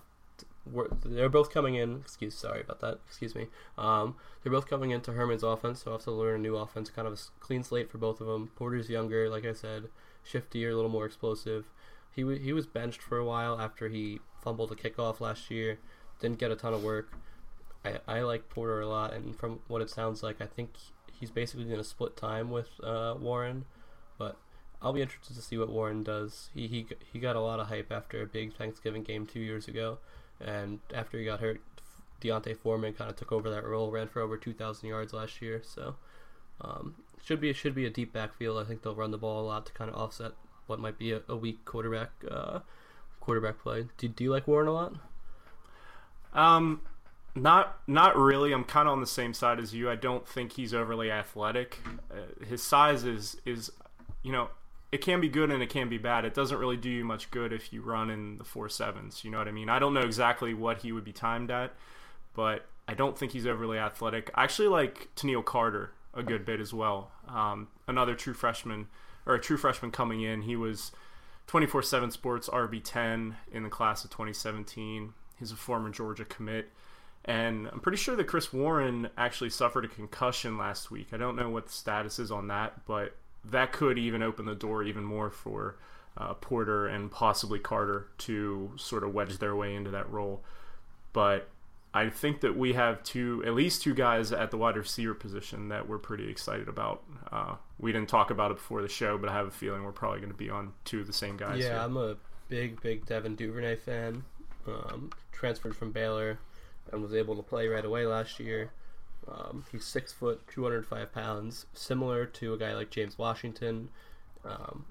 they're 1.05 1.29
both 1.29 1.51
coming 1.51 1.75
in. 1.75 2.01
Excuse, 2.01 2.35
sorry 2.35 2.61
about 2.61 2.81
that. 2.81 2.99
Excuse 3.07 3.35
me. 3.35 3.47
Um, 3.79 4.17
they're 4.43 4.53
both 4.53 4.69
coming 4.69 4.91
into 4.91 5.13
Herman's 5.13 5.43
offense, 5.43 5.83
so 5.83 5.91
I 5.91 5.95
have 5.95 6.05
to 6.05 6.11
learn 6.11 6.37
a 6.37 6.43
new 6.43 6.57
offense. 6.57 6.91
Kind 6.91 7.07
of 7.09 7.15
a 7.15 7.19
clean 7.41 7.63
slate 7.63 7.91
for 7.91 7.99
both 7.99 8.21
of 8.21 8.27
them. 8.27 8.51
Porter's 8.57 8.89
younger, 8.89 9.29
like 9.29 9.45
I 9.45 9.53
said, 9.53 9.89
shiftier, 10.25 10.73
a 10.73 10.75
little 10.75 10.91
more 10.91 11.07
explosive. 11.07 11.67
He 12.11 12.23
w- 12.23 12.41
he 12.41 12.53
was 12.53 12.67
benched 12.67 13.03
for 13.03 13.19
a 13.19 13.25
while 13.25 13.61
after 13.61 13.89
he 13.89 14.21
fumbled 14.43 14.73
a 14.73 14.75
kickoff 14.75 15.21
last 15.21 15.51
year. 15.51 15.79
Didn't 16.21 16.39
get 16.39 16.51
a 16.51 16.57
ton 16.57 16.75
of 16.75 16.83
work. 16.83 17.13
I, 17.85 17.99
I 18.09 18.21
like 18.23 18.49
Porter 18.49 18.81
a 18.81 18.89
lot, 18.89 19.13
and 19.13 19.37
from 19.37 19.61
what 19.69 19.83
it 19.83 19.91
sounds 19.91 20.23
like, 20.23 20.41
I 20.41 20.47
think 20.47 20.71
he's 21.13 21.31
basically 21.31 21.65
going 21.67 21.77
to 21.77 21.85
split 21.85 22.17
time 22.17 22.51
with 22.51 22.69
uh, 22.83 23.15
Warren. 23.19 23.67
But 24.19 24.37
I'll 24.81 24.93
be 24.93 25.03
interested 25.03 25.35
to 25.37 25.43
see 25.43 25.59
what 25.59 25.69
Warren 25.69 26.03
does. 26.03 26.51
He 26.55 26.67
he 26.67 26.87
he 27.13 27.19
got 27.19 27.37
a 27.37 27.41
lot 27.41 27.61
of 27.61 27.69
hype 27.69 27.93
after 27.93 28.23
a 28.23 28.27
big 28.27 28.55
Thanksgiving 28.55 29.03
game 29.03 29.27
two 29.27 29.41
years 29.41 29.69
ago, 29.69 29.99
and 30.41 30.79
after 30.95 31.19
he 31.19 31.25
got 31.25 31.41
hurt, 31.41 31.61
D'Onta 32.21 32.57
Foreman 32.57 32.95
kind 32.95 33.11
of 33.11 33.17
took 33.17 33.33
over 33.33 33.51
that 33.51 33.65
role. 33.65 33.91
Ran 33.91 34.09
for 34.09 34.21
over 34.21 34.37
2,000 34.37 34.89
yards 34.89 35.13
last 35.13 35.41
year, 35.43 35.63
so 35.65 35.97
um, 36.61 36.95
should 37.23 37.41
be 37.41 37.53
should 37.53 37.75
be 37.75 37.87
a 37.87 37.91
deep 37.91 38.13
backfield. 38.13 38.59
I 38.59 38.65
think 38.65 38.83
they'll 38.83 38.95
run 38.95 39.11
the 39.11 39.19
ball 39.19 39.45
a 39.45 39.47
lot 39.47 39.67
to 39.67 39.73
kind 39.73 39.91
of 39.91 39.97
offset 39.97 40.33
what 40.67 40.79
might 40.79 40.99
be 40.99 41.13
a, 41.13 41.23
a 41.29 41.37
weak 41.37 41.65
quarterback 41.65 42.11
uh, 42.31 42.61
quarterback 43.21 43.59
play. 43.59 43.87
Do, 43.99 44.09
do 44.09 44.25
you 44.25 44.31
like 44.31 44.47
Warren 44.49 44.69
a 44.69 44.73
lot? 44.73 44.95
Um, 46.33 46.83
not 47.35 47.79
not 47.87 48.17
really. 48.17 48.53
I'm 48.53 48.65
kind 48.65 48.89
of 48.89 48.93
on 48.93 49.01
the 49.01 49.07
same 49.07 49.35
side 49.35 49.61
as 49.61 49.75
you. 49.75 49.91
I 49.91 49.97
don't 49.97 50.27
think 50.27 50.53
he's 50.53 50.73
overly 50.73 51.11
athletic. 51.11 51.79
Uh, 52.11 52.45
his 52.47 52.63
size 52.63 53.05
is 53.05 53.37
is 53.45 53.71
you 54.23 54.33
know, 54.33 54.49
it 54.97 55.03
can 55.03 55.21
be 55.21 55.29
good 55.29 55.51
and 55.51 55.63
it 55.63 55.69
can 55.69 55.91
be 55.91 55.99
bad. 55.99 56.25
It 56.25 56.33
doesn't 56.33 56.57
really 56.57 56.79
do 56.79 56.89
you 56.89 57.05
much 57.05 57.31
good 57.31 57.53
if 57.53 57.71
you 57.71 57.83
run 57.83 58.09
in 58.09 58.39
the 58.39 58.45
four 58.45 58.71
sevens. 58.71 59.25
You 59.25 59.31
know 59.31 59.37
what 59.37 59.47
I 59.47 59.53
mean? 59.53 59.69
I 59.69 59.79
don't 59.79 59.93
know 59.93 60.01
exactly 60.01 60.55
what 60.55 60.79
he 60.79 60.91
would 60.91 61.05
be 61.05 61.13
timed 61.13 61.51
at, 61.51 61.75
but 62.33 62.65
I 62.89 62.95
don't 62.95 63.19
think 63.19 63.33
he's 63.33 63.47
overly 63.47 63.77
athletic. 63.77 64.31
I 64.35 64.45
actually 64.45 64.69
like 64.69 65.09
Toneil 65.15 65.45
Carter 65.45 65.93
a 66.15 66.23
good 66.23 66.47
bit 66.47 66.61
as 66.61 66.73
well. 66.73 67.11
Um, 67.29 67.69
another 67.87 68.15
true 68.15 68.33
freshman 68.33 68.87
or 69.27 69.35
a 69.35 69.41
true 69.41 69.59
freshman 69.59 69.91
coming 69.91 70.23
in. 70.23 70.41
He 70.41 70.57
was 70.57 70.93
24 71.47 71.83
7 71.83 72.11
Sports 72.11 72.49
RB10 72.49 73.35
in 73.53 73.65
the 73.65 73.69
class 73.69 74.03
of 74.03 74.11
2017. 74.11 75.13
He's 75.39 75.53
a 75.53 75.57
former 75.57 75.91
Georgia 75.91 76.25
commit. 76.25 76.73
And 77.27 77.69
I'm 77.71 77.81
pretty 77.81 77.99
sure 77.99 78.17
that 78.17 78.29
Chris 78.29 78.51
Warren 78.51 79.11
actually 79.19 79.51
suffered 79.51 79.85
a 79.85 79.89
concussion 79.89 80.57
last 80.57 80.91
week. 80.91 81.09
I 81.13 81.19
don't 81.19 81.37
know 81.37 81.51
what 81.51 81.67
the 81.67 81.73
status 81.73 82.19
is 82.19 82.31
on 82.31 82.49
that, 82.49 82.87
but 82.87 83.15
that 83.51 83.73
could 83.73 83.99
even 83.99 84.23
open 84.23 84.47
the 84.47 84.55
door 84.55 84.83
even 84.83 85.05
more 85.05 85.31
for 85.31 85.77
uh, 86.17 86.35
Porter 86.35 86.87
and 86.87 87.11
possibly 87.11 87.59
Carter 87.59 88.09
to 88.19 88.73
sort 88.77 89.05
of 89.05 89.15
wedge 89.15 89.39
their 89.39 89.55
way 89.55 89.75
into 89.75 89.91
that 89.91 90.11
role. 90.11 90.43
But 91.13 91.49
I 91.93 92.11
think 92.11 92.41
that 92.41 92.57
we 92.57 92.75
have 92.75 93.03
two, 93.03 93.43
at 93.47 93.55
least 93.55 93.83
two 93.83 93.95
guys 93.95 94.33
at 94.33 94.51
the 94.51 94.57
wide 94.57 94.77
receiver 94.77 95.15
position 95.15 95.69
that 95.69 95.89
we're 95.89 95.99
pretty 95.99 96.29
excited 96.29 96.69
about. 96.69 97.03
Uh, 97.31 97.55
we 97.79 97.93
didn't 97.93 98.09
talk 98.09 98.31
about 98.31 98.51
it 98.51 98.59
before 98.59 98.83
the 98.83 98.89
show, 98.89 99.17
but 99.19 99.29
I 99.31 99.33
have 99.33 99.47
a 99.47 99.51
feeling 99.51 99.83
we're 99.85 99.93
probably 99.93 100.21
going 100.21 100.33
to 100.33 100.37
be 100.37 100.51
on 100.51 100.73
two 100.85 101.01
of 101.01 101.07
the 101.07 101.13
same 101.13 101.37
guys. 101.37 101.59
Yeah, 101.59 101.69
here. 101.69 101.79
I'm 101.79 101.97
a 101.97 102.17
big, 102.49 102.81
big 102.81 103.07
Devin 103.07 103.35
Duvernay 103.35 103.77
fan. 103.77 104.25
Um, 104.67 105.11
transferred 105.33 105.77
from 105.77 105.93
Baylor 105.93 106.39
and 106.93 107.03
was 107.03 107.15
able 107.15 107.37
to 107.37 107.43
play 107.43 107.69
right 107.69 107.85
away 107.85 108.07
last 108.07 108.41
year. 108.41 108.73
Um, 109.29 109.65
he's 109.73 109.85
six 109.85 110.13
foot, 110.13 110.47
205 110.49 111.13
pounds, 111.13 111.67
similar 111.73 112.27
to 112.27 112.55
a 112.55 112.59
guy 112.59 112.75
like 112.75 112.91
James 112.91 113.19
Washington. 113.19 113.89
Um, 114.45 114.85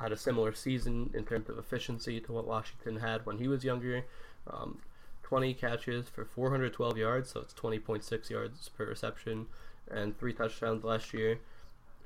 had 0.00 0.12
a 0.12 0.16
similar 0.16 0.52
season 0.52 1.10
in 1.12 1.24
terms 1.24 1.48
of 1.48 1.58
efficiency 1.58 2.20
to 2.20 2.32
what 2.32 2.46
Washington 2.46 2.96
had 2.96 3.26
when 3.26 3.38
he 3.38 3.48
was 3.48 3.64
younger. 3.64 4.04
Um, 4.46 4.78
20 5.22 5.54
catches 5.54 6.08
for 6.08 6.24
412 6.24 6.96
yards, 6.96 7.30
so 7.30 7.40
it's 7.40 7.54
20.6 7.54 8.30
yards 8.30 8.68
per 8.70 8.86
reception, 8.86 9.46
and 9.90 10.18
three 10.18 10.32
touchdowns 10.32 10.82
last 10.82 11.12
year. 11.12 11.38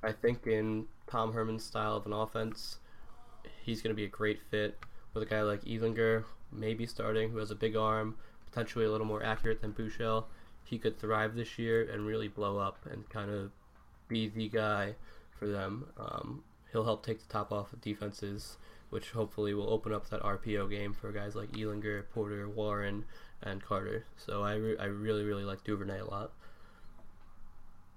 I 0.02 0.12
think 0.12 0.46
in 0.46 0.86
Tom 1.06 1.32
Herman's 1.32 1.64
style 1.64 1.96
of 1.96 2.04
an 2.04 2.12
offense, 2.12 2.78
he's 3.62 3.80
going 3.80 3.92
to 3.92 3.96
be 3.96 4.04
a 4.04 4.08
great 4.08 4.40
fit 4.50 4.78
with 5.14 5.22
a 5.22 5.26
guy 5.26 5.42
like 5.42 5.64
Ehlinger, 5.64 6.24
maybe 6.52 6.84
starting, 6.86 7.30
who 7.30 7.38
has 7.38 7.50
a 7.50 7.54
big 7.54 7.76
arm, 7.76 8.16
potentially 8.44 8.84
a 8.84 8.90
little 8.90 9.06
more 9.06 9.22
accurate 9.22 9.62
than 9.62 9.72
Buechele. 9.72 10.24
He 10.74 10.80
could 10.80 10.98
thrive 10.98 11.36
this 11.36 11.56
year 11.56 11.88
and 11.88 12.04
really 12.04 12.26
blow 12.26 12.58
up 12.58 12.84
and 12.90 13.08
kind 13.08 13.30
of 13.30 13.52
be 14.08 14.26
the 14.28 14.48
guy 14.48 14.96
for 15.30 15.46
them. 15.46 15.86
Um, 15.96 16.42
he'll 16.72 16.82
help 16.82 17.06
take 17.06 17.20
the 17.24 17.32
top 17.32 17.52
off 17.52 17.72
of 17.72 17.80
defenses, 17.80 18.56
which 18.90 19.12
hopefully 19.12 19.54
will 19.54 19.70
open 19.70 19.94
up 19.94 20.10
that 20.10 20.20
RPO 20.20 20.68
game 20.68 20.92
for 20.92 21.12
guys 21.12 21.36
like 21.36 21.52
Ehlinger, 21.52 22.06
Porter, 22.12 22.48
Warren, 22.48 23.04
and 23.40 23.64
Carter. 23.64 24.04
So 24.16 24.42
I, 24.42 24.54
re- 24.54 24.76
I 24.76 24.86
really, 24.86 25.22
really 25.22 25.44
like 25.44 25.62
Duvernay 25.62 26.00
a 26.00 26.06
lot. 26.06 26.32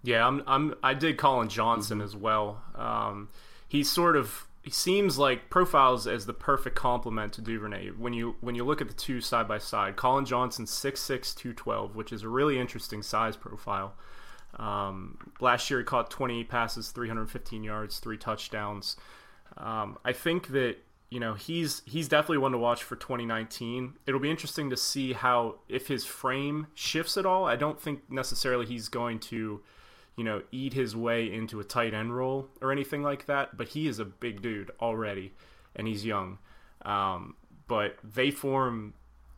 Yeah, 0.04 0.28
I'm. 0.28 0.44
I'm. 0.46 0.76
I 0.84 0.94
did 0.94 1.18
Collin 1.18 1.50
Johnson 1.50 2.00
as 2.00 2.16
well. 2.16 2.62
Um, 2.76 3.30
he's 3.68 3.90
sort 3.90 4.16
of. 4.16 4.47
He 4.68 4.72
seems 4.72 5.18
like 5.18 5.50
profiles 5.50 6.08
as 6.08 6.26
the 6.26 6.34
perfect 6.34 6.76
complement 6.76 7.32
to 7.32 7.42
Duvernay. 7.42 7.92
When 7.92 8.12
you 8.12 8.36
when 8.42 8.54
you 8.54 8.66
look 8.66 8.82
at 8.82 8.90
the 8.90 8.94
two 8.94 9.22
side 9.22 9.48
by 9.48 9.60
side, 9.60 9.96
Collin 9.96 10.26
Johnson 10.26 10.66
6'6", 10.66 11.34
212, 11.38 11.96
which 11.96 12.12
is 12.12 12.24
a 12.24 12.28
really 12.28 12.60
interesting 12.60 13.02
size 13.02 13.38
profile. 13.38 13.94
Um, 14.58 15.20
last 15.40 15.70
year 15.70 15.80
he 15.80 15.86
caught 15.86 16.12
20 16.12 16.44
passes, 16.44 16.92
315 16.92 17.64
yards, 17.64 18.00
three 18.00 18.18
touchdowns. 18.18 18.98
Um, 19.56 20.00
I 20.04 20.12
think 20.12 20.50
that 20.50 20.76
you 21.10 21.22
know 21.22 21.36
he's 21.36 21.82
he's 21.86 22.10
definitely 22.10 22.40
one 22.40 22.52
to 22.52 22.58
watch 22.58 22.84
for 22.84 22.98
2019. 22.98 23.94
It'll 24.06 24.20
be 24.20 24.30
interesting 24.30 24.70
to 24.72 24.76
see 24.76 25.14
how 25.14 25.60
if 25.70 25.88
his 25.88 26.04
frame 26.04 26.68
shifts 26.74 27.16
at 27.16 27.26
all. 27.26 27.46
I 27.46 27.56
don't 27.56 27.80
think 27.80 28.12
necessarily 28.12 28.66
he's 28.66 28.90
going 28.90 29.20
to 29.32 29.62
you 30.18 30.24
know, 30.24 30.42
eat 30.52 30.74
his 30.74 30.96
way 30.96 31.32
into 31.32 31.60
a 31.60 31.64
tight 31.64 31.94
end 31.94 32.14
role 32.16 32.50
or 32.62 32.72
anything 32.72 33.04
like 33.04 33.28
that. 33.28 33.56
But 33.56 33.70
he 33.70 33.88
is 33.88 34.00
a 34.00 34.06
big 34.06 34.42
dude 34.42 34.72
already, 34.82 35.32
and 35.76 35.88
he's 35.88 36.06
young. 36.06 36.40
Um, 36.82 37.36
but 37.68 37.98
they 38.04 38.32
form 38.32 38.94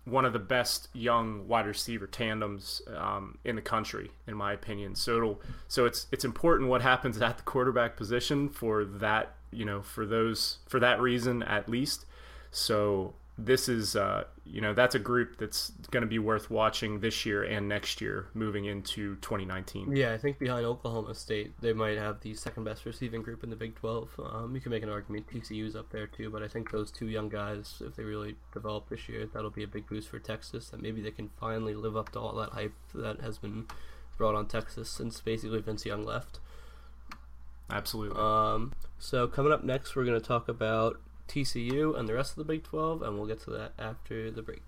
one 0.06 0.26
of 0.26 0.34
the 0.34 0.40
best 0.40 0.88
young 0.94 1.48
wide 1.48 1.68
receiver 1.68 2.08
tandems 2.08 2.82
um, 2.96 3.38
in 3.44 3.56
the 3.56 3.62
country, 3.62 4.10
in 4.26 4.36
my 4.36 4.54
opinion. 4.54 4.96
So 4.96 5.40
so 5.68 5.86
it's 5.86 6.08
it's 6.12 6.26
important 6.26 6.70
what 6.70 6.82
happens 6.82 7.22
at 7.22 7.38
the 7.38 7.44
quarterback 7.44 7.98
position 7.98 8.50
for 8.50 8.86
that, 8.86 9.36
you 9.52 9.66
know, 9.66 9.82
for 9.82 10.06
those 10.06 10.60
for 10.68 10.80
that 10.80 11.00
reason 11.02 11.44
at 11.44 11.70
least. 11.70 12.06
So 12.52 13.14
this 13.46 13.70
is 13.70 13.96
uh, 13.96 14.24
you 14.46 14.62
know 14.62 14.74
that's 14.74 14.96
a 14.96 15.00
group 15.00 15.38
that's 15.38 15.72
going 15.92 16.02
to 16.02 16.08
be 16.08 16.20
worth 16.20 16.50
watching 16.50 17.00
this 17.00 17.26
year 17.26 17.44
and 17.44 17.68
next 17.68 18.02
year 18.02 18.28
moving 18.34 18.66
into 18.66 19.16
2019 19.18 19.96
yeah 19.96 20.14
i 20.14 20.18
think 20.18 20.40
behind 20.40 20.66
oklahoma 20.66 21.14
state 21.14 21.54
they 21.62 21.74
might 21.74 21.98
have 21.98 22.20
the 22.22 22.34
second 22.34 22.64
best 22.64 22.86
receiving 22.86 23.22
group 23.22 23.44
in 23.44 23.50
the 23.50 23.56
big 23.56 23.76
12 23.76 24.10
um, 24.32 24.56
you 24.56 24.62
can 24.62 24.72
make 24.72 24.84
an 24.84 24.90
argument 24.90 25.26
tcu's 25.28 25.76
up 25.76 25.90
there 25.92 26.08
too 26.08 26.30
but 26.30 26.42
i 26.42 26.48
think 26.48 26.72
those 26.72 26.92
two 26.92 27.08
young 27.08 27.30
guys 27.30 27.82
if 27.86 27.96
they 27.96 28.04
really 28.04 28.36
develop 28.54 28.90
this 28.90 29.08
year 29.08 29.28
that'll 29.34 29.50
be 29.50 29.64
a 29.64 29.68
big 29.68 29.88
boost 29.88 30.10
for 30.10 30.20
texas 30.20 30.72
and 30.74 30.82
maybe 30.82 31.02
they 31.02 31.12
can 31.12 31.30
finally 31.40 31.76
live 31.76 31.96
up 31.96 32.12
to 32.12 32.20
all 32.20 32.36
that 32.36 32.50
hype 32.50 32.74
that 32.94 33.22
has 33.22 33.38
been 33.38 33.66
brought 34.18 34.36
on 34.36 34.48
texas 34.48 34.90
since 34.90 35.22
basically 35.22 35.62
vince 35.62 35.86
young 35.86 36.04
left. 36.04 36.40
Absolutely. 37.72 38.20
Um, 38.20 38.74
so 38.98 39.28
coming 39.28 39.52
up 39.52 39.64
next 39.64 39.96
we're 39.96 40.04
going 40.04 40.20
to 40.20 40.28
talk 40.28 40.50
about 40.50 41.00
TCU 41.30 41.98
and 41.98 42.10
the 42.10 42.14
rest 42.14 42.32
of 42.32 42.38
the 42.38 42.44
Big 42.44 42.64
12, 42.64 43.04
and 43.04 43.16
we'll 43.16 43.28
get 43.28 43.40
to 43.44 43.52
that 43.52 43.74
after 43.78 44.32
the 44.32 44.42
break. 44.42 44.64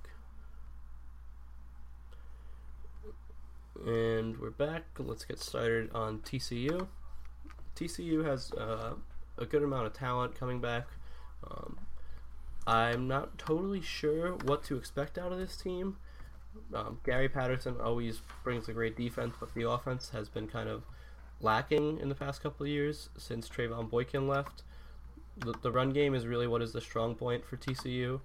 And 3.83 4.37
we're 4.37 4.51
back. 4.51 4.83
Let's 4.99 5.25
get 5.25 5.39
started 5.39 5.89
on 5.91 6.19
TCU. 6.19 6.87
TCU 7.75 8.23
has 8.25 8.51
uh, 8.53 8.93
a 9.39 9.45
good 9.45 9.63
amount 9.63 9.87
of 9.87 9.93
talent 9.93 10.35
coming 10.39 10.61
back. 10.61 10.87
Um, 11.49 11.79
I'm 12.67 13.07
not 13.07 13.39
totally 13.39 13.81
sure 13.81 14.33
what 14.45 14.63
to 14.65 14.77
expect 14.77 15.17
out 15.17 15.31
of 15.31 15.39
this 15.39 15.57
team. 15.57 15.97
Um, 16.75 16.99
Gary 17.03 17.27
Patterson 17.27 17.77
always 17.81 18.21
brings 18.43 18.69
a 18.69 18.73
great 18.73 18.95
defense, 18.95 19.33
but 19.39 19.51
the 19.55 19.67
offense 19.67 20.11
has 20.11 20.29
been 20.29 20.47
kind 20.47 20.69
of 20.69 20.83
lacking 21.39 21.97
in 21.99 22.07
the 22.07 22.15
past 22.15 22.43
couple 22.43 22.67
of 22.67 22.69
years 22.69 23.09
since 23.17 23.49
Trevone 23.49 23.89
Boykin 23.89 24.27
left 24.27 24.61
the, 25.37 25.53
the 25.61 25.71
run 25.71 25.91
game 25.91 26.13
is 26.13 26.25
really 26.27 26.47
what 26.47 26.61
is 26.61 26.73
the 26.73 26.81
strong 26.81 27.15
point 27.15 27.45
for 27.45 27.57
TCU. 27.57 28.19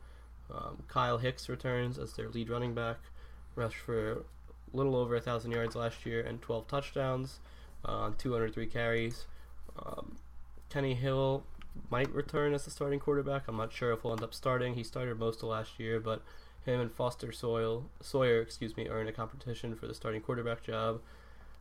Um, 0.52 0.82
Kyle 0.88 1.18
Hicks 1.18 1.48
returns 1.48 1.98
as 1.98 2.12
their 2.12 2.28
lead 2.28 2.50
running 2.50 2.74
back, 2.74 2.98
rushed 3.54 3.78
for 3.78 4.12
a 4.12 4.16
little 4.72 4.96
over 4.96 5.16
a 5.16 5.20
thousand 5.20 5.52
yards 5.52 5.74
last 5.74 6.06
year 6.06 6.20
and 6.20 6.40
12 6.42 6.68
touchdowns 6.68 7.40
on 7.84 8.12
uh, 8.12 8.14
203 8.18 8.66
carries. 8.66 9.26
Um, 9.84 10.16
Kenny 10.68 10.94
Hill 10.94 11.44
might 11.90 12.12
return 12.12 12.54
as 12.54 12.64
the 12.64 12.70
starting 12.70 13.00
quarterback. 13.00 13.48
I'm 13.48 13.56
not 13.56 13.72
sure 13.72 13.92
if 13.92 14.02
he'll 14.02 14.12
end 14.12 14.22
up 14.22 14.34
starting. 14.34 14.74
He 14.74 14.82
started 14.82 15.18
most 15.18 15.42
of 15.42 15.48
last 15.48 15.78
year, 15.78 16.00
but 16.00 16.22
him 16.64 16.80
and 16.80 16.90
Foster 16.90 17.32
Soil, 17.32 17.88
Sawyer, 18.00 18.40
excuse 18.40 18.76
me, 18.76 18.88
are 18.88 19.00
in 19.00 19.08
a 19.08 19.12
competition 19.12 19.74
for 19.74 19.86
the 19.86 19.94
starting 19.94 20.20
quarterback 20.20 20.62
job. 20.64 21.00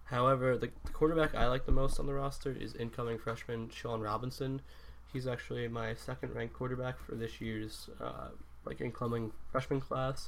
However, 0.06 0.58
the, 0.58 0.70
the 0.84 0.92
quarterback 0.92 1.36
I 1.36 1.48
like 1.48 1.66
the 1.66 1.72
most 1.72 2.00
on 2.00 2.08
the 2.08 2.14
roster 2.14 2.52
is 2.52 2.76
incoming 2.76 3.18
freshman 3.18 3.70
Shawn 3.70 4.02
Robinson. 4.02 4.62
He's 5.16 5.28
actually 5.28 5.66
my 5.70 5.94
second 5.94 6.36
ranked 6.36 6.56
quarterback 6.56 7.00
for 7.00 7.16
this 7.16 7.40
year's 7.40 7.90
uh, 8.02 8.28
like 8.66 8.82
incoming 8.82 9.32
freshman 9.50 9.80
class. 9.80 10.28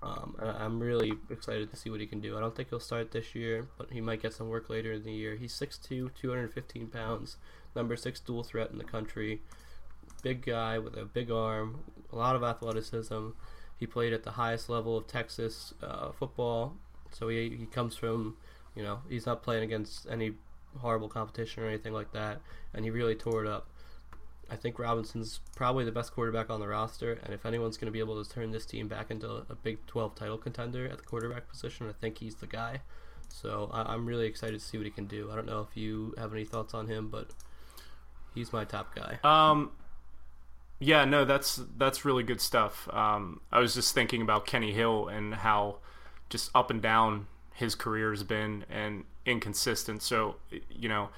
Um, 0.00 0.36
I'm 0.38 0.78
really 0.78 1.14
excited 1.28 1.72
to 1.72 1.76
see 1.76 1.90
what 1.90 1.98
he 1.98 2.06
can 2.06 2.20
do. 2.20 2.36
I 2.36 2.40
don't 2.40 2.54
think 2.54 2.68
he'll 2.68 2.78
start 2.78 3.10
this 3.10 3.34
year, 3.34 3.66
but 3.76 3.90
he 3.90 4.00
might 4.00 4.22
get 4.22 4.32
some 4.32 4.48
work 4.48 4.70
later 4.70 4.92
in 4.92 5.02
the 5.02 5.10
year. 5.10 5.34
He's 5.34 5.52
6'2", 5.58 6.10
215 6.14 6.86
pounds, 6.86 7.36
number 7.74 7.96
six 7.96 8.20
dual 8.20 8.44
threat 8.44 8.70
in 8.70 8.78
the 8.78 8.84
country. 8.84 9.40
Big 10.22 10.46
guy 10.46 10.78
with 10.78 10.96
a 10.96 11.04
big 11.04 11.32
arm, 11.32 11.80
a 12.12 12.14
lot 12.16 12.36
of 12.36 12.44
athleticism. 12.44 13.30
He 13.76 13.88
played 13.88 14.12
at 14.12 14.22
the 14.22 14.30
highest 14.30 14.68
level 14.68 14.96
of 14.96 15.08
Texas 15.08 15.74
uh, 15.82 16.12
football, 16.12 16.76
so 17.10 17.26
he, 17.26 17.56
he 17.58 17.66
comes 17.66 17.96
from, 17.96 18.36
you 18.76 18.84
know, 18.84 19.00
he's 19.08 19.26
not 19.26 19.42
playing 19.42 19.64
against 19.64 20.06
any 20.08 20.34
horrible 20.78 21.08
competition 21.08 21.64
or 21.64 21.66
anything 21.66 21.92
like 21.92 22.12
that, 22.12 22.40
and 22.72 22.84
he 22.84 22.92
really 22.92 23.16
tore 23.16 23.44
it 23.44 23.50
up. 23.50 23.66
I 24.50 24.56
think 24.56 24.78
Robinson's 24.78 25.40
probably 25.56 25.84
the 25.84 25.92
best 25.92 26.12
quarterback 26.12 26.50
on 26.50 26.60
the 26.60 26.68
roster, 26.68 27.18
and 27.24 27.34
if 27.34 27.44
anyone's 27.44 27.76
going 27.76 27.86
to 27.86 27.92
be 27.92 27.98
able 27.98 28.22
to 28.22 28.30
turn 28.30 28.52
this 28.52 28.64
team 28.64 28.86
back 28.86 29.10
into 29.10 29.28
a 29.28 29.54
Big 29.54 29.84
12 29.86 30.14
title 30.14 30.38
contender 30.38 30.86
at 30.86 30.98
the 30.98 31.04
quarterback 31.04 31.48
position, 31.48 31.88
I 31.88 31.92
think 31.92 32.18
he's 32.18 32.36
the 32.36 32.46
guy. 32.46 32.80
So 33.28 33.70
I- 33.72 33.94
am 33.94 34.06
really 34.06 34.26
excited 34.26 34.60
to 34.60 34.64
see 34.64 34.78
what 34.78 34.84
he 34.84 34.90
can 34.90 35.06
do. 35.06 35.30
I 35.32 35.34
don't 35.34 35.46
know 35.46 35.66
if 35.68 35.76
you 35.76 36.14
have 36.16 36.32
any 36.32 36.44
thoughts 36.44 36.74
on 36.74 36.86
him, 36.86 37.08
but 37.08 37.30
he's 38.34 38.52
my 38.52 38.64
top 38.64 38.94
guy. 38.94 39.18
Um, 39.24 39.72
yeah, 40.78 41.04
no, 41.04 41.24
that's 41.24 41.60
that's 41.76 42.04
really 42.04 42.22
good 42.22 42.40
stuff. 42.40 42.88
Um, 42.92 43.40
I 43.50 43.60
was 43.60 43.74
just 43.74 43.94
thinking 43.94 44.22
about 44.22 44.46
Kenny 44.46 44.72
Hill 44.72 45.08
and 45.08 45.34
how 45.34 45.78
just 46.28 46.50
up 46.54 46.70
and 46.70 46.80
down 46.80 47.26
his 47.54 47.74
career 47.74 48.10
has 48.10 48.22
been 48.22 48.64
and 48.70 49.04
inconsistent. 49.24 50.02
So 50.02 50.36
you 50.70 50.88
know 50.88 51.08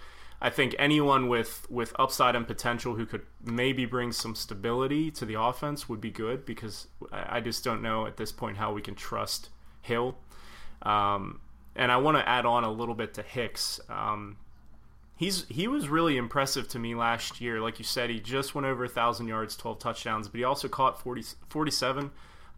I 0.41 0.51
think 0.51 0.75
anyone 0.79 1.29
with 1.29 1.67
with 1.69 1.93
upside 1.99 2.37
and 2.37 2.47
potential 2.47 2.95
who 2.95 3.07
could 3.07 3.23
maybe 3.45 3.87
bring 3.87 4.13
some 4.13 4.35
stability 4.35 5.11
to 5.13 5.25
the 5.25 5.41
offense 5.41 5.89
would 5.89 6.01
be 6.01 6.11
good 6.11 6.47
because 6.47 6.87
I 7.13 7.41
just 7.41 7.65
don't 7.65 7.83
know 7.83 8.07
at 8.07 8.17
this 8.17 8.31
point 8.31 8.57
how 8.57 8.73
we 8.73 8.81
can 8.81 8.95
trust 8.95 9.51
Hill. 9.83 10.17
Um, 10.83 11.41
and 11.75 11.91
I 11.91 11.97
want 11.97 12.19
to 12.19 12.29
add 12.29 12.47
on 12.47 12.63
a 12.63 12.71
little 12.71 12.95
bit 12.95 13.15
to 13.15 13.23
Hicks. 13.23 13.81
Um, 13.89 14.37
he's 15.17 15.45
he 15.49 15.67
was 15.67 15.89
really 15.89 16.17
impressive 16.17 16.69
to 16.69 16.79
me 16.79 16.95
last 16.95 17.41
year. 17.41 17.61
Like 17.61 17.81
you 17.81 17.85
said, 17.85 18.09
he 18.09 18.21
just 18.21 18.55
went 18.55 18.67
over 18.67 18.87
thousand 18.87 19.27
yards, 19.27 19.57
twelve 19.57 19.81
touchdowns, 19.81 20.29
but 20.29 20.39
he 20.39 20.45
also 20.45 20.69
caught 20.69 21.03
40, 21.03 21.25
47. 21.49 22.11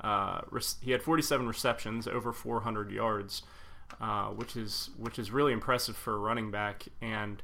Uh, 0.02 0.40
he 0.80 0.92
had 0.92 1.02
47 1.02 1.46
receptions, 1.46 2.08
over 2.08 2.32
400 2.32 2.90
yards, 2.90 3.42
uh, 4.00 4.28
which 4.28 4.56
is 4.56 4.90
which 4.96 5.18
is 5.18 5.30
really 5.30 5.52
impressive 5.52 5.96
for 5.96 6.14
a 6.14 6.18
running 6.18 6.50
back. 6.50 6.86
And 7.00 7.42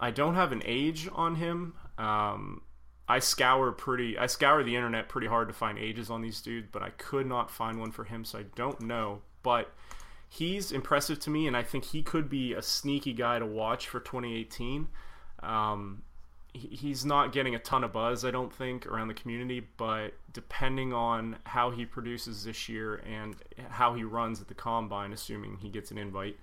I 0.00 0.10
don't 0.10 0.34
have 0.34 0.52
an 0.52 0.62
age 0.64 1.08
on 1.12 1.36
him. 1.36 1.74
Um, 1.96 2.62
I 3.08 3.20
scour 3.20 3.72
pretty 3.72 4.18
I 4.18 4.26
scour 4.26 4.62
the 4.62 4.76
internet 4.76 5.08
pretty 5.08 5.26
hard 5.26 5.48
to 5.48 5.54
find 5.54 5.78
ages 5.78 6.10
on 6.10 6.20
these 6.20 6.40
dudes, 6.40 6.68
but 6.70 6.82
I 6.82 6.90
could 6.90 7.26
not 7.26 7.50
find 7.50 7.80
one 7.80 7.90
for 7.90 8.04
him, 8.04 8.24
so 8.24 8.38
I 8.38 8.44
don't 8.54 8.80
know. 8.82 9.22
But 9.42 9.72
he's 10.28 10.72
impressive 10.72 11.18
to 11.20 11.30
me, 11.30 11.46
and 11.46 11.56
I 11.56 11.62
think 11.62 11.86
he 11.86 12.02
could 12.02 12.28
be 12.28 12.52
a 12.52 12.62
sneaky 12.62 13.14
guy 13.14 13.38
to 13.38 13.46
watch 13.46 13.88
for 13.88 14.00
2018. 14.00 14.88
Um, 15.42 16.02
he's 16.52 17.04
not 17.04 17.32
getting 17.32 17.54
a 17.54 17.58
ton 17.58 17.84
of 17.84 17.92
buzz, 17.92 18.24
I 18.24 18.30
don't 18.30 18.52
think, 18.52 18.86
around 18.86 19.08
the 19.08 19.14
community, 19.14 19.66
but 19.76 20.14
depending 20.32 20.92
on 20.92 21.36
how 21.44 21.70
he 21.70 21.86
produces 21.86 22.44
this 22.44 22.68
year 22.68 22.96
and 23.06 23.36
how 23.68 23.94
he 23.94 24.04
runs 24.04 24.40
at 24.40 24.48
the 24.48 24.54
combine, 24.54 25.12
assuming 25.12 25.56
he 25.58 25.70
gets 25.70 25.90
an 25.90 25.98
invite, 25.98 26.36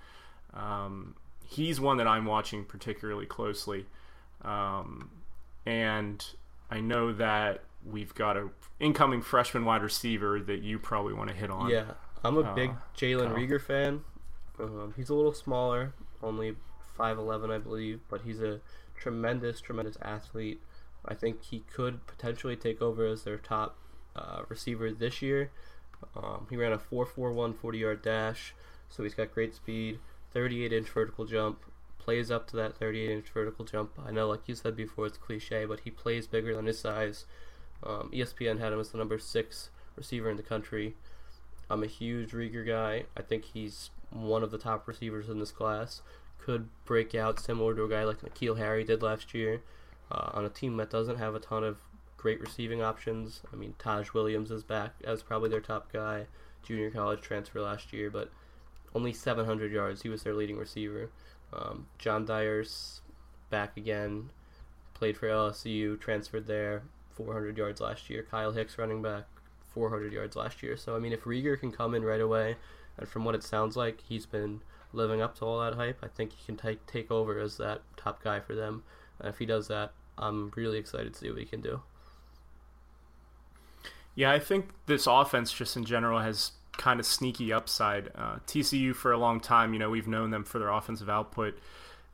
um, 0.54 1.16
he's 1.48 1.80
one 1.80 1.98
that 1.98 2.08
I'm 2.08 2.26
watching 2.26 2.66
particularly 2.66 3.26
closely. 3.26 3.86
Um, 4.44 5.10
and 5.66 6.24
I 6.70 6.80
know 6.80 7.14
that 7.14 7.64
we've 7.86 8.14
got 8.14 8.38
a 8.38 8.50
incoming 8.80 9.22
freshman 9.22 9.66
wide 9.66 9.82
receiver 9.82 10.40
that 10.40 10.62
you 10.62 10.80
probably 10.80 11.14
want 11.14 11.30
to 11.30 11.36
hit 11.36 11.50
on. 11.50 11.70
Yeah, 11.70 11.92
I'm 12.24 12.38
a 12.38 12.42
uh, 12.42 12.56
big 12.56 12.72
Jalen 12.98 13.34
Reagor 13.34 13.62
fan. 13.62 14.02
Um, 14.60 14.94
he's 14.96 15.10
a 15.10 15.16
little 15.16 15.34
smaller, 15.34 15.94
only 16.24 16.56
5'11, 16.98 17.52
I 17.52 17.58
believe, 17.58 18.02
but 18.10 18.22
he's 18.22 18.42
a 18.42 18.62
tremendous, 18.96 19.62
tremendous 19.62 19.98
athlete. 20.02 20.62
I 21.06 21.14
think 21.14 21.44
he 21.44 21.64
could 21.72 22.06
potentially 22.08 22.56
take 22.56 22.82
over 22.82 23.06
as 23.06 23.24
their 23.24 23.38
top 23.38 23.78
uh, 24.16 24.42
receiver 24.50 24.92
this 24.92 25.22
year. 25.22 25.52
Um, 26.16 26.48
he 26.50 26.58
ran 26.58 26.72
a 26.72 26.78
4.41 26.78 27.56
40 27.56 27.78
yard 27.78 28.02
dash, 28.02 28.54
so 28.90 29.04
he's 29.04 29.14
got 29.14 29.34
great 29.34 29.54
speed, 29.54 30.00
38 30.36 30.74
inch 30.74 30.90
vertical 30.90 31.26
jump, 31.26 31.64
plays 31.98 32.30
up 32.30 32.46
to 32.48 32.58
that 32.58 32.78
38 32.78 33.10
inch 33.10 33.30
vertical 33.34 33.64
jump. 33.64 33.92
I 34.06 34.12
know, 34.12 34.28
like 34.28 34.48
you 34.48 34.54
said 34.54 34.76
before, 34.76 35.08
it's 35.08 35.18
cliche, 35.18 35.64
but 35.66 35.80
he 35.80 35.90
plays 35.90 36.28
bigger 36.28 36.54
than 36.54 36.66
his 36.66 36.78
size. 36.78 37.26
Um, 37.82 38.12
ESPN 38.14 38.60
had 38.60 38.74
him 38.74 38.80
as 38.80 38.90
the 38.90 38.98
number 38.98 39.18
six 39.18 39.70
receiver 39.96 40.30
in 40.30 40.36
the 40.36 40.44
country. 40.44 40.96
I'm 41.70 41.84
a 41.84 41.88
huge 41.88 42.32
Reagor 42.32 42.68
guy. 42.68 43.06
I 43.16 43.22
think 43.22 43.46
he's 43.46 43.92
one 44.12 44.44
of 44.44 44.52
the 44.52 44.58
top 44.58 44.88
receivers 44.90 45.30
in 45.30 45.40
this 45.40 45.52
class 45.52 46.02
could 46.38 46.68
break 46.84 47.16
out 47.16 47.40
similar 47.40 47.74
to 47.74 47.86
a 47.86 47.90
guy 47.90 48.04
like 48.04 48.22
N'Keal 48.22 48.58
Harry 48.58 48.84
did 48.84 49.02
last 49.02 49.34
year 49.34 49.62
uh, 50.12 50.30
on 50.34 50.46
a 50.46 50.50
team 50.50 50.78
that 50.78 50.92
doesn't 50.92 51.18
have 51.18 51.34
a 51.34 51.40
ton 51.40 51.64
of 51.64 51.80
great 52.18 52.40
receiving 52.40 52.84
options. 52.84 53.42
I 53.52 53.56
mean, 53.56 53.74
Taj 53.80 54.12
Williams 54.14 54.52
is 54.52 54.64
back 54.64 54.94
as 55.04 55.24
probably 55.24 55.50
their 55.50 55.62
top 55.62 55.92
guy, 55.92 56.28
junior 56.62 56.92
college 56.92 57.22
transfer 57.22 57.62
last 57.62 57.94
year, 57.94 58.12
but 58.12 58.32
only 58.96 59.14
700 59.14 59.72
yards. 59.72 60.02
He 60.02 60.10
was 60.10 60.24
their 60.24 60.34
leading 60.34 60.58
receiver. 60.58 61.12
Um, 61.54 61.88
John 62.00 62.26
Diarse's 62.26 63.02
back 63.50 63.78
again, 63.78 64.32
played 64.94 65.18
for 65.18 65.28
LSU, 65.28 66.00
transferred 66.00 66.48
there, 66.48 66.84
400 67.12 67.58
yards 67.58 67.82
last 67.82 68.10
year. 68.10 68.26
Kyle 68.30 68.52
Hicks 68.52 68.78
running 68.78 69.02
back, 69.02 69.26
400 69.74 70.12
yards 70.12 70.36
last 70.36 70.64
year. 70.64 70.78
So 70.78 70.96
I 70.96 71.00
mean, 71.00 71.14
if 71.14 71.26
Reagor 71.26 71.60
can 71.60 71.72
come 71.72 71.94
in 71.94 72.04
right 72.04 72.22
away, 72.22 72.56
and 72.98 73.08
from 73.08 73.26
what 73.26 73.36
it 73.36 73.44
sounds 73.44 73.76
like, 73.76 74.02
he's 74.02 74.26
been 74.26 74.62
living 74.94 75.22
up 75.22 75.38
to 75.38 75.46
all 75.46 75.60
that 75.60 75.76
hype. 75.76 76.00
I 76.02 76.08
think 76.08 76.32
he 76.32 76.46
can 76.46 76.56
take 76.56 76.86
take 76.88 77.12
over 77.12 77.38
as 77.40 77.58
that 77.58 77.82
top 77.98 78.24
guy 78.24 78.40
for 78.40 78.56
them. 78.56 78.84
And 79.20 79.28
if 79.28 79.38
he 79.38 79.46
does 79.46 79.68
that, 79.68 79.92
I'm 80.18 80.52
really 80.56 80.78
excited 80.78 81.14
to 81.14 81.20
see 81.20 81.30
what 81.30 81.40
he 81.40 81.46
can 81.46 81.62
do. 81.62 81.82
Yeah, 84.16 84.32
I 84.32 84.40
think 84.40 84.70
this 84.86 85.08
offense 85.08 85.52
just 85.52 85.76
in 85.76 85.84
general 85.84 86.20
has 86.20 86.54
kind 86.78 87.00
of 87.00 87.06
sneaky 87.06 87.54
upside. 87.54 88.10
Uh, 88.16 88.38
TCU 88.48 88.96
for 88.96 89.12
a 89.12 89.18
long 89.18 89.40
time, 89.40 89.74
you 89.74 89.80
know, 89.80 89.90
we've 89.90 90.08
known 90.08 90.32
them 90.32 90.44
for 90.44 90.60
their 90.60 90.70
offensive 90.70 91.10
output. 91.10 91.58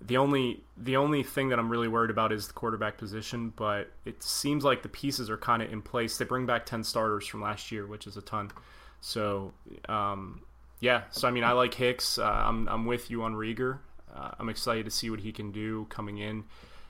The 0.04 0.18
only 0.18 0.64
the 0.78 0.98
only 0.98 1.22
thing 1.22 1.50
that 1.50 1.60
I'm 1.60 1.70
really 1.70 1.88
worried 1.88 2.10
about 2.10 2.32
is 2.32 2.48
the 2.48 2.54
quarterback 2.54 2.98
position, 2.98 3.54
but 3.56 3.92
it 4.04 4.24
seems 4.24 4.64
like 4.64 4.82
the 4.82 4.90
pieces 4.90 5.30
are 5.30 5.38
kind 5.38 5.62
of 5.62 5.72
in 5.72 5.82
place. 5.82 6.18
They 6.18 6.26
bring 6.26 6.48
back 6.48 6.66
ten 6.66 6.84
starters 6.84 7.28
from 7.28 7.42
last 7.42 7.72
year, 7.72 7.86
which 7.86 8.08
is 8.08 8.18
a 8.18 8.22
ton. 8.22 8.52
So 9.00 9.54
um, 9.88 10.42
yeah, 10.80 11.04
so 11.12 11.28
I 11.28 11.32
mean, 11.32 11.44
I 11.44 11.52
like 11.52 11.76
Hicks. 11.76 12.18
Uh, 12.18 12.26
I'm 12.26 12.68
I'm 12.68 12.86
with 12.88 13.12
you 13.12 13.22
on 13.22 13.36
Reagor. 13.36 13.80
Uh, 14.14 14.32
I'm 14.40 14.50
excited 14.50 14.86
to 14.86 14.92
see 14.92 15.10
what 15.10 15.20
he 15.20 15.32
can 15.32 15.52
do 15.52 15.86
coming 15.90 16.18
in. 16.18 16.44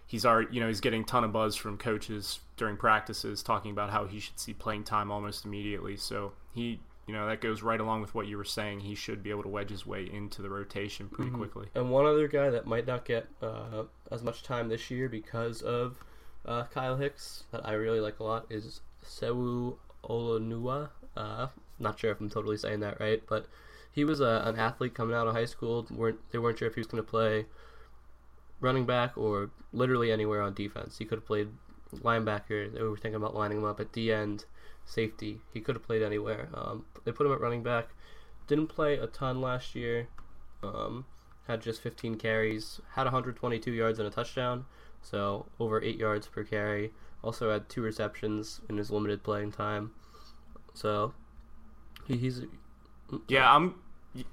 He's 0.07 0.25
already, 0.25 0.55
you 0.55 0.59
know, 0.59 0.67
he's 0.67 0.81
getting 0.81 1.03
a 1.03 1.05
ton 1.05 1.23
of 1.23 1.31
buzz 1.31 1.55
from 1.55 1.77
coaches 1.77 2.39
during 2.57 2.77
practices, 2.77 3.43
talking 3.43 3.71
about 3.71 3.91
how 3.91 4.05
he 4.05 4.19
should 4.19 4.39
see 4.39 4.53
playing 4.53 4.83
time 4.83 5.11
almost 5.11 5.45
immediately. 5.45 5.95
So 5.97 6.33
he, 6.53 6.79
you 7.07 7.13
know, 7.13 7.27
that 7.27 7.41
goes 7.41 7.61
right 7.61 7.79
along 7.79 8.01
with 8.01 8.13
what 8.13 8.27
you 8.27 8.37
were 8.37 8.43
saying. 8.43 8.81
He 8.81 8.95
should 8.95 9.23
be 9.23 9.29
able 9.31 9.43
to 9.43 9.49
wedge 9.49 9.69
his 9.69 9.85
way 9.85 10.09
into 10.11 10.41
the 10.41 10.49
rotation 10.49 11.09
pretty 11.09 11.29
mm-hmm. 11.29 11.39
quickly. 11.39 11.67
And 11.75 11.89
one 11.89 12.05
other 12.05 12.27
guy 12.27 12.49
that 12.49 12.65
might 12.65 12.85
not 12.85 13.05
get 13.05 13.27
uh, 13.41 13.83
as 14.11 14.23
much 14.23 14.43
time 14.43 14.69
this 14.69 14.91
year 14.91 15.09
because 15.09 15.61
of 15.61 15.97
uh, 16.45 16.63
Kyle 16.65 16.97
Hicks 16.97 17.43
that 17.51 17.65
I 17.65 17.73
really 17.73 17.99
like 17.99 18.19
a 18.19 18.23
lot 18.23 18.45
is 18.49 18.81
Sewu 19.03 19.77
Olonua. 20.03 20.89
Uh, 21.17 21.47
not 21.79 21.99
sure 21.99 22.11
if 22.11 22.19
I'm 22.19 22.29
totally 22.29 22.57
saying 22.57 22.79
that 22.81 22.99
right, 22.99 23.21
but 23.27 23.47
he 23.91 24.03
was 24.03 24.21
a, 24.21 24.43
an 24.45 24.57
athlete 24.57 24.93
coming 24.93 25.15
out 25.15 25.27
of 25.27 25.35
high 25.35 25.45
school. 25.45 25.85
weren't 25.91 26.19
They 26.31 26.39
weren't 26.39 26.59
sure 26.59 26.67
if 26.67 26.75
he 26.75 26.79
was 26.79 26.87
going 26.87 27.03
to 27.03 27.09
play 27.09 27.45
running 28.59 28.85
back 28.85 29.17
or 29.17 29.49
literally 29.73 30.11
anywhere 30.11 30.41
on 30.41 30.53
defense. 30.53 30.97
He 30.97 31.05
could 31.05 31.17
have 31.17 31.25
played 31.25 31.49
linebacker. 31.93 32.73
They 32.73 32.81
were 32.81 32.95
thinking 32.95 33.15
about 33.15 33.35
lining 33.35 33.57
him 33.57 33.65
up 33.65 33.79
at 33.79 33.93
the 33.93 34.13
end, 34.13 34.45
safety. 34.91 35.41
He 35.53 35.61
could 35.61 35.75
have 35.75 35.83
played 35.83 36.01
anywhere. 36.01 36.49
Um, 36.53 36.85
they 37.05 37.11
put 37.11 37.25
him 37.25 37.33
at 37.33 37.39
running 37.39 37.63
back. 37.63 37.89
Didn't 38.47 38.67
play 38.67 38.97
a 38.97 39.07
ton 39.07 39.41
last 39.41 39.75
year. 39.75 40.07
Um, 40.63 41.05
had 41.47 41.61
just 41.61 41.81
15 41.81 42.15
carries. 42.15 42.81
Had 42.93 43.03
122 43.03 43.71
yards 43.71 43.99
and 43.99 44.07
a 44.07 44.11
touchdown. 44.11 44.65
So 45.01 45.47
over 45.59 45.81
8 45.81 45.97
yards 45.97 46.27
per 46.27 46.43
carry. 46.43 46.91
Also 47.23 47.51
had 47.51 47.69
two 47.69 47.81
receptions 47.81 48.61
in 48.69 48.77
his 48.77 48.91
limited 48.91 49.23
playing 49.23 49.51
time. 49.51 49.91
So 50.73 51.13
he, 52.05 52.17
he's 52.17 52.43
yeah, 53.27 53.53
I'm. 53.53 53.75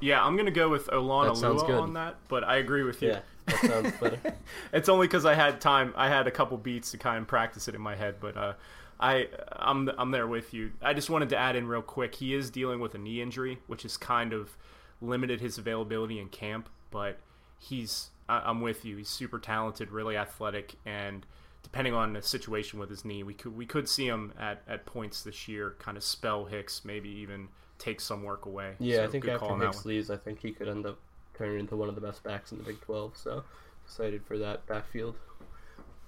Yeah, 0.01 0.25
I'm 0.25 0.37
gonna 0.37 0.51
go 0.51 0.69
with 0.69 0.89
Olonilua 0.89 1.81
on 1.81 1.95
that, 1.95 2.17
but 2.27 2.43
I 2.43 2.57
agree 2.57 2.83
with 2.83 3.01
you. 3.01 3.11
Yeah, 3.11 3.21
that 3.47 3.61
sounds 3.61 3.93
better. 4.01 4.35
it's 4.73 4.89
only 4.89 5.07
because 5.07 5.25
I 5.25 5.35
had 5.35 5.61
time. 5.61 5.95
I 5.97 6.09
had 6.09 6.27
a 6.27 6.33
couple 6.33 6.57
beats 6.57 6.91
to 6.93 6.99
kind 6.99 7.19
of 7.19 7.29
practice 7.29 7.69
it 7.69 7.77
in 7.77 7.81
my 7.81 7.95
head, 7.95 8.17
but 8.19 8.37
uh, 8.37 8.55
I 9.01 9.29
I'm 9.53 9.91
I'm 9.99 10.11
there 10.11 10.27
with 10.27 10.53
you. 10.53 10.73
I 10.83 10.93
just 10.93 11.11
wanted 11.11 11.29
to 11.31 11.37
add 11.37 11.57
in 11.57 11.67
real 11.69 11.83
quick. 11.83 12.17
He 12.17 12.35
is 12.35 12.51
dealing 12.51 12.81
with 12.81 12.95
a 12.95 12.99
knee 12.99 13.23
injury, 13.23 13.59
which 13.67 13.83
has 13.83 13.97
kind 13.97 14.33
of 14.33 14.57
limited 15.01 15.41
his 15.41 15.59
availability 15.59 16.19
in 16.19 16.29
camp. 16.29 16.69
But 16.91 17.19
he's 17.59 18.11
I, 18.29 18.51
am 18.51 18.61
with 18.61 18.85
you. 18.85 18.97
He's 18.97 19.09
super 19.09 19.39
talented, 19.39 19.91
really 19.91 20.17
athletic, 20.17 20.75
and 20.85 21.25
depending 21.63 21.95
on 21.95 22.13
the 22.13 22.23
situation 22.23 22.79
with 22.79 22.91
his 22.91 23.05
knee, 23.05 23.23
we 23.23 23.35
could 23.35 23.57
we 23.57 23.67
could 23.67 23.89
see 23.89 24.07
him 24.07 24.33
at 24.39 24.63
at 24.69 24.87
points 24.87 25.23
this 25.23 25.49
year, 25.49 25.77
kind 25.79 25.97
of 25.97 26.03
spell 26.03 26.47
Hicks, 26.47 26.85
maybe 26.85 27.09
even 27.09 27.49
take 27.79 28.01
some 28.01 28.23
work 28.25 28.47
away. 28.47 28.75
Yeah, 28.79 28.97
so 28.97 29.05
I 29.05 29.07
think 29.09 29.29
after 29.29 29.57
Hicks 29.57 29.85
leaves, 29.85 30.11
I 30.11 30.17
think 30.17 30.41
he 30.41 30.53
could 30.53 30.69
end 30.69 30.87
up 30.87 30.99
turning 31.35 31.61
into 31.61 31.77
one 31.77 31.89
of 31.89 31.95
the 31.95 32.01
best 32.01 32.23
backs 32.25 32.51
in 32.51 32.59
the 32.59 32.65
Big 32.65 32.81
12. 32.81 33.17
So 33.17 33.45
excited 33.85 34.23
for 34.27 34.37
that 34.39 34.67
backfield. 34.67 35.15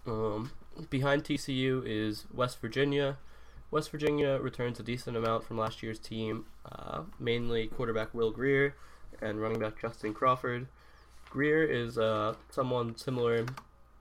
Um, 0.07 0.51
behind 0.89 1.25
TCU 1.25 1.83
is 1.85 2.27
West 2.33 2.61
Virginia. 2.61 3.19
West 3.71 3.91
Virginia 3.91 4.39
returns 4.41 4.81
a 4.81 4.83
decent 4.83 5.17
amount 5.17 5.45
from 5.45 5.59
last 5.59 5.83
year's 5.83 5.99
team, 5.99 6.47
uh, 6.71 7.03
mainly 7.19 7.69
quarterback 7.69 8.13
Will 8.13 8.31
Grier 8.31 8.75
and 9.23 9.41
running 9.41 9.61
back 9.61 9.81
Justin 9.81 10.13
Crawford. 10.13 10.67
Grier 11.29 11.63
is 11.63 11.97
uh, 11.97 12.35
someone 12.51 12.97
similar 12.97 13.47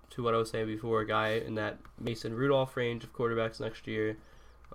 to 0.09 0.24
what 0.24 0.34
I 0.34 0.38
was 0.38 0.49
saying 0.49 0.67
before, 0.67 1.01
a 1.01 1.07
guy 1.07 1.34
in 1.34 1.55
that 1.55 1.78
Mason 1.99 2.34
Rudolph 2.34 2.76
range 2.76 3.03
of 3.03 3.13
quarterbacks 3.13 3.59
next 3.59 3.86
year. 3.86 4.17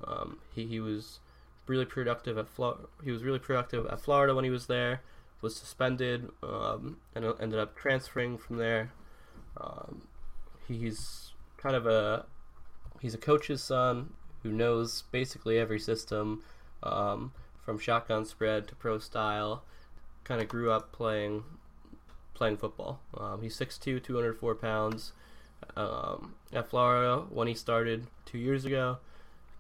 Um, 0.05 0.39
he, 0.55 0.67
he 0.67 0.81
was 0.81 1.19
really 1.67 1.85
productive 1.85 2.39
at 2.39 2.49
Florida. 2.49 2.85
He 3.03 3.11
was 3.11 3.25
really 3.25 3.39
productive 3.39 3.87
at 3.87 4.01
Florida 4.01 4.35
when 4.35 4.45
he 4.45 4.51
was 4.51 4.67
there. 4.67 5.03
Was 5.41 5.57
suspended 5.57 6.31
um, 6.43 6.99
and 7.15 7.27
ended 7.41 7.59
up 7.59 7.77
transferring 7.77 8.39
from 8.39 8.57
there. 8.57 8.93
Um, 9.61 10.03
he's 10.67 11.33
kind 11.65 11.75
of 11.75 11.87
a 11.87 12.27
he's 13.01 13.15
a 13.15 13.19
coach's 13.19 13.63
son 13.63 14.11
who 14.43 14.53
knows 14.53 15.03
basically 15.11 15.59
every 15.59 15.81
system 15.81 16.43
um, 16.83 17.33
from 17.65 17.79
shotgun 17.79 18.25
spread 18.27 18.69
to 18.69 18.75
pro 18.77 18.99
style. 18.99 19.65
Kind 20.25 20.43
of 20.43 20.49
grew 20.49 20.71
up 20.71 20.93
playing 20.93 21.43
playing 22.35 22.59
football. 22.59 23.01
Um, 23.17 23.43
he's 23.43 23.57
6'2", 23.57 24.03
204 24.03 24.55
pounds. 24.57 25.13
Um, 25.77 26.35
at 26.53 26.69
Florida, 26.69 27.25
when 27.31 27.49
he 27.49 27.55
started 27.55 28.09
two 28.27 28.39
years 28.39 28.65
ago, 28.65 28.99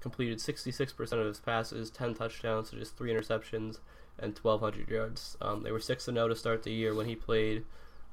completed 0.01 0.39
66% 0.39 1.13
of 1.13 1.27
his 1.27 1.39
passes, 1.39 1.91
10 1.91 2.15
touchdowns, 2.15 2.71
so 2.71 2.77
just 2.77 2.97
three 2.99 3.13
interceptions, 3.13 3.79
and 4.19 4.37
1,200 4.37 4.91
yards. 4.91 5.37
Um, 5.41 5.63
they 5.63 5.71
were 5.71 5.81
6 5.81 6.05
0 6.05 6.29
to 6.29 6.37
start 6.37 6.65
the 6.65 6.73
year 6.73 6.95
when 6.95 7.07
he 7.07 7.15
played, 7.15 7.65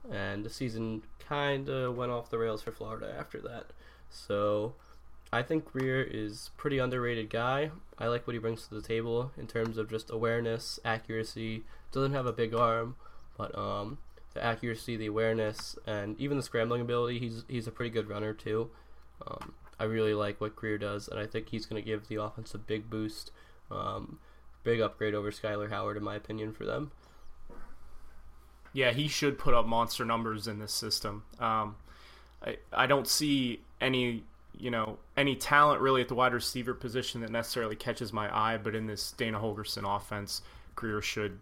and 0.10 0.44
the 0.44 0.50
season 0.50 1.04
kind 1.20 1.70
of 1.70 1.96
went 1.96 2.12
off 2.12 2.30
the 2.30 2.38
rails 2.38 2.62
for 2.62 2.72
Florida 2.72 3.14
after 3.18 3.40
that. 3.42 3.68
So 4.10 4.76
I 5.32 5.44
think 5.44 5.66
Grier 5.66 6.02
is 6.02 6.52
pretty 6.58 6.78
underrated 6.78 7.30
guy. 7.30 7.72
I 7.98 8.08
like 8.08 8.28
what 8.28 8.34
he 8.34 8.40
brings 8.40 8.68
to 8.68 8.76
the 8.76 8.82
table 8.82 9.32
in 9.38 9.48
terms 9.48 9.78
of 9.78 9.90
just 9.90 10.12
awareness, 10.12 10.80
accuracy. 10.84 11.64
Doesn't 11.92 12.14
have 12.14 12.26
a 12.26 12.34
big 12.34 12.54
arm, 12.54 12.96
but 13.38 13.58
um, 13.58 13.98
the 14.34 14.44
accuracy, 14.44 14.98
the 14.98 15.08
awareness, 15.08 15.78
and 15.86 16.20
even 16.20 16.38
the 16.38 16.44
scrambling 16.44 16.82
ability. 16.82 17.20
He's 17.20 17.44
he's 17.48 17.68
a 17.68 17.72
pretty 17.72 17.92
good 17.92 18.10
runner 18.10 18.34
too. 18.34 18.70
Um, 19.26 19.54
I 19.80 19.86
really 19.86 20.14
like 20.14 20.40
what 20.42 20.56
Grier 20.56 20.78
does, 20.78 21.08
and 21.08 21.20
I 21.20 21.26
think 21.26 21.50
he's 21.50 21.66
going 21.66 21.82
to 21.82 21.86
give 21.86 22.08
the 22.08 22.22
offense 22.22 22.54
a 22.54 22.58
big 22.58 22.90
boost. 22.90 23.32
Um, 23.70 24.20
big 24.64 24.82
upgrade 24.82 25.16
over 25.16 25.32
Skylar 25.32 25.70
Howard, 25.70 25.98
in 25.98 26.04
my 26.04 26.16
opinion, 26.16 26.54
for 26.54 26.66
them. 26.66 26.92
Yeah, 28.74 28.92
he 28.92 29.08
should 29.08 29.38
put 29.38 29.54
up 29.54 29.66
monster 29.66 30.06
numbers 30.06 30.48
in 30.48 30.60
this 30.60 30.74
system. 30.74 31.24
Um, 31.40 31.76
I 32.46 32.58
I 32.72 32.88
don't 32.88 33.08
see 33.08 33.62
any 33.80 34.24
you 34.58 34.72
know 34.72 34.98
any 35.18 35.36
talent 35.36 35.82
really 35.82 36.02
at 36.02 36.08
the 36.08 36.16
wide 36.16 36.34
receiver 36.34 36.74
position 36.74 37.22
that 37.22 37.32
necessarily 37.32 37.76
catches 37.76 38.14
my 38.14 38.34
eye, 38.36 38.58
but 38.58 38.76
in 38.76 38.88
this 38.88 39.12
Dana 39.12 39.40
Holgorsen 39.40 39.84
offense, 39.84 40.42
Grier 40.76 41.02
should 41.02 41.40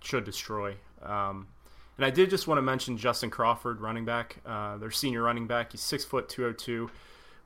should 0.00 0.24
destroy. 0.24 0.76
Um, 1.02 1.48
and 1.96 2.06
I 2.06 2.10
did 2.10 2.30
just 2.30 2.48
want 2.48 2.58
to 2.58 2.62
mention 2.62 2.96
Justin 2.96 3.30
Crawford, 3.30 3.80
running 3.80 4.04
back, 4.04 4.38
uh, 4.46 4.78
their 4.78 4.90
senior 4.90 5.22
running 5.22 5.46
back. 5.46 5.72
He's 5.72 5.82
six 5.82 6.04
foot 6.04 6.28
two 6.28 6.42
hundred 6.42 6.58
two, 6.58 6.90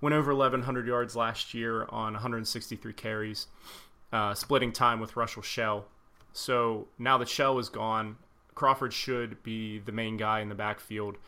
went 0.00 0.14
over 0.14 0.30
eleven 0.30 0.62
hundred 0.62 0.86
yards 0.86 1.14
last 1.14 1.52
year 1.52 1.82
on 1.90 2.12
one 2.12 2.14
hundred 2.14 2.46
sixty 2.48 2.76
three 2.76 2.94
carries, 2.94 3.48
uh, 4.12 4.34
splitting 4.34 4.72
time 4.72 5.00
with 5.00 5.14
Rushel 5.14 5.42
Shell. 5.42 5.86
So 6.32 6.88
now 6.98 7.18
that 7.18 7.28
Shell 7.28 7.58
is 7.58 7.68
gone, 7.68 8.16
Crawford 8.56 8.92
should 8.92 9.40
be 9.44 9.78
the 9.78 9.92
main 9.92 10.16
guy 10.16 10.40
in 10.40 10.48
the 10.48 10.56
backfield. 10.56 11.18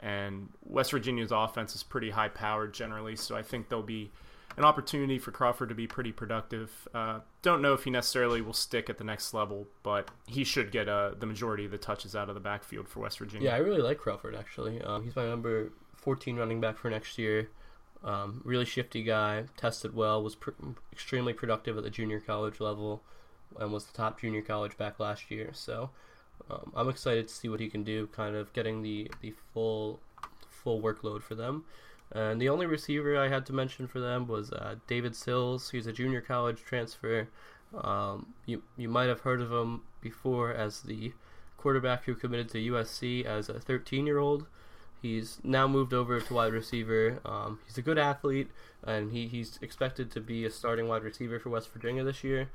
And 0.00 0.48
West 0.64 0.90
Virginia's 0.90 1.30
offense 1.30 1.76
is 1.76 1.84
pretty 1.84 2.10
high 2.10 2.28
powered 2.28 2.74
generally, 2.74 3.14
so 3.14 3.36
I 3.36 3.42
think 3.42 3.68
there'll 3.68 3.84
be 3.84 4.10
an 4.56 4.64
opportunity 4.64 5.18
for 5.18 5.30
Crawford 5.30 5.68
to 5.68 5.74
be 5.74 5.86
pretty 5.86 6.12
productive. 6.12 6.88
Uh, 6.94 7.20
don't 7.42 7.62
know 7.62 7.74
if 7.74 7.84
he 7.84 7.90
necessarily 7.90 8.40
will 8.40 8.52
stick 8.52 8.88
at 8.88 8.98
the 8.98 9.04
next 9.04 9.34
level, 9.34 9.66
but 9.82 10.10
he 10.26 10.44
should 10.44 10.72
get 10.72 10.88
uh, 10.88 11.12
the 11.18 11.26
majority 11.26 11.64
of 11.64 11.70
the 11.70 11.78
touches 11.78 12.16
out 12.16 12.28
of 12.28 12.34
the 12.34 12.40
backfield 12.40 12.88
for 12.88 13.00
West 13.00 13.18
Virginia. 13.18 13.50
Yeah, 13.50 13.56
I 13.56 13.58
really 13.58 13.82
like 13.82 13.98
Crawford 13.98 14.34
actually. 14.34 14.80
Um, 14.82 15.04
he's 15.04 15.14
my 15.14 15.26
number 15.26 15.72
14 15.96 16.36
running 16.36 16.60
back 16.60 16.78
for 16.78 16.90
next 16.90 17.18
year. 17.18 17.50
Um, 18.02 18.40
really 18.44 18.64
shifty 18.64 19.02
guy, 19.02 19.44
tested 19.56 19.94
well, 19.94 20.22
was 20.22 20.36
pr- 20.36 20.50
extremely 20.92 21.32
productive 21.32 21.76
at 21.76 21.82
the 21.82 21.90
junior 21.90 22.20
college 22.20 22.60
level, 22.60 23.02
and 23.58 23.72
was 23.72 23.86
the 23.86 23.92
top 23.92 24.20
junior 24.20 24.42
college 24.42 24.76
back 24.76 25.00
last 25.00 25.30
year. 25.30 25.50
So 25.52 25.90
um, 26.50 26.72
I'm 26.74 26.88
excited 26.88 27.28
to 27.28 27.34
see 27.34 27.48
what 27.48 27.60
he 27.60 27.68
can 27.68 27.84
do, 27.84 28.06
kind 28.08 28.36
of 28.36 28.52
getting 28.52 28.82
the 28.82 29.10
the 29.20 29.34
full 29.52 30.00
full 30.50 30.80
workload 30.80 31.22
for 31.22 31.34
them. 31.34 31.64
And 32.10 32.40
the 32.40 32.48
only 32.48 32.66
receiver 32.66 33.18
I 33.18 33.28
had 33.28 33.44
to 33.46 33.52
mention 33.52 33.86
for 33.86 34.00
them 34.00 34.26
was 34.26 34.50
uh, 34.50 34.76
David 34.86 35.14
Sills. 35.14 35.70
He's 35.70 35.86
a 35.86 35.92
junior 35.92 36.20
college 36.20 36.62
transfer. 36.64 37.28
Um, 37.74 38.34
you 38.46 38.62
you 38.76 38.88
might 38.88 39.08
have 39.08 39.20
heard 39.20 39.40
of 39.40 39.52
him 39.52 39.82
before 40.00 40.52
as 40.52 40.80
the 40.80 41.12
quarterback 41.58 42.04
who 42.04 42.14
committed 42.14 42.48
to 42.50 42.70
USC 42.72 43.24
as 43.24 43.48
a 43.48 43.60
13 43.60 44.06
year 44.06 44.18
old. 44.18 44.46
He's 45.00 45.38
now 45.44 45.68
moved 45.68 45.92
over 45.92 46.20
to 46.20 46.34
wide 46.34 46.52
receiver. 46.52 47.20
Um, 47.24 47.60
he's 47.66 47.78
a 47.78 47.82
good 47.82 47.98
athlete, 47.98 48.48
and 48.84 49.12
he, 49.12 49.28
he's 49.28 49.56
expected 49.62 50.10
to 50.12 50.20
be 50.20 50.44
a 50.44 50.50
starting 50.50 50.88
wide 50.88 51.04
receiver 51.04 51.38
for 51.38 51.50
West 51.50 51.70
Virginia 51.72 52.02
this 52.02 52.24
year 52.24 52.48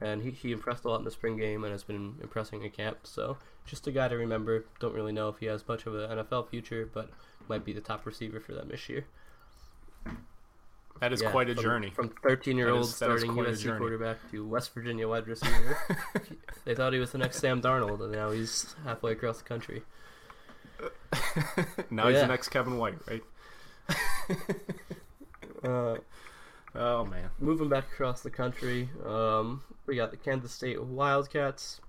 and 0.00 0.22
he, 0.22 0.30
he 0.30 0.52
impressed 0.52 0.84
a 0.84 0.88
lot 0.88 0.98
in 0.98 1.04
the 1.04 1.10
spring 1.10 1.36
game 1.36 1.64
and 1.64 1.72
has 1.72 1.84
been 1.84 2.14
impressing 2.22 2.62
in 2.62 2.70
camp. 2.70 2.98
So 3.04 3.36
just 3.66 3.86
a 3.86 3.92
guy 3.92 4.08
to 4.08 4.16
remember. 4.16 4.64
Don't 4.78 4.94
really 4.94 5.12
know 5.12 5.28
if 5.28 5.38
he 5.38 5.46
has 5.46 5.66
much 5.68 5.86
of 5.86 5.94
an 5.94 6.18
NFL 6.18 6.48
future, 6.48 6.88
but 6.92 7.10
might 7.48 7.64
be 7.64 7.72
the 7.72 7.80
top 7.80 8.06
receiver 8.06 8.40
for 8.40 8.54
them 8.54 8.68
this 8.68 8.88
year. 8.88 9.06
That 11.00 11.12
is 11.14 11.22
yeah, 11.22 11.30
quite 11.30 11.48
a 11.48 11.54
from, 11.54 11.62
journey. 11.62 11.90
From 11.90 12.10
13 12.22 12.58
year 12.58 12.70
old 12.70 12.86
starting 12.86 13.30
USC 13.30 13.76
quarterback 13.78 14.18
to 14.30 14.46
West 14.46 14.74
Virginia 14.74 15.08
wide 15.08 15.26
receiver. 15.26 15.78
they 16.64 16.74
thought 16.74 16.92
he 16.92 16.98
was 16.98 17.12
the 17.12 17.18
next 17.18 17.38
Sam 17.38 17.62
Darnold, 17.62 18.02
and 18.02 18.12
now 18.12 18.30
he's 18.30 18.74
halfway 18.84 19.12
across 19.12 19.38
the 19.38 19.44
country. 19.44 19.82
now 21.90 22.06
he's 22.08 22.16
yeah. 22.16 22.22
the 22.22 22.26
next 22.26 22.48
Kevin 22.48 22.76
White, 22.76 22.98
right? 23.08 23.22
uh, 25.64 25.96
Oh 26.74 27.04
man. 27.04 27.30
Moving 27.38 27.68
back 27.68 27.84
across 27.92 28.20
the 28.20 28.30
country, 28.30 28.88
um, 29.04 29.62
we 29.86 29.96
got 29.96 30.10
the 30.10 30.16
Kansas 30.16 30.52
State 30.52 30.82
Wildcats. 30.82 31.80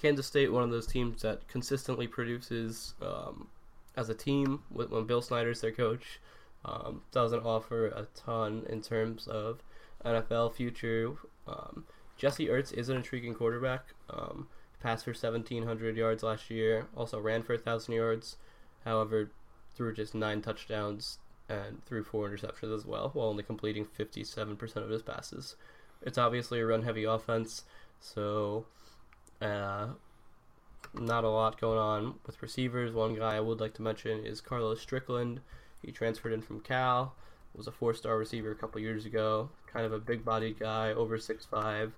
Kansas 0.00 0.26
State, 0.26 0.52
one 0.52 0.62
of 0.62 0.70
those 0.70 0.86
teams 0.86 1.22
that 1.22 1.48
consistently 1.48 2.06
produces 2.06 2.94
um, 3.02 3.48
as 3.96 4.08
a 4.08 4.14
team 4.14 4.62
when 4.68 5.06
Bill 5.06 5.22
Snyder's 5.22 5.60
their 5.60 5.72
coach. 5.72 6.20
Um, 6.64 7.02
doesn't 7.12 7.44
offer 7.44 7.86
a 7.86 8.06
ton 8.14 8.66
in 8.68 8.82
terms 8.82 9.26
of 9.26 9.62
NFL 10.04 10.54
future. 10.54 11.12
Um, 11.46 11.84
Jesse 12.16 12.48
Ertz 12.48 12.72
is 12.72 12.88
an 12.88 12.96
intriguing 12.96 13.34
quarterback. 13.34 13.94
Um, 14.10 14.48
passed 14.82 15.04
for 15.04 15.12
1,700 15.12 15.96
yards 15.96 16.22
last 16.22 16.50
year. 16.50 16.86
Also 16.96 17.18
ran 17.18 17.42
for 17.42 17.54
1,000 17.54 17.94
yards. 17.94 18.36
However, 18.84 19.30
threw 19.74 19.94
just 19.94 20.14
nine 20.14 20.42
touchdowns 20.42 21.18
and 21.48 21.84
threw 21.84 22.04
four 22.04 22.28
interceptions 22.28 22.74
as 22.74 22.84
well, 22.84 23.10
while 23.14 23.28
only 23.28 23.42
completing 23.42 23.84
57% 23.84 24.76
of 24.76 24.90
his 24.90 25.02
passes. 25.02 25.56
It's 26.02 26.18
obviously 26.18 26.60
a 26.60 26.66
run 26.66 26.82
heavy 26.82 27.04
offense, 27.04 27.64
so 28.00 28.66
uh, 29.40 29.88
not 30.94 31.24
a 31.24 31.28
lot 31.28 31.60
going 31.60 31.78
on 31.78 32.14
with 32.26 32.42
receivers. 32.42 32.92
One 32.92 33.14
guy 33.14 33.36
I 33.36 33.40
would 33.40 33.60
like 33.60 33.74
to 33.74 33.82
mention 33.82 34.24
is 34.24 34.40
Carlos 34.40 34.80
Strickland. 34.80 35.40
He 35.82 35.92
transferred 35.92 36.32
in 36.32 36.42
from 36.42 36.60
Cal, 36.60 37.14
was 37.54 37.66
a 37.66 37.72
four 37.72 37.94
star 37.94 38.18
receiver 38.18 38.50
a 38.50 38.56
couple 38.56 38.80
years 38.80 39.04
ago. 39.06 39.50
Kind 39.66 39.86
of 39.86 39.92
a 39.92 39.98
big 39.98 40.24
bodied 40.24 40.58
guy, 40.58 40.92
over 40.92 41.18
6'5, 41.18 41.92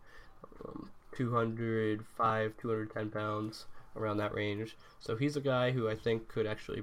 um, 0.65 0.91
205, 1.13 2.53
210 2.57 3.11
pounds, 3.11 3.67
around 3.97 4.19
that 4.19 4.35
range. 4.35 4.77
So 4.99 5.17
he's 5.17 5.37
a 5.37 5.41
guy 5.41 5.71
who 5.71 5.89
I 5.89 5.95
think 5.95 6.29
could 6.29 6.47
actually 6.47 6.83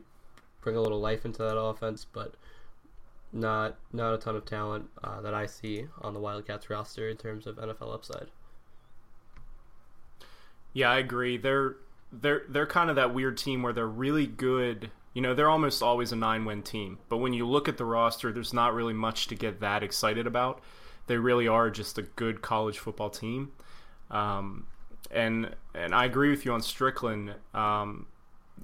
bring 0.61 0.75
a 0.75 0.81
little 0.81 0.99
life 0.99 1.25
into 1.25 1.43
that 1.43 1.57
offense, 1.57 2.05
but 2.05 2.35
not 3.33 3.77
not 3.91 4.13
a 4.13 4.17
ton 4.17 4.35
of 4.35 4.45
talent 4.45 4.89
uh, 5.03 5.21
that 5.21 5.33
I 5.33 5.45
see 5.45 5.85
on 6.01 6.13
the 6.13 6.19
Wildcats 6.19 6.69
roster 6.69 7.09
in 7.09 7.17
terms 7.17 7.45
of 7.47 7.57
NFL 7.57 7.93
upside. 7.93 8.27
Yeah, 10.73 10.91
I 10.91 10.97
agree. 10.97 11.37
They're 11.37 11.75
they're 12.11 12.43
they're 12.47 12.67
kind 12.67 12.89
of 12.89 12.95
that 12.95 13.13
weird 13.13 13.37
team 13.37 13.63
where 13.63 13.73
they're 13.73 13.87
really 13.87 14.27
good. 14.27 14.91
You 15.13 15.21
know, 15.21 15.33
they're 15.33 15.49
almost 15.49 15.81
always 15.81 16.11
a 16.11 16.15
nine-win 16.15 16.61
team, 16.61 16.99
but 17.09 17.17
when 17.17 17.33
you 17.33 17.47
look 17.47 17.67
at 17.67 17.77
the 17.77 17.85
roster, 17.85 18.31
there's 18.31 18.53
not 18.53 18.75
really 18.75 18.93
much 18.93 19.27
to 19.27 19.35
get 19.35 19.61
that 19.61 19.81
excited 19.81 20.27
about. 20.27 20.61
They 21.07 21.17
really 21.17 21.47
are 21.47 21.71
just 21.71 21.97
a 21.97 22.03
good 22.03 22.43
college 22.43 22.77
football 22.77 23.09
team. 23.09 23.51
Um, 24.11 24.67
and 25.09 25.55
and 25.73 25.95
I 25.95 26.05
agree 26.05 26.29
with 26.29 26.45
you 26.45 26.53
on 26.53 26.61
Strickland. 26.61 27.33
Um, 27.53 28.07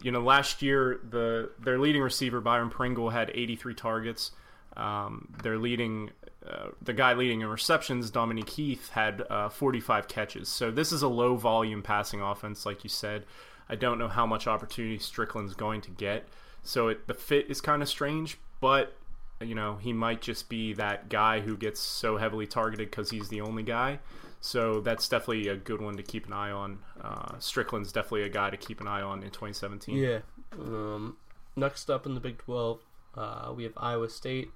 you 0.01 0.11
know, 0.11 0.21
last 0.21 0.61
year 0.61 0.99
the 1.09 1.51
their 1.59 1.79
leading 1.79 2.01
receiver 2.01 2.41
Byron 2.41 2.69
Pringle 2.69 3.09
had 3.09 3.31
83 3.33 3.73
targets. 3.73 4.31
Um, 4.75 5.33
their 5.43 5.57
leading, 5.57 6.11
uh, 6.47 6.69
the 6.81 6.93
guy 6.93 7.13
leading 7.13 7.41
in 7.41 7.47
receptions, 7.47 8.09
Dominique 8.09 8.49
Heath, 8.49 8.89
had 8.89 9.23
uh, 9.29 9.49
45 9.49 10.07
catches. 10.07 10.49
So 10.49 10.71
this 10.71 10.91
is 10.91 11.01
a 11.01 11.07
low 11.07 11.35
volume 11.35 11.83
passing 11.83 12.21
offense, 12.21 12.65
like 12.65 12.83
you 12.83 12.89
said. 12.89 13.25
I 13.69 13.75
don't 13.75 13.97
know 13.97 14.07
how 14.07 14.25
much 14.25 14.47
opportunity 14.47 14.97
Strickland's 14.99 15.53
going 15.53 15.81
to 15.81 15.91
get. 15.91 16.27
So 16.63 16.87
it, 16.87 17.07
the 17.07 17.13
fit 17.13 17.49
is 17.49 17.61
kind 17.61 17.81
of 17.81 17.89
strange, 17.89 18.37
but 18.61 18.95
you 19.41 19.55
know 19.55 19.75
he 19.75 19.91
might 19.91 20.21
just 20.21 20.47
be 20.47 20.73
that 20.73 21.09
guy 21.09 21.41
who 21.41 21.57
gets 21.57 21.79
so 21.79 22.17
heavily 22.17 22.47
targeted 22.47 22.89
because 22.89 23.09
he's 23.09 23.29
the 23.29 23.41
only 23.41 23.63
guy. 23.63 23.99
So 24.39 24.81
that's 24.81 25.07
definitely 25.07 25.47
a 25.47 25.55
good 25.55 25.81
one 25.81 25.95
to 25.95 26.03
keep 26.03 26.27
an 26.27 26.33
eye 26.33 26.51
on. 26.51 26.79
Uh, 27.01 27.39
Strickland's 27.39 27.93
definitely 27.93 28.23
a 28.23 28.29
guy 28.29 28.49
to 28.49 28.57
keep 28.57 28.81
an 28.81 28.87
eye 28.87 29.01
on 29.01 29.23
in 29.23 29.29
2017. 29.29 29.95
Yeah. 29.95 30.19
Um, 30.59 31.15
next 31.55 31.89
up 31.89 32.05
in 32.05 32.13
the 32.13 32.19
Big 32.19 32.39
12, 32.39 32.81
uh, 33.15 33.53
we 33.55 33.63
have 33.63 33.71
Iowa 33.77 34.09
State. 34.09 34.51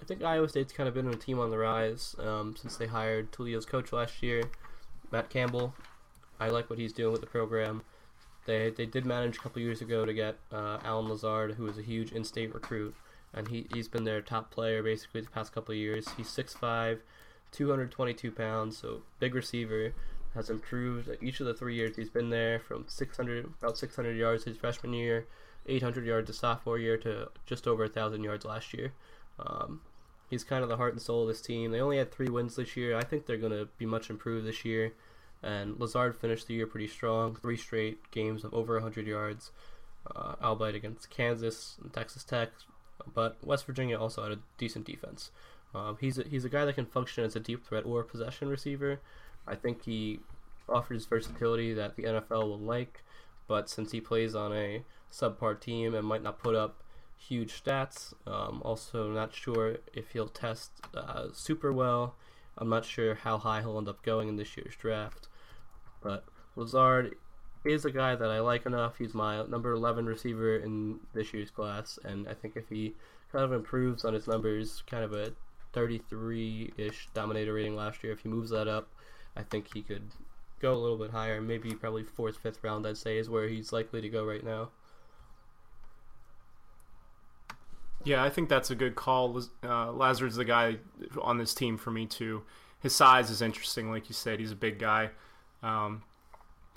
I 0.00 0.04
think 0.04 0.22
Iowa 0.22 0.48
State's 0.48 0.72
kind 0.72 0.88
of 0.88 0.94
been 0.94 1.08
a 1.08 1.16
team 1.16 1.38
on 1.38 1.50
the 1.50 1.58
rise 1.58 2.14
um, 2.18 2.54
since 2.56 2.76
they 2.76 2.86
hired 2.86 3.32
Toledo's 3.32 3.64
coach 3.64 3.92
last 3.92 4.22
year, 4.22 4.50
Matt 5.10 5.30
Campbell. 5.30 5.74
I 6.38 6.48
like 6.48 6.68
what 6.68 6.78
he's 6.78 6.92
doing 6.92 7.12
with 7.12 7.20
the 7.20 7.26
program. 7.26 7.82
They 8.46 8.70
they 8.70 8.86
did 8.86 9.06
manage 9.06 9.38
a 9.38 9.40
couple 9.40 9.62
years 9.62 9.80
ago 9.80 10.04
to 10.04 10.12
get 10.12 10.36
uh, 10.52 10.78
Allen 10.84 11.08
Lazard, 11.08 11.54
who 11.54 11.64
was 11.64 11.78
a 11.78 11.82
huge 11.82 12.12
in-state 12.12 12.52
recruit, 12.52 12.94
and 13.32 13.48
he 13.48 13.66
he's 13.72 13.88
been 13.88 14.04
their 14.04 14.20
top 14.20 14.50
player 14.50 14.82
basically 14.82 15.22
the 15.22 15.30
past 15.30 15.52
couple 15.52 15.74
years. 15.74 16.06
He's 16.16 16.28
6'5", 16.28 16.98
222 17.52 18.30
pounds, 18.30 18.76
so 18.76 19.02
big 19.20 19.34
receiver 19.34 19.94
has 20.34 20.50
improved 20.50 21.08
each 21.22 21.40
of 21.40 21.46
the 21.46 21.54
three 21.54 21.76
years 21.76 21.94
he's 21.96 22.10
been 22.10 22.28
there 22.28 22.58
from 22.58 22.84
600 22.88 23.46
about 23.62 23.78
600 23.78 24.16
yards 24.16 24.44
his 24.44 24.56
freshman 24.56 24.92
year, 24.92 25.26
800 25.66 26.04
yards 26.04 26.28
his 26.28 26.38
sophomore 26.38 26.78
year 26.78 26.96
to 26.98 27.30
just 27.46 27.66
over 27.66 27.84
a 27.84 27.88
thousand 27.88 28.24
yards 28.24 28.44
last 28.44 28.74
year. 28.74 28.92
Um, 29.38 29.80
he's 30.30 30.44
kind 30.44 30.62
of 30.62 30.68
the 30.68 30.76
heart 30.76 30.92
and 30.92 31.02
soul 31.02 31.22
of 31.22 31.28
this 31.28 31.40
team. 31.40 31.70
They 31.70 31.80
only 31.80 31.98
had 31.98 32.12
three 32.12 32.28
wins 32.28 32.56
this 32.56 32.76
year. 32.76 32.96
I 32.96 33.04
think 33.04 33.26
they're 33.26 33.36
going 33.36 33.52
to 33.52 33.68
be 33.78 33.86
much 33.86 34.10
improved 34.10 34.46
this 34.46 34.64
year. 34.64 34.92
And 35.42 35.78
Lazard 35.78 36.16
finished 36.16 36.46
the 36.46 36.54
year 36.54 36.66
pretty 36.66 36.88
strong, 36.88 37.36
three 37.36 37.56
straight 37.56 38.10
games 38.10 38.44
of 38.44 38.54
over 38.54 38.74
100 38.74 39.06
yards, 39.06 39.50
uh, 40.14 40.34
albeit 40.42 40.74
against 40.74 41.10
Kansas 41.10 41.76
and 41.82 41.92
Texas 41.92 42.24
Tech. 42.24 42.50
But 43.12 43.36
West 43.44 43.66
Virginia 43.66 43.98
also 43.98 44.22
had 44.22 44.32
a 44.32 44.38
decent 44.56 44.86
defense. 44.86 45.30
Um, 45.74 45.98
he's 46.00 46.18
a, 46.18 46.22
he's 46.22 46.44
a 46.44 46.48
guy 46.48 46.64
that 46.64 46.76
can 46.76 46.86
function 46.86 47.24
as 47.24 47.36
a 47.36 47.40
deep 47.40 47.66
threat 47.66 47.84
or 47.84 48.04
possession 48.04 48.48
receiver. 48.48 49.00
I 49.46 49.56
think 49.56 49.84
he 49.84 50.20
offers 50.68 51.04
versatility 51.04 51.74
that 51.74 51.96
the 51.96 52.04
NFL 52.04 52.48
will 52.48 52.58
like, 52.58 53.02
but 53.46 53.68
since 53.68 53.92
he 53.92 54.00
plays 54.00 54.34
on 54.34 54.52
a 54.52 54.82
subpar 55.12 55.60
team 55.60 55.94
and 55.94 56.06
might 56.06 56.22
not 56.22 56.38
put 56.38 56.54
up 56.54 56.83
huge 57.28 57.62
stats, 57.62 58.12
um, 58.26 58.62
also 58.64 59.10
not 59.10 59.34
sure 59.34 59.78
if 59.92 60.10
he'll 60.12 60.28
test 60.28 60.70
uh, 60.94 61.26
super 61.32 61.72
well. 61.72 62.16
I'm 62.56 62.68
not 62.68 62.84
sure 62.84 63.14
how 63.14 63.38
high 63.38 63.60
he'll 63.60 63.78
end 63.78 63.88
up 63.88 64.02
going 64.02 64.28
in 64.28 64.36
this 64.36 64.56
year's 64.56 64.76
draft, 64.76 65.28
but 66.02 66.24
Lazard 66.56 67.16
is 67.64 67.84
a 67.84 67.90
guy 67.90 68.14
that 68.14 68.30
I 68.30 68.40
like 68.40 68.66
enough. 68.66 68.98
He's 68.98 69.14
my 69.14 69.44
number 69.46 69.72
11 69.72 70.06
receiver 70.06 70.56
in 70.56 71.00
this 71.14 71.32
year's 71.32 71.50
class, 71.50 71.98
and 72.04 72.28
I 72.28 72.34
think 72.34 72.56
if 72.56 72.68
he 72.68 72.94
kind 73.32 73.44
of 73.44 73.52
improves 73.52 74.04
on 74.04 74.14
his 74.14 74.28
numbers, 74.28 74.82
kind 74.86 75.02
of 75.02 75.12
a 75.12 75.32
33-ish 75.74 77.08
dominator 77.14 77.52
rating 77.52 77.76
last 77.76 78.02
year. 78.02 78.12
If 78.12 78.20
he 78.20 78.28
moves 78.28 78.50
that 78.50 78.68
up, 78.68 78.88
I 79.36 79.42
think 79.42 79.74
he 79.74 79.82
could 79.82 80.04
go 80.60 80.72
a 80.72 80.78
little 80.78 80.96
bit 80.96 81.10
higher. 81.10 81.40
Maybe 81.40 81.74
probably 81.74 82.04
fourth, 82.04 82.36
fifth 82.36 82.62
round. 82.62 82.86
I'd 82.86 82.96
say 82.96 83.18
is 83.18 83.28
where 83.28 83.48
he's 83.48 83.72
likely 83.72 84.00
to 84.00 84.08
go 84.08 84.24
right 84.24 84.44
now. 84.44 84.70
Yeah, 88.04 88.22
I 88.22 88.30
think 88.30 88.48
that's 88.48 88.70
a 88.70 88.74
good 88.74 88.94
call. 88.94 89.40
Uh, 89.62 89.90
Lazard's 89.92 90.36
the 90.36 90.44
guy 90.44 90.76
on 91.20 91.38
this 91.38 91.54
team 91.54 91.78
for 91.78 91.90
me 91.90 92.06
too. 92.06 92.42
His 92.80 92.94
size 92.94 93.30
is 93.30 93.40
interesting, 93.40 93.90
like 93.90 94.08
you 94.08 94.14
said. 94.14 94.40
He's 94.40 94.52
a 94.52 94.56
big 94.56 94.78
guy. 94.78 95.10
Um, 95.62 96.02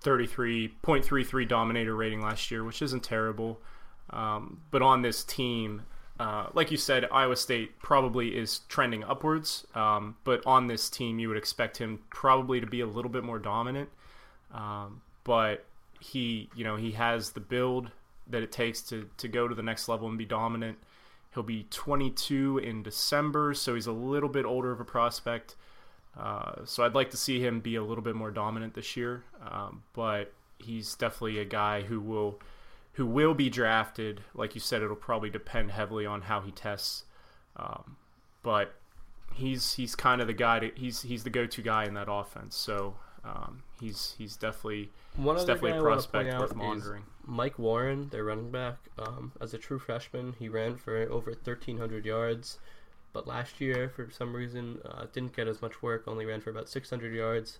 33.33 0.04 1.48
dominator 1.48 1.96
rating 1.96 2.22
last 2.22 2.50
year, 2.50 2.64
which 2.64 2.82
isn't 2.82 3.04
terrible. 3.04 3.62
Um, 4.10 4.62
but 4.72 4.82
on 4.82 5.02
this 5.02 5.26
team, 5.26 5.82
uh, 6.20 6.48
like 6.54 6.72
you 6.72 6.78
said, 6.78 7.06
Iowa 7.12 7.36
State 7.36 7.80
probably 7.80 8.38
is 8.38 8.60
trending 8.70 9.04
upwards, 9.04 9.68
um, 9.76 10.16
but 10.24 10.42
on 10.46 10.68
this 10.68 10.90
team, 10.90 11.20
you 11.20 11.28
would 11.28 11.38
expect 11.38 11.78
him 11.78 12.00
probably 12.10 12.60
to 12.60 12.68
be 12.68 12.82
a 12.82 12.88
little 12.88 13.12
bit 13.12 13.24
more 13.24 13.38
dominant. 13.38 13.90
Um, 14.54 15.02
but 15.24 15.66
he, 16.00 16.50
you 16.56 16.64
know, 16.64 16.76
he 16.76 16.92
has 16.92 17.32
the 17.32 17.40
build 17.40 17.92
that 18.30 18.44
it 18.44 18.52
takes 18.52 18.82
to 18.82 19.10
to 19.18 19.28
go 19.28 19.48
to 19.48 19.56
the 19.56 19.64
next 19.64 19.88
level 19.88 20.08
and 20.08 20.18
be 20.18 20.26
dominant. 20.26 20.78
He'll 21.38 21.44
be 21.44 21.68
22 21.70 22.58
in 22.58 22.82
December, 22.82 23.54
so 23.54 23.76
he's 23.76 23.86
a 23.86 23.92
little 23.92 24.28
bit 24.28 24.44
older 24.44 24.72
of 24.72 24.80
a 24.80 24.84
prospect. 24.84 25.56
Uh, 26.20 26.66
so 26.66 26.84
I'd 26.84 26.96
like 26.96 27.12
to 27.12 27.18
see 27.18 27.40
him 27.40 27.60
be 27.60 27.76
a 27.76 27.84
little 27.84 28.04
bit 28.04 28.16
more 28.16 28.32
dominant 28.32 28.74
this 28.74 28.98
year, 28.98 29.24
um, 29.48 29.84
but 29.94 30.34
he's 30.58 30.96
definitely 30.96 31.38
a 31.38 31.46
guy 31.46 31.84
who 31.84 32.00
will 32.00 32.40
who 32.94 33.06
will 33.06 33.36
be 33.36 33.52
drafted. 33.52 34.22
Like 34.34 34.56
you 34.56 34.62
said, 34.62 34.82
it'll 34.82 34.96
probably 34.96 35.30
depend 35.30 35.70
heavily 35.70 36.08
on 36.08 36.24
how 36.24 36.42
he 36.42 36.50
tests. 36.50 37.04
Um, 37.56 37.98
but 38.42 38.74
he's 39.36 39.74
he's 39.74 39.94
kind 39.94 40.22
of 40.22 40.26
the 40.26 40.34
guy. 40.34 40.58
To, 40.58 40.72
he's 40.74 41.04
he's 41.04 41.24
the 41.24 41.30
go-to 41.30 41.62
guy 41.62 41.86
in 41.86 41.94
that 41.94 42.08
offense. 42.10 42.56
So 42.56 42.96
um, 43.24 43.62
he's 43.80 44.16
he's 44.18 44.38
definitely 44.38 44.90
One 45.16 45.36
he's 45.36 45.46
definitely 45.46 45.78
a 45.78 45.82
prospect 45.84 46.30
worth 46.30 46.42
out 46.42 46.50
is 46.50 46.56
monitoring. 46.56 47.04
Mike 47.28 47.60
Warren, 47.60 48.08
their 48.10 48.24
running 48.24 48.52
back, 48.52 48.78
um, 48.98 49.34
as 49.42 49.54
a 49.54 49.58
true 49.58 49.80
freshman, 49.80 50.34
he 50.40 50.48
ran 50.48 50.78
for 50.78 50.98
over 51.12 51.32
1,300 51.32 52.06
yards. 52.06 52.58
But 53.12 53.28
last 53.28 53.60
year, 53.60 53.90
for 53.90 54.10
some 54.10 54.34
reason, 54.34 54.80
uh, 54.86 55.06
didn't 55.12 55.36
get 55.36 55.48
as 55.48 55.62
much 55.62 55.82
work. 55.82 56.04
Only 56.08 56.26
ran 56.26 56.40
for 56.40 56.50
about 56.50 56.70
600 56.70 57.14
yards. 57.14 57.60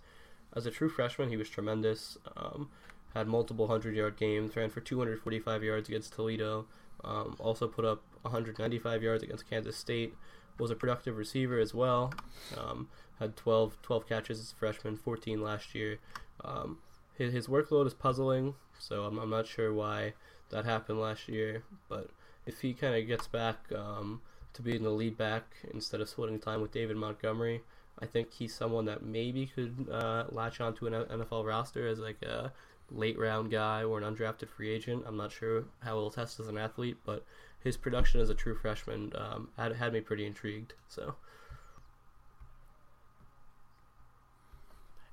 As 0.56 0.66
a 0.66 0.72
true 0.72 0.90
freshman, 0.90 1.30
he 1.30 1.38
was 1.38 1.50
tremendous. 1.50 2.18
Um, 2.38 2.70
had 3.14 3.28
multiple 3.28 3.68
hundred 3.68 3.96
yard 3.96 4.16
games. 4.18 4.56
Ran 4.56 4.70
for 4.70 4.82
245 4.82 5.64
yards 5.64 5.90
against 5.90 6.14
Toledo. 6.14 6.66
Um, 7.04 7.36
also 7.40 7.68
put 7.68 7.86
up 7.86 8.04
195 8.22 9.04
yards 9.04 9.24
against 9.24 9.50
Kansas 9.50 9.76
State. 9.76 10.16
Was 10.60 10.72
a 10.72 10.76
productive 10.76 11.18
receiver 11.18 11.60
as 11.60 11.74
well. 11.74 12.14
Um, 12.58 12.90
had 13.20 13.36
12, 13.36 13.82
12 13.82 14.08
catches 14.08 14.40
as 14.40 14.52
a 14.52 14.56
freshman, 14.56 14.96
14 14.96 15.42
last 15.42 15.76
year. 15.76 16.00
Um, 16.44 16.80
his, 17.18 17.34
his 17.34 17.48
workload 17.48 17.88
is 17.88 17.94
puzzling, 17.94 18.56
so 18.80 19.04
I'm, 19.04 19.18
I'm 19.18 19.30
not 19.30 19.48
sure 19.48 19.74
why 19.74 20.14
that 20.50 20.66
happened 20.66 21.00
last 21.00 21.28
year. 21.28 21.64
But 21.90 22.10
if 22.46 22.62
he 22.62 22.74
kind 22.74 22.96
of 22.96 23.08
gets 23.08 23.28
back 23.28 23.58
um, 23.76 24.22
to 24.54 24.62
being 24.62 24.84
the 24.84 24.90
lead 24.90 25.18
back 25.18 25.44
instead 25.74 26.02
of 26.02 26.10
splitting 26.10 26.40
time 26.40 26.62
with 26.62 26.72
David 26.72 26.98
Montgomery, 26.98 27.62
I 28.00 28.06
think 28.06 28.32
he's 28.34 28.54
someone 28.54 28.86
that 28.86 29.04
maybe 29.04 29.48
could 29.48 29.88
uh, 29.92 30.26
latch 30.30 30.62
onto 30.62 30.86
an 30.88 30.94
NFL 30.94 31.46
roster 31.46 31.88
as 31.88 32.00
like 32.00 32.22
a 32.22 32.52
late 32.92 33.18
round 33.18 33.52
guy 33.52 33.84
or 33.84 34.00
an 34.00 34.16
undrafted 34.16 34.50
free 34.50 34.70
agent. 34.70 35.04
I'm 35.08 35.18
not 35.18 35.32
sure 35.32 35.66
how 35.80 35.96
he'll 35.96 36.12
test 36.12 36.40
as 36.40 36.48
an 36.48 36.58
athlete, 36.58 36.98
but 37.06 37.26
his 37.60 37.76
production 37.76 38.22
as 38.22 38.30
a 38.30 38.36
true 38.36 38.56
freshman 38.56 39.12
um, 39.16 39.50
had 39.58 39.76
had 39.76 39.94
me 39.94 40.02
pretty 40.02 40.26
intrigued. 40.26 40.74
So 40.88 41.16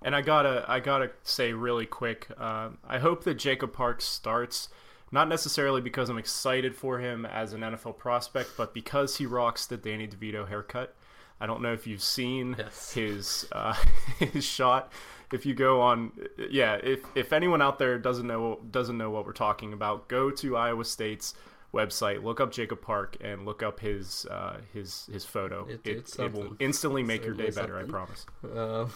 And 0.05 0.15
I 0.15 0.21
gotta 0.21 0.65
I 0.69 0.79
gotta 0.81 1.11
say 1.25 1.53
really 1.55 1.87
quick, 1.87 2.29
uh, 2.39 2.69
I 2.87 2.99
hope 2.99 3.25
that 3.25 3.35
Jacob 3.35 3.73
Parks 3.73 4.05
starts. 4.05 4.69
Not 5.11 5.29
necessarily 5.29 5.81
because 5.81 6.09
I'm 6.11 6.19
excited 6.19 6.75
for 6.77 6.99
him 6.99 7.25
as 7.25 7.53
an 7.53 7.61
NFL 7.63 7.97
prospect, 7.99 8.51
but 8.57 8.75
because 8.75 9.17
he 9.17 9.27
rocks 9.27 9.65
the 9.67 9.77
Danny 9.77 10.07
DeVito 10.09 10.47
haircut. 10.49 10.95
I 11.41 11.47
don't 11.47 11.63
know 11.63 11.73
if 11.73 11.87
you've 11.87 12.03
seen 12.03 12.55
Yes. 12.59 12.93
his 12.93 13.47
uh, 13.53 13.75
his 14.19 14.45
shot. 14.45 14.93
If 15.33 15.47
you 15.47 15.55
go 15.55 15.81
on, 15.81 16.13
yeah, 16.51 16.75
if 16.83 17.01
if 17.15 17.33
anyone 17.33 17.63
out 17.63 17.79
there 17.79 17.99
doesn't 17.99 18.27
know 18.27 18.61
doesn't 18.71 18.99
know 18.99 19.11
what 19.11 19.25
we're 19.27 19.33
talking 19.33 19.73
about, 19.73 20.09
go 20.09 20.31
to 20.31 20.57
Iowa 20.57 20.85
State's 20.85 21.35
website, 21.73 22.23
look 22.23 22.41
up 22.41 22.53
Jacob 22.53 22.81
Park, 22.83 23.17
and 23.21 23.45
look 23.47 23.63
up 23.63 23.81
his 23.81 24.27
uh, 24.31 24.59
his 24.73 25.09
his 25.13 25.25
photo. 25.25 25.67
It- 25.69 25.81
it, 25.87 26.19
it 26.19 26.33
will 26.33 26.57
instantly 26.61 27.03
make 27.03 27.25
your 27.25 27.35
day 27.35 27.51
better. 27.51 27.79
I 27.79 27.85
promise. 27.85 28.27
Um, 28.55 28.91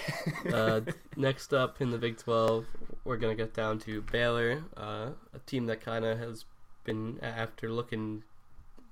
uh, 0.52 0.80
next 1.16 1.52
up 1.52 1.80
in 1.80 1.90
the 1.90 1.98
Big 1.98 2.18
12, 2.18 2.66
we're 3.04 3.16
going 3.16 3.36
to 3.36 3.42
get 3.42 3.54
down 3.54 3.78
to 3.80 4.02
Baylor, 4.02 4.62
uh, 4.76 5.10
a 5.34 5.38
team 5.46 5.66
that 5.66 5.80
kind 5.80 6.04
of 6.04 6.18
has 6.18 6.44
been, 6.84 7.18
after 7.22 7.70
looking 7.70 8.22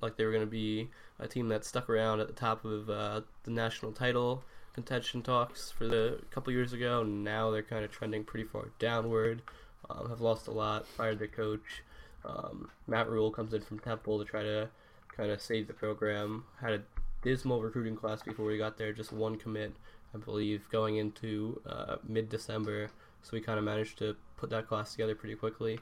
like 0.00 0.16
they 0.16 0.24
were 0.24 0.32
going 0.32 0.44
to 0.44 0.50
be 0.50 0.88
a 1.18 1.28
team 1.28 1.48
that 1.48 1.64
stuck 1.64 1.90
around 1.90 2.20
at 2.20 2.26
the 2.26 2.32
top 2.32 2.64
of 2.64 2.88
uh, 2.88 3.20
the 3.44 3.50
national 3.50 3.92
title 3.92 4.42
contention 4.74 5.20
talks 5.22 5.70
for 5.70 5.86
the 5.86 6.18
a 6.20 6.34
couple 6.34 6.52
years 6.52 6.72
ago. 6.72 7.02
and 7.02 7.24
Now 7.24 7.50
they're 7.50 7.62
kind 7.62 7.84
of 7.84 7.90
trending 7.90 8.24
pretty 8.24 8.46
far 8.46 8.70
downward. 8.78 9.42
Um, 9.88 10.08
have 10.08 10.20
lost 10.20 10.46
a 10.46 10.52
lot, 10.52 10.86
fired 10.86 11.18
their 11.18 11.28
coach. 11.28 11.82
Um, 12.24 12.70
Matt 12.86 13.08
Rhule 13.08 13.30
comes 13.30 13.54
in 13.54 13.62
from 13.62 13.78
Temple 13.78 14.18
to 14.18 14.24
try 14.24 14.42
to 14.42 14.68
kind 15.16 15.30
of 15.30 15.40
save 15.40 15.66
the 15.66 15.72
program. 15.72 16.44
Had 16.60 16.72
a 16.72 16.82
dismal 17.22 17.62
recruiting 17.62 17.96
class 17.96 18.22
before 18.22 18.50
he 18.50 18.58
got 18.58 18.78
there, 18.78 18.92
just 18.92 19.12
one 19.12 19.36
commit, 19.36 19.72
I 20.14 20.18
believe, 20.18 20.68
going 20.70 20.96
into 20.96 21.60
uh, 21.66 21.96
mid 22.06 22.28
December. 22.28 22.90
So 23.22 23.30
we 23.32 23.40
kind 23.40 23.58
of 23.58 23.64
managed 23.64 23.98
to 23.98 24.16
put 24.36 24.50
that 24.50 24.66
class 24.66 24.92
together 24.92 25.14
pretty 25.14 25.34
quickly. 25.34 25.78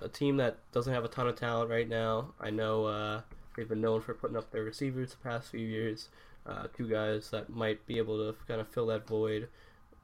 A 0.00 0.08
team 0.08 0.36
that 0.38 0.58
doesn't 0.72 0.92
have 0.92 1.04
a 1.04 1.08
ton 1.08 1.28
of 1.28 1.36
talent 1.36 1.70
right 1.70 1.88
now. 1.88 2.32
I 2.40 2.50
know 2.50 2.86
uh, 2.86 3.20
they've 3.56 3.68
been 3.68 3.80
known 3.80 4.00
for 4.00 4.14
putting 4.14 4.36
up 4.36 4.50
their 4.50 4.62
receivers 4.62 5.10
the 5.10 5.28
past 5.28 5.50
few 5.50 5.60
years. 5.60 6.08
Uh, 6.46 6.66
two 6.74 6.88
guys 6.88 7.30
that 7.30 7.50
might 7.50 7.86
be 7.86 7.98
able 7.98 8.16
to 8.16 8.36
kind 8.46 8.60
of 8.60 8.68
fill 8.68 8.86
that 8.86 9.06
void 9.06 9.48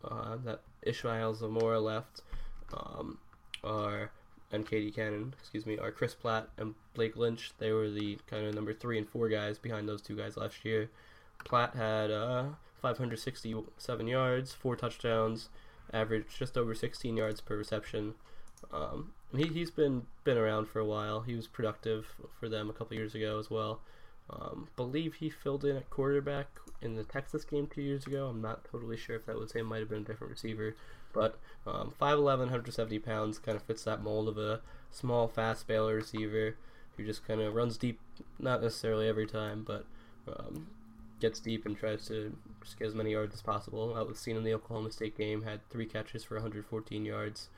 uh, 0.05 0.37
that 0.45 0.61
Ishmael 0.83 1.35
Zamora 1.35 1.81
left 1.81 2.21
um, 2.75 3.19
are 3.65 4.11
and 4.53 4.67
KD 4.67 4.95
Cannon, 4.95 5.35
excuse 5.41 5.67
me, 5.67 5.79
are 5.79 5.91
Chris 5.91 6.15
Platt 6.15 6.49
and 6.57 6.75
Blake 6.95 7.17
Lynch. 7.17 7.53
They 7.59 7.73
were 7.73 7.91
the 7.91 8.19
kind 8.29 8.47
of 8.47 8.55
number 8.55 8.73
three 8.73 8.99
and 8.99 9.09
four 9.09 9.29
guys 9.29 9.59
behind 9.59 9.89
those 9.89 10.03
two 10.03 10.17
guys 10.17 10.37
last 10.37 10.65
year. 10.65 10.89
Platt 11.45 11.75
had 11.75 12.11
uh, 12.11 12.45
567 12.81 14.07
yards, 14.07 14.53
four 14.53 14.77
touchdowns, 14.77 15.49
averaged 15.93 16.39
just 16.39 16.57
over 16.57 16.75
16 16.75 17.17
yards 17.17 17.41
per 17.41 17.57
reception. 17.57 18.15
Um, 18.73 19.13
he, 19.35 19.47
he's 19.47 19.71
been 19.71 20.07
been 20.25 20.39
around 20.39 20.69
for 20.69 20.81
a 20.81 20.85
while. 20.85 21.21
He 21.21 21.35
was 21.35 21.47
productive 21.47 22.07
for 22.39 22.49
them 22.49 22.71
a 22.71 22.73
couple 22.73 22.97
years 22.97 23.15
ago 23.15 23.39
as 23.39 23.51
well. 23.51 23.81
Um, 24.29 24.69
believe 24.77 25.15
he 25.15 25.31
filled 25.31 25.65
in 25.65 25.77
at 25.77 25.91
quarterback 25.91 26.49
in 26.83 26.97
the 26.97 27.05
Texas 27.05 27.45
game 27.45 27.67
two 27.67 27.83
years 27.83 28.07
ago. 28.07 28.27
I'm 28.27 28.43
not 28.43 28.65
totally 28.65 28.97
sure 28.97 29.17
if 29.17 29.27
that 29.27 29.39
was 29.39 29.53
him. 29.53 29.67
Might 29.67 29.81
have 29.81 29.89
been 29.89 30.03
a 30.03 30.05
different 30.05 30.33
receiver. 30.33 30.75
But 31.13 31.39
um, 31.67 31.95
5'11", 32.01 32.39
170 32.39 32.99
pounds 32.99 33.39
kind 33.39 33.57
of 33.57 33.63
fits 33.63 33.85
that 33.85 34.03
mold 34.03 34.29
of 34.29 34.37
a 34.37 34.61
small, 34.91 35.29
fast 35.29 35.67
Baylor 35.67 35.95
receiver 35.95 36.57
who 36.97 37.05
just 37.05 37.27
kind 37.27 37.41
of 37.41 37.55
runs 37.55 37.77
deep, 37.77 38.01
not 38.39 38.63
necessarily 38.63 39.09
every 39.09 39.27
time, 39.27 39.65
but 39.67 39.85
um, 40.29 40.67
gets 41.21 41.41
deep 41.41 41.67
and 41.67 41.77
tries 41.77 42.07
to 42.09 42.37
get 42.79 42.89
as 42.89 42.95
many 42.95 43.13
yards 43.13 43.35
as 43.35 43.43
possible. 43.43 43.95
That 43.95 44.07
was 44.07 44.19
seen 44.19 44.37
in 44.37 44.45
the 44.45 44.55
Oklahoma 44.55 44.91
State 44.91 45.17
game. 45.17 45.43
Had 45.43 45.69
three 45.71 45.87
catches 45.87 46.25
for 46.25 46.35
114 46.35 47.05
yards, 47.05 47.49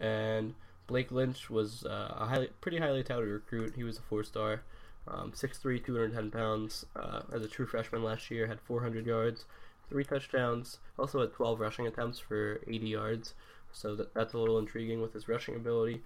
and 0.00 0.54
Blake 0.86 1.10
Lynch 1.10 1.50
was 1.50 1.84
uh, 1.84 2.14
a 2.16 2.26
highly, 2.26 2.48
pretty 2.60 2.78
highly 2.78 3.02
touted 3.02 3.28
recruit. 3.28 3.74
He 3.76 3.84
was 3.84 3.98
a 3.98 4.02
four-star, 4.02 4.62
um, 5.08 5.32
6'3", 5.32 5.84
210 5.84 6.30
pounds. 6.30 6.86
Uh, 6.96 7.22
as 7.32 7.44
a 7.44 7.48
true 7.48 7.66
freshman 7.66 8.02
last 8.02 8.30
year, 8.30 8.46
had 8.46 8.60
400 8.60 9.06
yards, 9.06 9.44
three 9.88 10.04
touchdowns. 10.04 10.78
Also 10.98 11.20
had 11.20 11.32
12 11.32 11.60
rushing 11.60 11.86
attempts 11.86 12.18
for 12.18 12.60
80 12.66 12.88
yards. 12.88 13.34
So 13.72 13.94
that, 13.96 14.14
that's 14.14 14.34
a 14.34 14.38
little 14.38 14.58
intriguing 14.58 15.00
with 15.00 15.14
his 15.14 15.28
rushing 15.28 15.56
ability. 15.56 16.02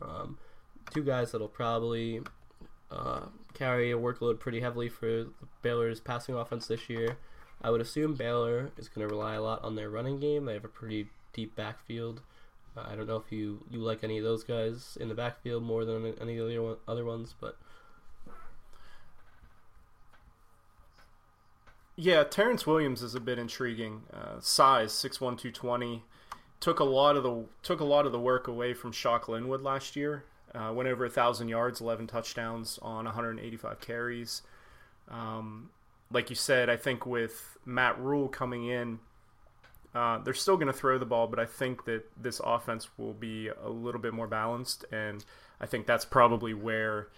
Um, 0.00 0.38
two 0.90 1.02
guys 1.02 1.32
that'll 1.32 1.48
probably 1.48 2.20
uh, 2.92 3.22
carry 3.54 3.90
a 3.90 3.96
workload 3.96 4.38
pretty 4.38 4.60
heavily 4.60 4.88
for 4.88 5.26
Baylor's 5.62 6.00
passing 6.00 6.34
offense 6.34 6.66
this 6.66 6.90
year. 6.90 7.16
I 7.62 7.70
would 7.70 7.80
assume 7.80 8.14
Baylor 8.14 8.70
is 8.76 8.88
going 8.88 9.08
to 9.08 9.14
rely 9.14 9.34
a 9.34 9.42
lot 9.42 9.64
on 9.64 9.76
their 9.76 9.88
running 9.88 10.20
game. 10.20 10.44
They 10.44 10.54
have 10.54 10.64
a 10.64 10.68
pretty 10.68 11.08
deep 11.32 11.56
backfield. 11.56 12.20
Uh, 12.76 12.84
I 12.90 12.96
don't 12.96 13.06
know 13.06 13.16
if 13.16 13.30
you, 13.30 13.64
you 13.70 13.78
like 13.78 14.02
any 14.02 14.18
of 14.18 14.24
those 14.24 14.44
guys 14.44 14.98
in 15.00 15.08
the 15.08 15.14
backfield 15.14 15.62
more 15.62 15.84
than 15.84 16.14
any 16.20 16.38
of 16.38 16.48
the 16.48 16.76
other 16.88 17.04
ones, 17.04 17.34
but 17.40 17.56
yeah, 21.94 22.24
Terrence 22.24 22.66
Williams 22.66 23.02
is 23.02 23.14
a 23.14 23.20
bit 23.20 23.38
intriguing. 23.38 24.02
Uh, 24.12 24.40
size 24.40 24.92
six 24.92 25.20
one 25.20 25.36
two 25.36 25.52
twenty 25.52 26.02
took 26.58 26.80
a 26.80 26.84
lot 26.84 27.16
of 27.16 27.22
the 27.22 27.44
took 27.62 27.80
a 27.80 27.84
lot 27.84 28.06
of 28.06 28.12
the 28.12 28.18
work 28.18 28.48
away 28.48 28.72
from 28.72 28.92
Shock 28.92 29.28
Linwood 29.28 29.62
last 29.62 29.94
year. 29.94 30.24
Uh, 30.54 30.72
went 30.72 30.88
over 30.88 31.04
a 31.04 31.10
thousand 31.10 31.48
yards, 31.48 31.80
eleven 31.80 32.06
touchdowns 32.06 32.78
on 32.82 33.04
185 33.06 33.80
carries. 33.80 34.42
Um, 35.10 35.70
like 36.10 36.30
you 36.30 36.36
said, 36.36 36.68
I 36.68 36.76
think 36.76 37.06
with 37.06 37.56
Matt 37.64 37.98
Rhule 37.98 38.28
coming 38.28 38.66
in, 38.66 38.98
uh, 39.94 40.18
they're 40.18 40.34
still 40.34 40.56
going 40.56 40.66
to 40.68 40.72
throw 40.72 40.98
the 40.98 41.06
ball, 41.06 41.26
but 41.26 41.38
I 41.38 41.46
think 41.46 41.84
that 41.84 42.04
this 42.20 42.40
offense 42.42 42.88
will 42.96 43.12
be 43.12 43.48
a 43.48 43.68
little 43.68 44.00
bit 44.00 44.14
more 44.14 44.26
balanced, 44.26 44.84
and 44.92 45.24
I 45.60 45.66
think 45.66 45.86
that's 45.86 46.04
probably 46.04 46.54
where 46.54 47.08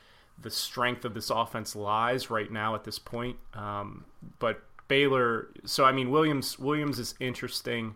the 0.40 0.50
strength 0.50 1.04
of 1.04 1.14
this 1.14 1.30
offense 1.30 1.76
lies 1.76 2.30
right 2.30 2.50
now 2.50 2.74
at 2.74 2.84
this 2.84 2.98
point. 2.98 3.36
Um, 3.54 4.04
but 4.38 4.62
Baylor, 4.88 5.48
so 5.64 5.84
I 5.84 5.92
mean 5.92 6.10
Williams 6.10 6.58
Williams 6.58 6.98
is 6.98 7.14
interesting. 7.20 7.94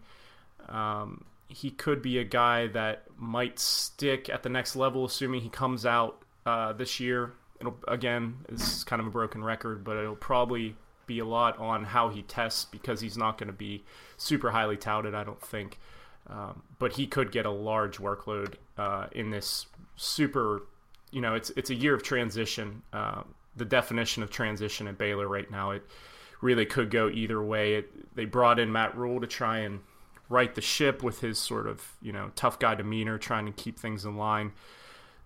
Um, 0.69 1.25
he 1.49 1.71
could 1.71 2.03
be 2.03 2.19
a 2.19 2.25
guy 2.25 2.67
that 2.69 3.05
might 3.17 3.59
stick 3.59 4.29
at 4.29 4.43
the 4.43 4.49
next 4.49 4.77
level, 4.77 5.05
assuming 5.05 5.41
he 5.41 5.49
comes 5.49 5.87
out 5.87 6.23
uh, 6.47 6.73
this 6.73 7.01
year. 7.01 7.33
It'll 7.61 7.79
again, 7.89 8.37
it's 8.49 8.85
kind 8.85 9.01
of 9.01 9.07
a 9.07 9.11
broken 9.11 9.43
record, 9.43 9.83
but 9.83 9.97
it'll 9.97 10.15
probably 10.15 10.77
be 11.07 11.19
a 11.19 11.25
lot 11.25 11.59
on 11.59 11.85
how 11.85 12.11
he 12.11 12.23
tests 12.23 12.67
because 12.67 13.01
he's 13.01 13.17
not 13.17 13.39
going 13.39 13.49
to 13.49 13.53
be 13.53 13.83
super 14.19 14.51
highly 14.51 14.77
touted, 14.77 15.15
I 15.15 15.25
don't 15.25 15.41
think. 15.41 15.79
Um, 16.29 16.63
but 16.79 16.93
he 16.93 17.07
could 17.07 17.33
get 17.33 17.47
a 17.47 17.51
large 17.51 17.99
workload 17.99 18.55
uh, 18.77 19.07
in 19.13 19.31
this 19.31 19.67
super. 19.97 20.67
You 21.11 21.23
know, 21.23 21.35
it's 21.35 21.51
it's 21.57 21.71
a 21.71 21.75
year 21.75 21.95
of 21.95 22.03
transition. 22.03 22.83
Uh, 22.93 23.23
the 23.57 23.65
definition 23.65 24.23
of 24.23 24.31
transition 24.31 24.87
at 24.87 24.99
Baylor 24.99 25.27
right 25.27 25.51
now, 25.51 25.71
it 25.71 25.83
really 26.43 26.67
could 26.67 26.91
go 26.91 27.09
either 27.09 27.43
way. 27.43 27.77
It, 27.77 28.15
they 28.15 28.27
brought 28.27 28.59
in 28.59 28.71
Matt 28.71 28.97
Rhule 28.97 29.21
to 29.21 29.27
try 29.27 29.61
and 29.61 29.81
right 30.29 30.55
the 30.55 30.61
ship 30.61 31.03
with 31.03 31.21
his 31.21 31.39
sort 31.39 31.67
of 31.67 31.97
you 32.03 32.13
know 32.13 32.31
tough 32.35 32.59
guy 32.59 32.75
demeanor, 32.75 33.19
trying 33.19 33.47
to 33.47 33.53
keep 33.53 33.79
things 33.79 34.05
in 34.05 34.17
line. 34.17 34.53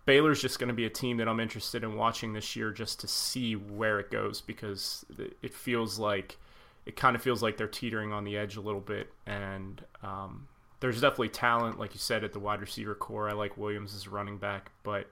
Baylor's 0.05 0.43
just 0.43 0.59
going 0.59 0.69
to 0.69 0.75
be 0.75 0.85
a 0.85 0.91
team 0.91 1.19
that 1.19 1.29
I'm 1.29 1.39
interested 1.39 1.85
in 1.85 1.95
watching 1.95 2.33
this 2.33 2.57
year 2.57 2.73
just 2.73 3.01
to 3.01 3.09
see 3.09 3.55
where 3.55 4.01
it 4.01 4.11
goes 4.11 4.41
because 4.41 5.05
it 5.17 5.55
feels 5.55 5.99
like 5.99 6.39
it 6.87 6.97
kind 6.97 7.15
of 7.15 7.23
feels 7.23 7.43
like 7.43 7.57
they're 7.57 7.69
teetering 7.69 8.13
on 8.13 8.25
the 8.25 8.37
edge 8.37 8.57
a 8.57 8.61
little 8.61 8.81
bit. 8.81 9.13
And 9.27 9.81
um, 10.03 10.49
there's 10.81 11.01
definitely 11.01 11.29
talent 11.29 11.79
like 11.79 11.95
you 11.95 12.01
said 12.01 12.25
at 12.25 12.33
the 12.33 12.41
wide 12.41 12.61
receiver 12.61 12.95
core. 12.95 13.29
I 13.29 13.33
like 13.33 13.57
Williams 13.57 13.95
as 13.95 14.07
a 14.07 14.11
running 14.11 14.39
back 14.39 14.73
but 14.83 15.07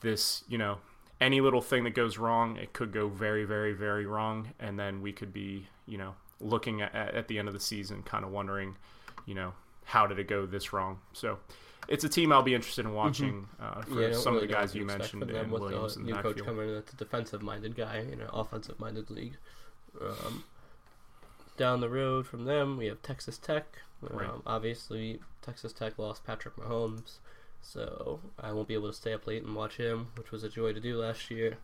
this 0.00 0.44
you 0.48 0.58
know 0.58 0.78
any 1.20 1.40
little 1.40 1.62
thing 1.62 1.84
that 1.84 1.94
goes 1.94 2.18
wrong 2.18 2.56
it 2.56 2.72
could 2.72 2.92
go 2.92 3.08
very 3.08 3.44
very 3.44 3.72
very 3.72 4.06
wrong. 4.06 4.52
And 4.60 4.78
then 4.78 5.02
we 5.02 5.12
could 5.12 5.32
be 5.32 5.66
you 5.86 5.98
know 5.98 6.14
looking 6.40 6.82
at, 6.82 6.94
at 6.94 7.26
the 7.26 7.38
end 7.40 7.48
of 7.48 7.54
the 7.54 7.60
season 7.60 8.02
kind 8.04 8.24
of 8.24 8.30
wondering 8.30 8.76
you 9.26 9.34
know 9.34 9.52
how 9.84 10.06
did 10.06 10.18
it 10.18 10.28
go 10.28 10.46
this 10.46 10.72
wrong 10.72 10.98
so 11.12 11.38
it's 11.88 12.04
a 12.04 12.08
team 12.08 12.32
I'll 12.32 12.42
be 12.42 12.54
interested 12.54 12.84
in 12.84 12.92
mm-hmm. 12.92 12.96
watching 12.96 13.48
uh, 13.60 13.82
for 13.82 14.00
yeah, 14.00 14.14
some 14.14 14.34
really 14.34 14.44
of 14.44 14.50
the 14.50 14.54
guys 14.54 14.74
you 14.74 14.84
mentioned. 14.84 15.30
And 15.30 15.50
with 15.50 15.62
Williams 15.62 15.96
the 15.96 16.02
new 16.02 16.14
coach 16.14 16.42
coming 16.42 16.68
in, 16.68 16.74
that's 16.74 16.92
a 16.92 16.96
defensive-minded 16.96 17.76
guy 17.76 17.98
in 17.98 18.20
an 18.20 18.28
offensive-minded 18.32 19.10
league. 19.10 19.36
Um, 20.00 20.44
down 21.56 21.80
the 21.80 21.88
road 21.88 22.26
from 22.26 22.44
them, 22.44 22.78
we 22.78 22.86
have 22.86 23.02
Texas 23.02 23.38
Tech. 23.38 23.78
Um, 24.02 24.16
right. 24.16 24.30
Obviously, 24.46 25.20
Texas 25.42 25.72
Tech 25.72 25.98
lost 25.98 26.24
Patrick 26.24 26.56
Mahomes, 26.56 27.18
so 27.62 28.20
I 28.40 28.52
won't 28.52 28.68
be 28.68 28.74
able 28.74 28.88
to 28.88 28.96
stay 28.96 29.12
up 29.12 29.26
late 29.26 29.42
and 29.42 29.54
watch 29.54 29.76
him, 29.76 30.08
which 30.16 30.30
was 30.30 30.42
a 30.42 30.48
joy 30.48 30.72
to 30.72 30.80
do 30.80 30.96
last 30.96 31.30
year. 31.30 31.58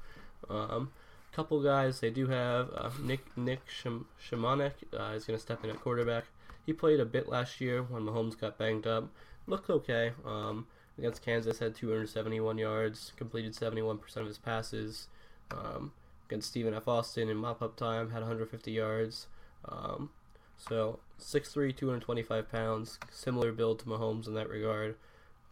Um, 0.48 0.92
couple 1.32 1.62
guys 1.62 2.00
they 2.00 2.10
do 2.10 2.26
have 2.26 2.70
uh, 2.74 2.90
Nick 3.00 3.20
Nick 3.36 3.60
Shim- 3.68 4.06
Shimonek 4.20 4.72
uh, 4.98 5.14
is 5.14 5.24
going 5.24 5.38
to 5.38 5.42
step 5.42 5.62
in 5.62 5.70
at 5.70 5.80
quarterback. 5.80 6.24
He 6.70 6.74
played 6.74 7.00
a 7.00 7.04
bit 7.04 7.28
last 7.28 7.60
year 7.60 7.82
when 7.82 8.04
Mahomes 8.04 8.38
got 8.38 8.56
banged 8.56 8.86
up 8.86 9.08
looked 9.48 9.68
okay. 9.68 10.12
Um, 10.24 10.68
against 10.96 11.24
Kansas, 11.24 11.58
had 11.58 11.74
271 11.74 12.58
yards, 12.58 13.12
completed 13.16 13.54
71% 13.54 14.16
of 14.18 14.26
his 14.28 14.38
passes. 14.38 15.08
Um, 15.50 15.90
against 16.28 16.46
Stephen 16.46 16.72
F. 16.72 16.86
Austin 16.86 17.28
in 17.28 17.38
mop 17.38 17.60
up 17.60 17.74
time, 17.74 18.10
had 18.12 18.20
150 18.20 18.70
yards. 18.70 19.26
Um, 19.68 20.10
so 20.56 21.00
6'3", 21.18 21.76
225 21.76 22.52
pounds, 22.52 23.00
similar 23.10 23.50
build 23.50 23.80
to 23.80 23.86
Mahomes 23.86 24.28
in 24.28 24.34
that 24.34 24.48
regard. 24.48 24.94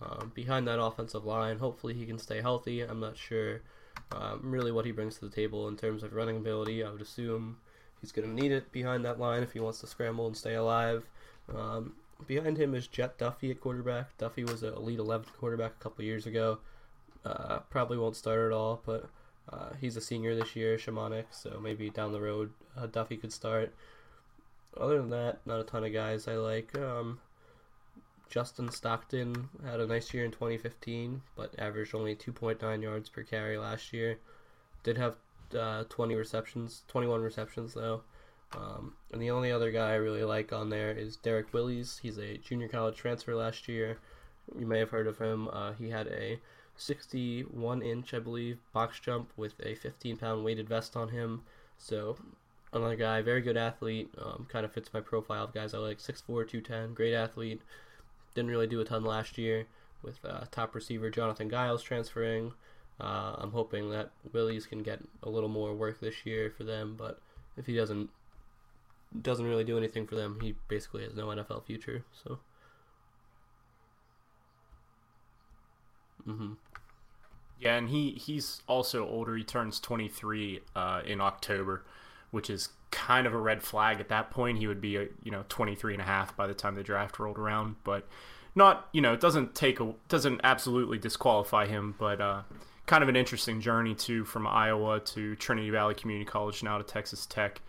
Um, 0.01 0.31
behind 0.37 0.69
that 0.69 0.81
offensive 0.81 1.25
line, 1.25 1.59
hopefully 1.59 1.95
he 1.95 2.07
can 2.07 2.21
stay 2.21 2.41
healthy. 2.41 2.83
I'm 2.83 3.01
not 3.01 3.17
sure 3.17 3.63
um, 4.13 4.39
really 4.45 4.71
what 4.71 4.85
he 4.85 4.93
brings 4.93 5.17
to 5.19 5.25
the 5.25 5.35
table 5.35 5.67
in 5.67 5.77
terms 5.77 6.05
of 6.05 6.13
running 6.13 6.37
ability. 6.37 6.85
I 6.85 6.93
would 6.93 7.03
assume 7.03 7.57
he's 8.01 8.13
going 8.13 8.29
to 8.29 8.43
need 8.43 8.53
it 8.53 8.71
behind 8.73 9.05
that 9.05 9.19
line 9.19 9.43
if 9.43 9.53
he 9.53 9.61
wants 9.61 9.81
to 9.81 9.87
scramble 9.87 10.27
and 10.27 10.37
stay 10.37 10.55
alive. 10.55 11.05
Um, 11.55 11.95
Behind 12.27 12.59
him 12.59 12.75
is 12.75 12.89
Jett 12.89 13.17
Duffey 13.19 13.51
at 13.51 13.61
quarterback. 13.61 14.17
Duffey 14.19 14.49
was 14.49 14.63
an 14.63 14.75
Elite 14.75 14.99
11 14.99 15.29
quarterback 15.39 15.73
a 15.79 15.83
couple 15.83 16.05
years 16.05 16.27
ago. 16.27 16.59
Uh, 17.25 17.61
probably 17.71 17.97
won't 17.97 18.17
start 18.17 18.41
at 18.41 18.53
all, 18.53 18.83
but 18.85 19.09
uh, 19.53 19.71
he's 19.81 19.97
a 19.97 20.01
senior 20.01 20.35
this 20.35 20.57
year, 20.57 20.77
Shimonek, 20.77 21.27
so 21.31 21.61
maybe 21.63 21.91
down 21.91 22.13
the 22.13 22.21
road 22.21 22.51
uh, 22.77 22.87
Duffey 22.87 23.21
could 23.21 23.33
start. 23.33 23.73
Other 24.77 24.99
than 24.99 25.11
that, 25.11 25.39
not 25.47 25.61
a 25.61 25.65
ton 25.65 25.85
of 25.85 25.93
guys 25.93 26.27
I 26.27 26.35
like. 26.35 26.77
Um, 26.77 27.21
Justin 28.29 28.71
Stockton 28.71 29.49
had 29.65 29.81
a 29.81 29.87
nice 29.87 30.13
year 30.13 30.25
in 30.25 30.33
2015, 30.33 31.23
but 31.37 31.55
averaged 31.59 31.95
only 31.95 32.15
2.9 32.15 32.83
yards 32.83 33.09
per 33.09 33.23
carry 33.23 33.57
last 33.59 33.93
year. 33.93 34.19
Did 34.83 34.99
have 34.99 35.17
uh, 35.55 35.85
20 35.89 36.15
receptions, 36.15 36.83
21 36.89 37.23
receptions 37.23 37.75
though. 37.75 38.03
Um, 38.53 38.95
and 39.13 39.21
the 39.21 39.31
only 39.31 39.53
other 39.53 39.71
guy 39.71 39.91
I 39.91 39.97
really 39.97 40.25
like 40.25 40.53
on 40.53 40.71
there 40.71 40.91
is 40.93 41.17
Derrick 41.17 41.53
Willies. 41.53 42.01
He's 42.03 42.19
a 42.19 42.39
junior 42.39 42.69
college 42.69 42.97
transfer 42.97 43.35
last 43.35 43.69
year. 43.69 43.99
You 44.59 44.67
may 44.67 44.79
have 44.79 44.91
heard 44.91 45.07
of 45.07 45.19
him. 45.19 45.49
Uh, 45.53 45.73
he 45.73 45.91
had 45.91 46.07
a 46.09 46.39
61 46.77 47.83
inch, 47.83 48.15
I 48.15 48.21
believe, 48.21 48.59
box 48.73 49.01
jump 49.01 49.31
with 49.37 49.55
a 49.63 49.75
15 49.75 50.17
pound 50.17 50.45
weighted 50.45 50.69
vest 50.69 50.97
on 50.97 51.11
him. 51.11 51.43
So, 51.77 52.17
another 52.73 52.97
guy, 52.97 53.21
very 53.21 53.43
good 53.43 53.57
athlete. 53.57 54.09
Um, 54.17 54.47
kind 54.49 54.65
of 54.65 54.73
fits 54.73 54.95
my 54.95 55.01
profile 55.01 55.45
of 55.45 55.53
guys 55.53 55.75
I 55.75 55.79
like. 55.79 55.99
6'4, 55.99 56.27
210, 56.27 56.95
great 56.95 57.15
athlete. 57.15 57.61
Didn't 58.35 58.51
really 58.51 58.67
do 58.67 58.81
a 58.81 58.85
ton 58.85 59.05
last 59.05 59.37
year 59.37 59.67
with 60.03 60.25
uh, 60.25 60.45
top 60.51 60.75
receiver 60.75 61.11
Jonathan 61.11 61.51
Giles 61.51 61.83
transferring. 61.83 62.53
Uh, 63.01 63.37
I'm 63.39 63.53
hoping 63.53 63.91
that 63.91 64.11
Willies 64.33 64.67
can 64.67 64.83
get 64.83 65.01
a 65.23 65.31
little 65.31 65.49
more 65.49 65.75
work 65.75 66.01
this 66.01 66.27
year 66.27 66.53
for 66.57 66.65
them, 66.65 66.97
but 66.99 67.21
if 67.57 67.67
he 67.67 67.77
doesn't, 67.77 68.11
doesn't 69.23 69.47
really 69.47 69.65
do 69.65 69.79
anything 69.79 70.07
for 70.07 70.17
them. 70.17 70.39
He 70.43 70.55
basically 70.69 71.05
has 71.05 71.15
no 71.15 71.27
NFL 71.27 71.65
future. 71.65 72.05
So. 72.25 72.39
Mm-hmm. 76.27 76.55
Yeah, 77.61 77.77
and 77.77 77.89
he 77.89 78.13
he's 78.13 78.63
also 78.69 79.09
older. 79.09 79.37
He 79.37 79.43
turns 79.43 79.81
23 79.81 80.61
uh, 80.77 81.03
in 81.05 81.21
October, 81.21 81.85
which 82.31 82.51
is 82.51 82.71
kind 82.91 83.27
of 83.27 83.35
a 83.35 83.39
red 83.39 83.63
flag 83.63 84.01
at 84.01 84.09
that 84.09 84.31
point. 84.31 84.59
He 84.59 84.67
would 84.67 84.81
be 84.81 84.97
a, 84.97 85.09
you 85.23 85.31
know 85.31 85.45
23 85.49 85.95
and 85.95 86.03
a 86.03 86.05
half 86.05 86.37
by 86.37 86.47
the 86.47 86.55
time 86.55 86.75
the 86.75 86.83
draft 86.83 87.19
rolled 87.19 87.39
around, 87.39 87.77
but 87.83 88.07
not 88.55 88.89
you 88.93 89.01
know 89.01 89.13
it 89.13 89.21
doesn't 89.21 89.55
take 89.55 89.81
a 89.81 89.95
doesn't 90.09 90.41
absolutely 90.45 90.99
disqualify 90.99 91.67
him, 91.67 91.95
but 91.99 92.21
uh, 92.21 92.43
kind 92.89 93.03
of 93.03 93.09
an 93.09 93.17
interesting 93.17 93.61
journey 93.61 93.95
too 93.95 94.25
from 94.25 94.47
Iowa 94.47 94.99
to 95.01 95.37
Trinity 95.37 95.71
Valley 95.71 95.95
Community 95.95 96.29
College 96.29 96.63
now 96.63 96.79
to 96.79 96.85
Texas 96.85 97.27
Tech 97.27 97.61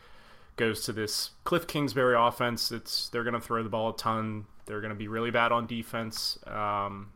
goes 0.55 0.83
to 0.85 0.93
this 0.93 1.31
Cliff 1.43 1.67
Kingsbury 1.67 2.15
offense. 2.17 2.71
It's 2.71 3.09
they're 3.09 3.23
going 3.23 3.33
to 3.33 3.41
throw 3.41 3.61
the 3.61 3.69
ball 3.69 3.89
a 3.89 3.97
ton. 3.97 4.45
They're 4.65 4.81
going 4.81 4.93
to 4.93 4.97
be 4.97 5.07
really 5.07 5.29
bad 5.29 5.51
on 5.51 5.67
defense. 5.67 6.39
Um, 6.47 7.11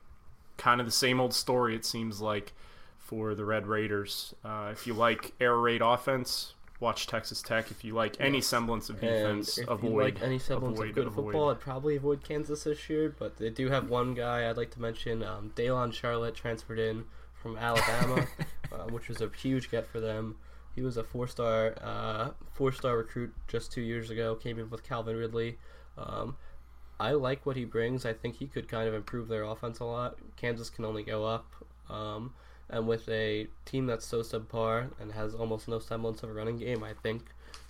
kind 0.58 0.82
of 0.82 0.86
the 0.86 0.92
same 0.92 1.20
old 1.20 1.34
story 1.34 1.76
it 1.76 1.86
seems 1.86 2.22
like 2.22 2.52
for 3.00 3.36
the 3.36 3.46
Red 3.46 3.68
Raiders. 3.68 4.36
Uh, 4.44 4.70
if 4.72 4.86
you 4.86 4.94
like 4.94 5.34
air 5.40 5.58
raid 5.58 5.82
offense, 5.82 6.54
watch 6.82 7.08
Texas 7.08 7.42
Tech. 7.42 7.72
If 7.72 7.86
you 7.86 7.94
like 7.94 8.18
any 8.20 8.42
semblance 8.42 8.90
of 8.90 9.00
defense, 9.00 9.58
and 9.58 9.68
if 9.68 9.72
avoid 9.72 9.92
you 9.92 10.02
like 10.02 10.22
any 10.22 10.40
semblance 10.40 10.78
avoid, 10.78 10.90
of 10.90 10.96
good 10.96 11.08
avoid. 11.08 11.24
football, 11.26 11.52
I'd 11.52 11.60
probably 11.62 11.96
avoid 11.96 12.24
Kansas 12.24 12.66
this 12.66 12.90
year. 12.90 13.16
But 13.18 13.38
they 13.38 13.50
do 13.50 13.70
have 13.70 13.90
one 13.90 14.14
guy 14.14 14.50
I'd 14.50 14.58
like 14.58 14.72
to 14.72 14.82
mention. 14.82 15.24
Um, 15.24 15.54
Daylon 15.56 15.94
Charlot 15.94 16.34
transferred 16.34 16.80
in 16.80 17.06
from 17.44 17.58
Alabama, 17.58 18.26
uh, 18.72 18.86
which 18.90 19.10
was 19.10 19.22
a 19.22 19.30
huge 19.38 19.70
get 19.70 19.86
for 19.86 20.00
them. 20.00 20.38
He 20.74 20.82
was 20.82 20.98
a 20.98 21.04
four-star, 21.04 21.76
uh, 21.82 22.30
four-star 22.54 22.98
recruit 22.98 23.34
just 23.48 23.72
two 23.72 23.82
years 23.82 24.10
ago. 24.10 24.34
Came 24.34 24.58
in 24.58 24.70
with 24.70 24.84
Calvin 24.84 25.16
Ridley. 25.16 25.60
Um, 25.98 26.38
I 27.00 27.12
like 27.12 27.46
what 27.46 27.56
he 27.56 27.66
brings. 27.66 28.06
I 28.06 28.14
think 28.14 28.38
he 28.38 28.48
could 28.48 28.68
kind 28.68 28.88
of 28.88 28.96
improve 28.96 29.28
their 29.28 29.44
offense 29.44 29.80
a 29.80 29.86
lot. 29.86 30.18
Kansas 30.38 30.70
can 30.70 30.86
only 30.86 31.04
go 31.04 31.26
up. 31.26 31.54
Um, 31.90 32.34
and 32.70 32.88
with 32.88 33.08
a 33.10 33.48
team 33.66 33.86
that's 33.86 34.06
so 34.06 34.22
subpar 34.22 34.90
and 35.00 35.12
has 35.12 35.36
almost 35.36 35.68
no 35.68 35.80
semblance 35.80 36.24
of 36.24 36.30
a 36.30 36.34
running 36.34 36.58
game, 36.58 36.84
I 36.84 36.94
think 37.04 37.26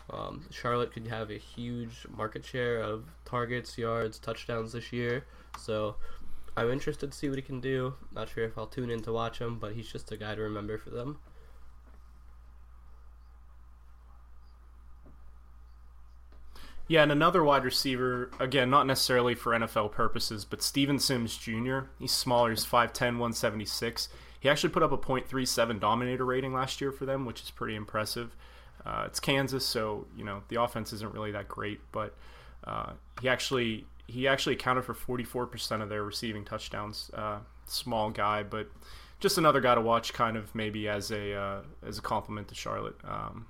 um, 0.10 0.44
Charlot 0.52 0.92
could 0.92 1.08
have 1.08 1.30
a 1.30 1.38
huge 1.38 2.06
market 2.16 2.46
share 2.46 2.80
of 2.80 3.06
targets, 3.26 3.78
yards, 3.78 4.20
touchdowns 4.20 4.74
this 4.74 4.94
year. 4.94 5.26
So 5.58 5.96
I'm 6.56 6.72
interested 6.72 7.12
to 7.12 7.18
see 7.18 7.30
what 7.30 7.38
he 7.38 7.42
can 7.42 7.60
do. 7.60 7.96
Not 8.14 8.30
sure 8.30 8.44
if 8.44 8.58
I'll 8.58 8.68
tune 8.68 8.90
in 8.90 9.02
to 9.04 9.12
watch 9.12 9.40
him, 9.40 9.58
but 9.60 9.74
he's 9.74 9.92
just 9.92 10.12
a 10.12 10.18
guy 10.18 10.36
to 10.36 10.42
remember 10.42 10.78
for 10.78 10.92
them. 10.92 11.20
Yeah, 16.88 17.02
and 17.02 17.12
another 17.12 17.44
wide 17.44 17.64
receiver, 17.64 18.30
again, 18.40 18.70
not 18.70 18.86
necessarily 18.86 19.36
for 19.36 19.54
NFL 19.54 19.94
purposes, 19.94 20.44
but 20.46 20.62
Steven 20.62 21.00
Sims 21.00 21.38
Jr. 21.38 21.80
He's 21.98 22.12
smaller, 22.12 22.50
he's 22.50 22.66
5'10, 22.66 23.00
176. 23.00 24.10
He 24.40 24.50
actually 24.50 24.70
put 24.70 24.84
up 24.84 24.92
a 24.92 24.98
.37 24.98 25.80
dominator 25.80 26.26
rating 26.26 26.54
last 26.54 26.82
year 26.82 26.92
for 26.92 27.06
them, 27.06 27.26
which 27.26 27.42
is 27.42 27.50
pretty 27.50 27.76
impressive. 27.76 28.36
Uh, 28.86 29.06
it's 29.08 29.20
Kansas, 29.22 29.66
so 29.66 30.06
you 30.18 30.26
know 30.26 30.44
the 30.50 30.62
offense 30.62 30.92
isn't 30.92 31.14
really 31.14 31.32
that 31.32 31.48
great, 31.48 31.80
but 31.94 32.14
uh, 32.66 32.92
he 33.22 33.30
actually 33.30 33.86
he 34.08 34.28
actually 34.28 34.56
accounted 34.56 34.86
for 34.86 34.94
44% 34.94 35.82
of 35.82 35.90
their 35.90 36.04
receiving 36.04 36.44
touchdowns. 36.46 37.10
Uh, 37.14 37.40
small 37.66 38.10
guy, 38.12 38.44
but 38.44 38.68
just 39.20 39.38
another 39.38 39.62
guy 39.62 39.76
to 39.76 39.82
watch, 39.82 40.14
kind 40.14 40.36
of 40.38 40.54
maybe 40.54 40.88
as 40.88 41.12
a 41.12 41.34
uh, 41.34 41.62
as 41.86 41.98
a 41.98 42.02
compliment 42.02 42.48
to 42.50 42.56
Charlot. 42.56 42.96
Um, 43.04 43.48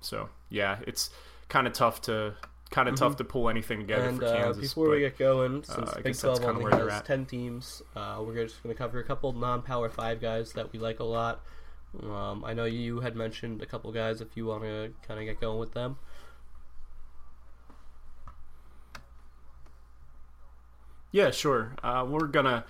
so 0.00 0.28
yeah, 0.50 0.78
it's 0.86 1.10
kind 1.48 1.66
of 1.66 1.72
tough 1.72 2.00
to 2.02 2.34
kind 2.70 2.88
of 2.88 2.96
tough 2.96 3.16
to 3.16 3.24
pull 3.24 3.48
anything 3.48 3.80
together 3.80 4.08
And 4.08 4.18
for 4.18 4.26
uh, 4.26 4.36
Kansas. 4.36 4.62
before 4.62 4.90
we 4.90 5.00
get 5.00 5.18
going, 5.18 5.62
since 5.64 5.90
I 5.90 6.00
Big 6.00 6.16
12 6.16 6.40
kinda 6.40 6.54
only 6.54 6.90
has 6.90 7.02
10 7.02 7.26
teams, 7.26 7.82
uh, 7.94 8.22
we're 8.24 8.44
just 8.44 8.62
going 8.62 8.74
to 8.74 8.78
cover 8.78 8.98
a 8.98 9.04
couple 9.04 9.32
non-power 9.32 9.88
5 9.88 10.20
guys 10.20 10.52
that 10.54 10.72
we 10.72 10.78
like 10.78 11.00
a 11.00 11.04
lot. 11.04 11.42
Um, 12.02 12.44
I 12.44 12.52
know 12.52 12.64
you 12.64 13.00
had 13.00 13.16
mentioned 13.16 13.62
a 13.62 13.66
couple 13.66 13.90
guys 13.92 14.20
if 14.20 14.36
you 14.36 14.46
want 14.46 14.64
to 14.64 14.92
kind 15.06 15.20
of 15.20 15.26
get 15.26 15.40
going 15.40 15.58
with 15.58 15.72
them. 15.72 15.96
Yeah, 21.16 21.30
sure. 21.30 21.72
Uh, 21.82 22.04
we're 22.06 22.26
gonna 22.26 22.66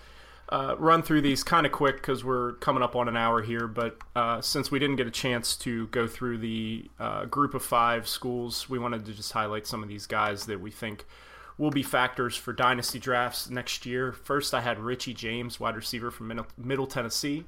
uh, 0.51 0.77
run 0.79 1.03
through 1.03 1.23
these 1.23 1.43
kind 1.43 1.67
of 1.67 1.73
quick 1.73 1.97
because 1.97 2.23
we're 2.23 2.53
coming 2.53 2.81
up 2.81 2.95
on 2.95 3.09
an 3.09 3.17
hour 3.17 3.43
here. 3.43 3.67
But 3.67 3.99
uh, 4.15 4.41
since 4.41 4.71
we 4.71 4.79
didn't 4.79 4.95
get 4.95 5.09
a 5.09 5.11
chance 5.11 5.57
to 5.57 5.89
go 5.89 6.07
through 6.07 6.39
the 6.39 6.89
uh, 7.01 7.25
group 7.25 7.55
of 7.55 7.65
five 7.65 8.07
schools, 8.07 8.69
we 8.71 8.79
wanted 8.79 9.05
to 9.07 9.15
just 9.15 9.33
highlight 9.33 9.67
some 9.67 9.83
of 9.83 9.89
these 9.89 10.07
guys 10.07 10.47
that 10.47 10.61
we 10.61 10.71
think 10.71 11.07
will 11.59 11.73
be 11.73 11.83
factors 11.83 12.37
for 12.37 12.53
dynasty 12.53 13.01
drafts 13.01 13.51
next 13.51 13.85
year. 13.85 14.13
First, 14.13 14.55
I 14.55 14.61
had 14.61 14.79
Richie 14.79 15.13
James, 15.13 15.59
wide 15.59 15.75
receiver 15.75 16.13
from 16.13 16.41
Middle, 16.57 16.87
Tennessee. 16.87 17.47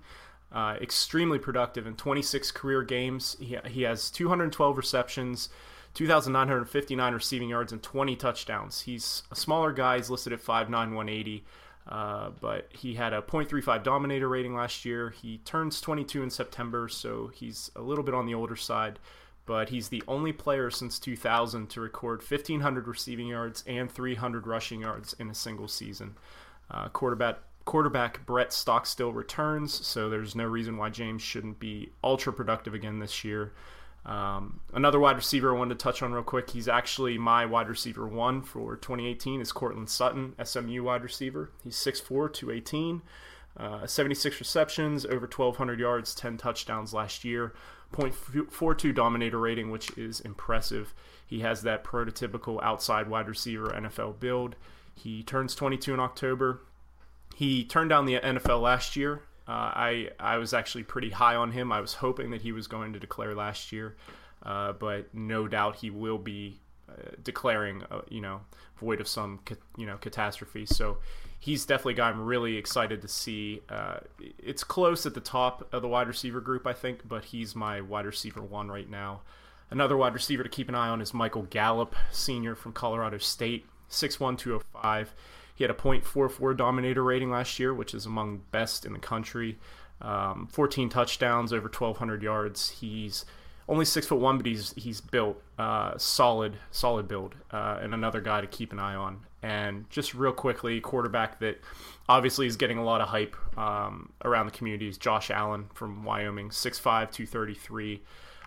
Uh, 0.50 0.78
extremely 0.80 1.38
productive 1.38 1.86
in 1.86 1.94
26 1.94 2.50
career 2.50 2.82
games. 2.82 3.36
He, 3.38 3.56
he 3.68 3.82
has 3.82 4.10
212 4.10 4.76
receptions, 4.76 5.48
2,959 5.94 7.14
receiving 7.14 7.48
yards, 7.48 7.72
and 7.72 7.82
20 7.82 8.16
touchdowns. 8.16 8.82
He's 8.82 9.22
a 9.30 9.36
smaller 9.36 9.72
guy. 9.72 9.96
He's 9.96 10.10
listed 10.10 10.32
at 10.32 10.42
5'9", 10.42 10.70
180. 10.70 11.44
Uh, 11.88 12.30
but 12.40 12.68
he 12.70 12.94
had 12.94 13.12
a 13.12 13.22
.35 13.22 13.82
dominator 13.82 14.28
rating 14.28 14.54
last 14.54 14.84
year. 14.84 15.10
He 15.10 15.38
turns 15.38 15.80
22 15.80 16.22
in 16.22 16.30
September, 16.30 16.88
so 16.88 17.28
he's 17.28 17.70
a 17.74 17.80
little 17.80 18.04
bit 18.04 18.14
on 18.14 18.26
the 18.26 18.34
older 18.34 18.56
side. 18.56 18.98
But 19.46 19.70
he's 19.70 19.88
the 19.88 20.02
only 20.06 20.32
player 20.32 20.70
since 20.70 20.98
2000 20.98 21.70
to 21.70 21.80
record 21.80 22.20
1,500 22.20 22.86
receiving 22.86 23.28
yards 23.28 23.64
and 23.66 23.90
300 23.90 24.46
rushing 24.46 24.82
yards 24.82 25.14
in 25.18 25.30
a 25.30 25.34
single 25.34 25.68
season. 25.68 26.16
Uh, 26.70 26.88
quarterback 26.88 27.38
quarterback 27.64 28.24
Brett 28.24 28.50
Stockstill 28.52 29.12
returns, 29.12 29.86
so 29.86 30.08
there's 30.08 30.34
no 30.34 30.44
reason 30.44 30.78
why 30.78 30.88
James 30.88 31.20
shouldn't 31.20 31.58
be 31.58 31.90
ultra 32.02 32.32
productive 32.32 32.72
again 32.72 32.98
this 32.98 33.24
year. 33.24 33.52
Um, 34.06 34.60
another 34.72 34.98
wide 34.98 35.16
receiver 35.16 35.54
I 35.54 35.58
wanted 35.58 35.78
to 35.78 35.82
touch 35.82 36.02
on 36.02 36.12
real 36.12 36.22
quick. 36.22 36.50
He's 36.50 36.68
actually 36.68 37.18
my 37.18 37.44
wide 37.44 37.68
receiver 37.68 38.06
one 38.06 38.42
for 38.42 38.76
2018 38.76 39.40
is 39.40 39.52
Courtland 39.52 39.90
Sutton, 39.90 40.34
SMU 40.42 40.82
wide 40.82 41.02
receiver. 41.02 41.50
He's 41.62 41.76
6'4", 41.76 42.32
218, 42.32 43.02
uh, 43.56 43.86
76 43.86 44.40
receptions, 44.40 45.04
over 45.04 45.26
1,200 45.26 45.78
yards, 45.78 46.14
10 46.14 46.38
touchdowns 46.38 46.94
last 46.94 47.24
year. 47.24 47.52
0.42 47.92 48.94
dominator 48.94 49.38
rating, 49.38 49.70
which 49.70 49.96
is 49.96 50.20
impressive. 50.20 50.94
He 51.26 51.40
has 51.40 51.62
that 51.62 51.84
prototypical 51.84 52.62
outside 52.62 53.08
wide 53.08 53.28
receiver 53.28 53.68
NFL 53.68 54.20
build. 54.20 54.56
He 54.94 55.22
turns 55.22 55.54
22 55.54 55.94
in 55.94 56.00
October. 56.00 56.60
He 57.34 57.64
turned 57.64 57.90
down 57.90 58.04
the 58.06 58.18
NFL 58.18 58.60
last 58.62 58.96
year. 58.96 59.22
Uh, 59.48 59.72
I 59.74 60.10
I 60.20 60.36
was 60.36 60.52
actually 60.52 60.84
pretty 60.84 61.10
high 61.10 61.34
on 61.34 61.52
him. 61.52 61.72
I 61.72 61.80
was 61.80 61.94
hoping 61.94 62.30
that 62.32 62.42
he 62.42 62.52
was 62.52 62.66
going 62.66 62.92
to 62.92 62.98
declare 62.98 63.34
last 63.34 63.72
year, 63.72 63.96
uh, 64.42 64.72
but 64.72 65.14
no 65.14 65.48
doubt 65.48 65.76
he 65.76 65.88
will 65.90 66.18
be 66.18 66.60
uh, 66.88 66.92
declaring. 67.22 67.82
Uh, 67.90 68.02
you 68.10 68.20
know, 68.20 68.40
void 68.78 69.00
of 69.00 69.08
some 69.08 69.40
ca- 69.46 69.56
you 69.78 69.86
know 69.86 69.96
catastrophe. 69.96 70.66
So 70.66 70.98
he's 71.38 71.64
definitely 71.64 71.94
a 71.94 71.96
guy 71.96 72.10
I'm 72.10 72.20
really 72.20 72.56
excited 72.56 73.00
to 73.00 73.08
see. 73.08 73.62
Uh, 73.70 74.00
it's 74.38 74.64
close 74.64 75.06
at 75.06 75.14
the 75.14 75.20
top 75.20 75.72
of 75.72 75.80
the 75.80 75.88
wide 75.88 76.08
receiver 76.08 76.42
group, 76.42 76.66
I 76.66 76.74
think, 76.74 77.08
but 77.08 77.26
he's 77.26 77.56
my 77.56 77.80
wide 77.80 78.04
receiver 78.06 78.42
one 78.42 78.68
right 78.68 78.88
now. 78.88 79.22
Another 79.70 79.96
wide 79.96 80.14
receiver 80.14 80.42
to 80.42 80.48
keep 80.48 80.68
an 80.68 80.74
eye 80.74 80.88
on 80.88 81.00
is 81.00 81.14
Michael 81.14 81.42
Gallup, 81.42 81.94
senior 82.10 82.54
from 82.54 82.72
Colorado 82.72 83.16
State, 83.16 83.66
six 83.88 84.20
one 84.20 84.36
two 84.36 84.50
zero 84.50 84.62
five 84.74 85.08
205. 85.08 85.14
He 85.58 85.64
had 85.64 85.72
a 85.72 85.74
.44 85.74 86.56
dominator 86.56 87.02
rating 87.02 87.32
last 87.32 87.58
year, 87.58 87.74
which 87.74 87.92
is 87.92 88.06
among 88.06 88.42
best 88.52 88.86
in 88.86 88.92
the 88.92 89.00
country. 89.00 89.58
Um, 90.00 90.46
14 90.52 90.88
touchdowns, 90.88 91.52
over 91.52 91.64
1,200 91.64 92.22
yards. 92.22 92.70
He's 92.70 93.24
only 93.68 93.84
six 93.84 94.06
foot 94.06 94.20
one, 94.20 94.36
but 94.36 94.46
he's 94.46 94.72
he's 94.76 95.00
built 95.00 95.42
uh, 95.58 95.98
solid, 95.98 96.58
solid 96.70 97.08
build, 97.08 97.34
uh, 97.50 97.80
and 97.82 97.92
another 97.92 98.20
guy 98.20 98.40
to 98.40 98.46
keep 98.46 98.70
an 98.70 98.78
eye 98.78 98.94
on. 98.94 99.18
And 99.42 99.90
just 99.90 100.14
real 100.14 100.30
quickly, 100.30 100.80
quarterback 100.80 101.40
that 101.40 101.60
obviously 102.08 102.46
is 102.46 102.56
getting 102.56 102.78
a 102.78 102.84
lot 102.84 103.00
of 103.00 103.08
hype 103.08 103.34
um, 103.58 104.12
around 104.24 104.46
the 104.46 104.52
community 104.52 104.86
is 104.86 104.96
Josh 104.96 105.28
Allen 105.28 105.66
from 105.74 106.04
Wyoming, 106.04 106.50
6'5", 106.50 106.82
233. 106.82 108.00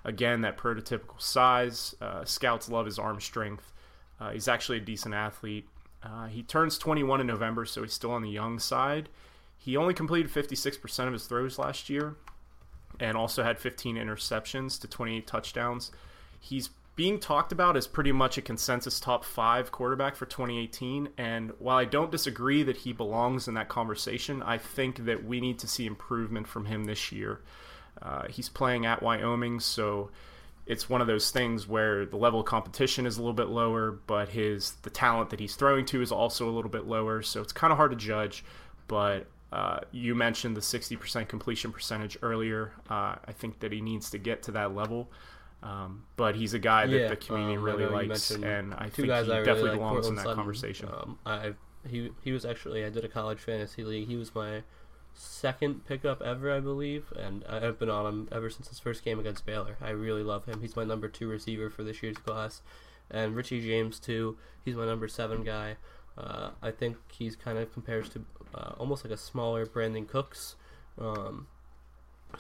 Again, 0.06 0.42
that 0.42 0.58
prototypical 0.58 1.20
size. 1.22 1.94
Uh, 2.00 2.24
scouts 2.24 2.70
love 2.70 2.86
his 2.86 2.98
arm 2.98 3.20
strength. 3.20 3.74
Uh, 4.18 4.32
he's 4.32 4.48
actually 4.48 4.78
a 4.78 4.82
decent 4.82 5.14
athlete. 5.14 5.68
Uh, 6.04 6.28
he 6.28 6.44
turns 6.44 6.78
21 6.78 7.22
in 7.22 7.28
November, 7.28 7.66
so 7.66 7.84
he's 7.84 7.94
still 7.94 8.12
on 8.12 8.22
the 8.22 8.30
young 8.30 8.60
side. 8.60 9.10
He 9.58 9.78
only 9.78 9.94
completed 9.94 10.32
56% 10.32 11.08
of 11.08 11.14
his 11.14 11.28
throws 11.28 11.60
last 11.60 11.90
year 11.90 12.16
and 13.00 13.16
also 13.16 13.44
had 13.44 13.60
15 13.60 13.96
interceptions 13.96 14.80
to 14.82 14.88
28 14.88 15.28
touchdowns. 15.28 15.92
He's 16.40 16.70
being 16.96 17.20
talked 17.20 17.52
about 17.52 17.78
as 17.78 17.88
pretty 17.88 18.12
much 18.12 18.38
a 18.38 18.42
consensus 18.42 19.00
top 19.00 19.24
five 19.24 19.72
quarterback 19.72 20.16
for 20.16 20.26
2018. 20.26 21.10
And 21.18 21.52
while 21.60 21.78
I 21.78 21.86
don't 21.86 22.12
disagree 22.12 22.64
that 22.64 22.78
he 22.78 22.94
belongs 22.94 23.48
in 23.48 23.54
that 23.54 23.70
conversation, 23.70 24.44
I 24.44 24.58
think 24.58 25.06
that 25.06 25.24
we 25.24 25.40
need 25.40 25.60
to 25.60 25.68
see 25.68 25.86
improvement 25.86 26.48
from 26.48 26.66
him 26.66 26.86
this 26.86 27.12
year. 27.12 27.42
Uh, 28.02 28.28
he's 28.28 28.50
playing 28.50 28.86
at 28.86 29.02
Wyoming, 29.02 29.60
so 29.60 30.10
it's 30.72 30.90
one 30.90 31.02
of 31.02 31.08
those 31.08 31.32
things 31.32 31.68
where 31.68 32.06
the 32.06 32.16
level 32.16 32.40
of 32.40 32.46
competition 32.46 33.06
is 33.06 33.18
a 33.18 33.22
little 33.22 33.34
bit 33.34 33.50
lower, 33.50 33.92
but 34.08 34.30
his 34.30 34.72
the 34.84 34.90
talent 34.90 35.30
that 35.32 35.40
he's 35.42 35.58
throwing 35.58 35.86
to 35.88 36.02
is 36.02 36.14
also 36.14 36.48
a 36.48 36.54
little 36.54 36.72
bit 36.72 36.88
lower. 36.88 37.22
So 37.22 37.42
it's 37.42 37.52
kind 37.52 37.72
of 37.74 37.78
hard 37.78 37.92
to 37.92 37.98
judge. 37.98 38.46
But 38.88 39.28
uh, 39.52 39.80
you 39.92 40.16
mentioned 40.16 40.56
the 40.56 40.62
60% 40.62 41.28
completion 41.28 41.74
percentage 41.74 42.18
earlier. 42.22 42.72
Uh, 42.90 43.16
I 43.26 43.34
think 43.34 43.60
that 43.60 43.74
he 43.74 43.82
needs 43.82 44.10
to 44.12 44.18
get 44.18 44.44
to 44.44 44.52
that 44.52 44.74
level. 44.74 45.12
Um, 45.62 46.06
but 46.16 46.36
he's 46.38 46.54
a 46.54 46.60
guy 46.60 46.88
that 46.88 46.98
Yeah, 46.98 47.08
the 47.10 47.18
community 47.18 47.58
um, 47.58 47.64
really 47.64 47.86
likes, 47.86 48.32
and 48.32 48.74
I 48.74 48.88
think 48.88 49.08
he 49.08 49.12
I 49.12 49.20
really 49.20 49.44
definitely 49.44 49.70
like, 49.72 49.80
belongs 49.80 50.08
in 50.08 50.16
that 50.16 50.22
Sutton. 50.24 50.38
conversation. 50.38 50.88
Um, 50.90 51.20
I 51.26 51.52
he 51.86 52.12
he 52.22 52.32
was 52.32 52.46
actually 52.46 52.86
I 52.86 52.90
did 52.90 53.04
a 53.04 53.10
college 53.10 53.40
fantasy 53.40 53.84
league. 53.84 54.08
He 54.08 54.16
was 54.16 54.34
my 54.34 54.64
second 55.14 55.86
pickup 55.86 56.22
ever, 56.22 56.52
I 56.52 56.60
believe, 56.60 57.12
and 57.18 57.44
I've 57.46 57.80
been 57.80 57.90
on 57.90 58.06
him 58.06 58.30
ever 58.32 58.50
since 58.50 58.70
his 58.70 58.80
first 58.80 59.04
game 59.04 59.20
against 59.20 59.46
Baylor. 59.46 59.78
I 59.82 59.90
really 59.90 60.24
love 60.24 60.46
him. 60.46 60.62
He's 60.62 60.76
my 60.76 60.84
number 60.84 61.08
two 61.08 61.28
receiver 61.28 61.70
for 61.70 61.84
this 61.84 62.02
year's 62.02 62.18
class, 62.18 62.62
and 63.10 63.36
Richie 63.36 63.62
James 63.62 64.00
too. 64.00 64.38
He's 64.64 64.76
my 64.76 64.86
number 64.86 65.08
seven 65.08 65.44
guy. 65.44 65.78
Uh, 66.18 66.52
I 66.62 66.72
think 66.72 66.98
he's 67.12 67.36
kind 67.36 67.58
of 67.58 67.72
compares 67.74 68.10
to 68.10 68.26
uh, 68.54 68.74
almost 68.78 69.04
like 69.04 69.14
a 69.14 69.18
smaller 69.18 69.66
Brandin 69.66 70.08
Cooks. 70.08 70.56
Um, 71.00 71.48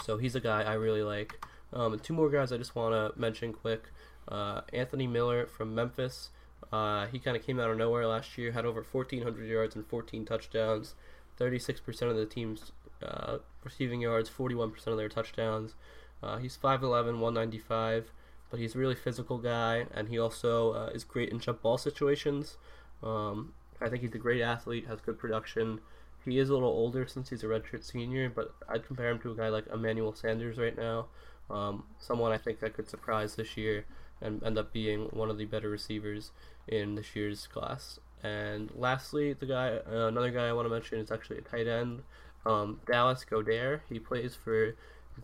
so 0.04 0.18
he's 0.18 0.36
a 0.36 0.40
guy 0.42 0.64
I 0.64 0.74
really 0.74 1.04
like. 1.04 1.46
Um, 1.74 1.94
and 1.94 2.04
two 2.04 2.14
more 2.14 2.30
guys 2.30 2.52
I 2.52 2.58
just 2.58 2.76
want 2.76 2.94
to 2.94 3.20
mention 3.20 3.54
quick. 3.54 3.90
Uh, 4.28 4.62
Anthony 4.74 5.08
Miller 5.08 5.46
from 5.46 5.74
Memphis. 5.74 6.30
Uh, 6.72 7.08
he 7.08 7.20
kind 7.20 7.36
of 7.36 7.46
came 7.46 7.60
out 7.60 7.70
of 7.70 7.78
nowhere 7.78 8.08
last 8.08 8.38
year, 8.38 8.52
had 8.52 8.66
over 8.66 8.86
1,400 8.90 9.46
yards 9.46 9.76
and 9.76 9.86
14 9.88 10.26
touchdowns, 10.26 10.96
36% 11.40 12.02
of 12.04 12.16
the 12.16 12.26
team's 12.26 12.72
uh, 13.06 13.38
receiving 13.64 14.02
yards, 14.02 14.30
41% 14.30 14.88
of 14.88 14.98
their 14.98 15.10
touchdowns. 15.10 15.76
Uh, 16.22 16.38
he's 16.38 16.58
5'11, 16.58 17.20
195, 17.20 18.12
but 18.50 18.60
he's 18.60 18.76
a 18.76 18.78
really 18.78 18.96
physical 18.96 19.38
guy, 19.38 19.86
and 19.94 20.10
he 20.10 20.20
also 20.20 20.74
uh, 20.74 20.90
is 20.94 21.04
great 21.04 21.30
in 21.30 21.40
jump 21.40 21.62
ball 21.62 21.78
situations. 21.78 22.58
Um, 23.02 23.54
I 23.80 23.90
think 23.90 24.02
he's 24.02 24.14
a 24.14 24.20
great 24.20 24.42
athlete, 24.42 24.88
has 24.88 25.02
good 25.02 25.18
production. 25.18 25.80
He 26.24 26.38
is 26.38 26.50
a 26.50 26.54
little 26.54 26.70
older 26.70 27.08
since 27.08 27.30
he's 27.30 27.44
a 27.44 27.48
redshirt 27.48 27.84
senior, 27.84 28.30
but 28.30 28.54
I'd 28.70 28.86
compare 28.86 29.10
him 29.10 29.20
to 29.20 29.32
a 29.32 29.36
guy 29.36 29.50
like 29.50 29.66
Emmanuel 29.74 30.14
Sanders 30.14 30.58
right 30.60 30.78
now. 30.78 31.08
Um, 31.50 31.86
someone 31.98 32.32
I 32.32 32.38
think 32.38 32.60
that 32.60 32.74
could 32.74 32.88
surprise 32.88 33.36
this 33.36 33.58
year 33.58 33.86
and 34.22 34.44
end 34.44 34.58
up 34.58 34.72
being 34.72 35.06
one 35.08 35.30
of 35.30 35.38
the 35.38 35.46
better 35.46 35.70
receivers 35.70 36.32
in 36.68 36.96
this 36.96 37.16
year's 37.16 37.48
class. 37.48 38.00
And 38.24 38.70
lastly, 38.76 39.34
the 39.34 39.46
guy, 39.46 39.80
uh, 39.92 40.08
another 40.08 40.32
guy 40.32 40.48
I 40.48 40.54
want 40.54 40.66
to 40.66 40.74
mention 40.74 41.00
is 41.00 41.12
actually 41.12 41.40
a 41.40 41.42
tight 41.42 41.68
end, 41.68 42.04
um, 42.46 42.80
Dallas 42.86 43.26
Goedert. 43.30 43.82
He 43.90 44.00
plays 44.00 44.36
for 44.36 44.76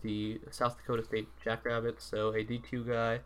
the 0.02 0.40
South 0.50 0.76
Dakota 0.76 1.04
State 1.04 1.28
Jackrabbits, 1.42 2.04
so 2.04 2.28
a 2.30 2.44
D2 2.44 2.88
guy, 2.88 3.20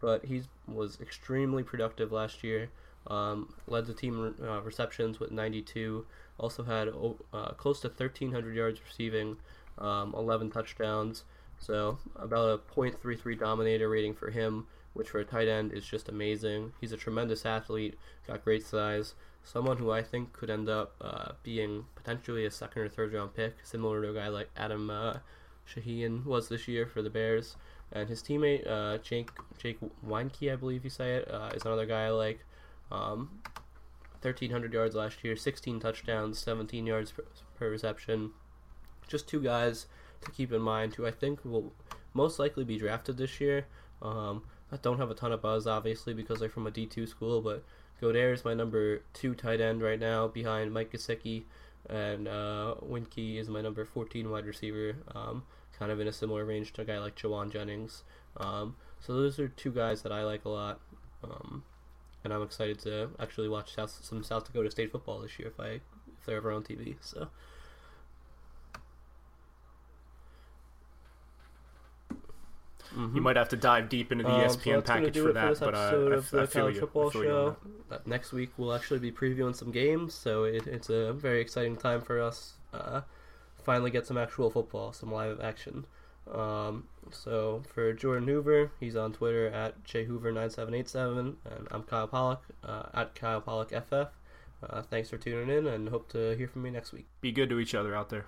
but 0.00 0.24
he 0.24 0.42
was 0.66 0.98
extremely 1.00 1.62
productive 1.62 2.12
last 2.12 2.42
year. 2.42 2.70
Um, 3.06 3.54
led 3.66 3.86
the 3.86 3.94
team 3.94 4.34
uh, 4.42 4.60
receptions 4.60 5.18
with 5.18 5.30
92. 5.30 6.04
Also 6.38 6.62
had 6.62 6.88
uh, 7.32 7.52
close 7.52 7.80
to 7.80 7.88
1,300 7.88 8.54
yards 8.54 8.80
receiving, 8.84 9.36
um, 9.78 10.14
11 10.16 10.50
touchdowns. 10.50 11.24
So 11.58 11.98
about 12.16 12.48
a 12.48 12.74
.33 12.74 13.38
dominator 13.38 13.88
rating 13.88 14.14
for 14.14 14.30
him, 14.30 14.66
which 14.98 15.10
for 15.10 15.20
a 15.20 15.24
tight 15.24 15.46
end 15.46 15.72
is 15.72 15.86
just 15.86 16.08
amazing. 16.08 16.72
He's 16.80 16.92
a 16.92 16.96
tremendous 16.96 17.46
athlete, 17.46 17.96
got 18.26 18.44
great 18.44 18.66
size. 18.66 19.14
Someone 19.44 19.76
who 19.78 19.92
I 19.92 20.02
think 20.02 20.32
could 20.32 20.50
end 20.50 20.68
up 20.68 20.94
uh, 21.00 21.32
being 21.44 21.84
potentially 21.94 22.44
a 22.44 22.50
second 22.50 22.82
or 22.82 22.88
third 22.88 23.14
round 23.14 23.34
pick, 23.34 23.56
similar 23.62 24.02
to 24.02 24.10
a 24.10 24.14
guy 24.14 24.28
like 24.28 24.50
Adam 24.56 24.90
uh, 24.90 25.18
Shaheen 25.72 26.24
was 26.24 26.48
this 26.48 26.66
year 26.66 26.84
for 26.84 27.00
the 27.00 27.10
Bears. 27.10 27.56
And 27.92 28.08
his 28.08 28.22
teammate 28.22 28.68
uh, 28.68 28.98
Jake 28.98 29.30
Jake 29.56 29.78
Wieneke, 30.06 30.52
I 30.52 30.56
believe 30.56 30.84
you 30.84 30.90
say 30.90 31.14
it, 31.14 31.30
uh, 31.30 31.50
is 31.54 31.64
another 31.64 31.86
guy 31.86 32.06
I 32.06 32.10
like. 32.10 32.40
Um, 32.90 33.40
1,300 34.22 34.72
yards 34.72 34.96
last 34.96 35.22
year, 35.22 35.36
16 35.36 35.78
touchdowns, 35.78 36.38
17 36.40 36.86
yards 36.86 37.12
per, 37.12 37.24
per, 37.56 37.70
reception. 37.70 38.32
Just 39.06 39.28
two 39.28 39.40
guys 39.40 39.86
to 40.22 40.32
keep 40.32 40.52
in 40.52 40.60
mind 40.60 40.94
who 40.94 41.06
I 41.06 41.12
think 41.12 41.44
will 41.44 41.72
most 42.14 42.40
likely 42.40 42.64
be 42.64 42.78
drafted 42.78 43.16
this 43.16 43.40
year. 43.40 43.66
Um, 44.02 44.42
I 44.70 44.76
don't 44.76 44.98
have 44.98 45.10
a 45.10 45.14
ton 45.14 45.32
of 45.32 45.42
buzz, 45.42 45.66
obviously, 45.66 46.14
because 46.14 46.40
they're 46.40 46.48
from 46.48 46.66
a 46.66 46.70
D2 46.70 47.08
school, 47.08 47.40
but 47.40 47.64
Goedert 48.00 48.34
is 48.34 48.44
my 48.44 48.54
number 48.54 49.02
two 49.14 49.34
tight 49.34 49.60
end 49.60 49.82
right 49.82 49.98
now, 49.98 50.28
behind 50.28 50.72
Mike 50.72 50.92
Gesicki, 50.92 51.44
and 51.88 52.28
uh, 52.28 52.74
Wieneke 52.82 53.38
is 53.38 53.48
my 53.48 53.60
number 53.60 53.84
14 53.84 54.30
wide 54.30 54.46
receiver, 54.46 54.96
um, 55.14 55.44
kind 55.78 55.90
of 55.90 56.00
in 56.00 56.08
a 56.08 56.12
similar 56.12 56.44
range 56.44 56.72
to 56.74 56.82
a 56.82 56.84
guy 56.84 56.98
like 56.98 57.16
Jauan 57.16 57.50
Jennings. 57.50 58.04
Um, 58.36 58.76
so 59.00 59.14
those 59.14 59.38
are 59.38 59.48
two 59.48 59.72
guys 59.72 60.02
that 60.02 60.12
I 60.12 60.24
like 60.24 60.44
a 60.44 60.50
lot. 60.50 60.80
Um, 61.24 61.64
and 62.24 62.32
I'm 62.32 62.42
excited 62.42 62.78
to 62.80 63.10
actually 63.18 63.48
watch 63.48 63.74
South, 63.74 63.98
some 64.02 64.22
South 64.22 64.44
Dakota 64.44 64.70
State 64.70 64.92
football 64.92 65.20
this 65.20 65.38
year 65.38 65.48
if 65.48 65.58
I 65.58 65.80
if 66.20 66.26
they're 66.26 66.36
ever 66.36 66.52
on 66.52 66.62
TV. 66.62 66.96
So. 67.00 67.28
Mm-hmm. 72.94 73.16
You 73.16 73.22
might 73.22 73.36
have 73.36 73.48
to 73.50 73.56
dive 73.56 73.88
deep 73.88 74.12
into 74.12 74.24
the 74.24 74.30
um, 74.30 74.40
ESPN 74.40 74.76
so 74.76 74.82
package 74.82 75.18
for 75.18 75.32
that, 75.32 75.58
for 75.58 75.64
but 75.66 75.74
uh, 75.74 75.96
of 76.16 76.30
the 76.30 76.42
I 76.42 76.46
college 76.46 76.74
you. 76.74 76.80
football 76.80 77.10
show. 77.10 77.56
Next 78.06 78.32
week 78.32 78.50
we'll 78.56 78.74
actually 78.74 78.98
be 78.98 79.12
previewing 79.12 79.54
some 79.54 79.70
games, 79.70 80.14
so 80.14 80.44
it, 80.44 80.66
it's 80.66 80.90
a 80.90 81.12
very 81.12 81.40
exciting 81.40 81.76
time 81.76 82.00
for 82.00 82.20
us. 82.20 82.54
Uh, 82.72 83.02
finally, 83.62 83.90
get 83.90 84.06
some 84.06 84.18
actual 84.18 84.50
football, 84.50 84.92
some 84.92 85.12
live 85.12 85.40
action. 85.40 85.86
Um, 86.32 86.84
so 87.10 87.62
for 87.72 87.92
Jordan 87.92 88.28
Hoover, 88.28 88.72
he's 88.80 88.96
on 88.96 89.12
Twitter 89.12 89.48
at 89.48 89.82
jhoover9787, 89.84 91.18
and 91.44 91.68
I'm 91.70 91.82
Kyle 91.82 92.06
Pollock 92.06 92.42
uh, 92.64 92.84
at 92.94 93.14
Kyle 93.14 93.40
Pollock 93.40 93.70
FF. 93.70 94.08
Uh, 94.62 94.82
thanks 94.82 95.08
for 95.08 95.18
tuning 95.18 95.56
in, 95.56 95.66
and 95.66 95.88
hope 95.88 96.08
to 96.10 96.36
hear 96.36 96.48
from 96.48 96.62
me 96.62 96.70
next 96.70 96.92
week. 96.92 97.06
Be 97.20 97.32
good 97.32 97.48
to 97.50 97.58
each 97.58 97.74
other 97.74 97.94
out 97.94 98.10
there. 98.10 98.26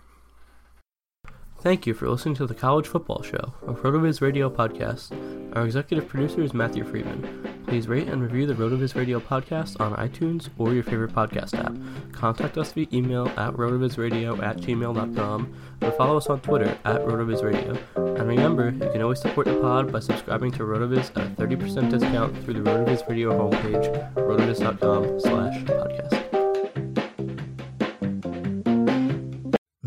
Thank 1.62 1.86
you 1.86 1.92
for 1.92 2.08
listening 2.08 2.34
to 2.36 2.46
the 2.46 2.54
College 2.54 2.86
Football 2.86 3.22
Show, 3.22 3.52
a 3.66 3.74
RotoViz 3.74 4.22
radio 4.22 4.48
podcast. 4.48 5.12
Our 5.54 5.66
executive 5.66 6.08
producer 6.08 6.42
is 6.42 6.54
Matthew 6.54 6.84
Freeman. 6.84 7.62
Please 7.66 7.86
rate 7.86 8.08
and 8.08 8.22
review 8.22 8.46
the 8.46 8.54
RotoViz 8.54 8.94
radio 8.94 9.20
podcast 9.20 9.78
on 9.78 9.94
iTunes 9.96 10.48
or 10.56 10.72
your 10.72 10.82
favorite 10.82 11.12
podcast 11.12 11.58
app. 11.62 11.76
Contact 12.12 12.56
us 12.56 12.72
via 12.72 12.86
email 12.94 13.28
at 13.36 13.52
rotovizradio 13.52 14.42
at 14.42 14.56
gmail.com 14.56 15.54
or 15.82 15.92
follow 15.92 16.16
us 16.16 16.28
on 16.28 16.40
Twitter 16.40 16.78
at 16.86 17.02
rotovizradio. 17.02 17.78
And 18.18 18.26
remember, 18.26 18.70
you 18.70 18.90
can 18.90 19.02
always 19.02 19.20
support 19.20 19.46
the 19.46 19.60
pod 19.60 19.92
by 19.92 20.00
subscribing 20.00 20.52
to 20.52 20.60
RotoViz 20.60 21.10
at 21.14 21.38
a 21.38 21.42
30% 21.42 21.90
discount 21.90 22.42
through 22.42 22.54
the 22.54 22.60
RotoViz 22.60 23.06
radio 23.06 23.32
homepage, 23.32 24.14
rotoviz.com 24.14 25.20
slash 25.20 25.58
podcast. 25.64 26.29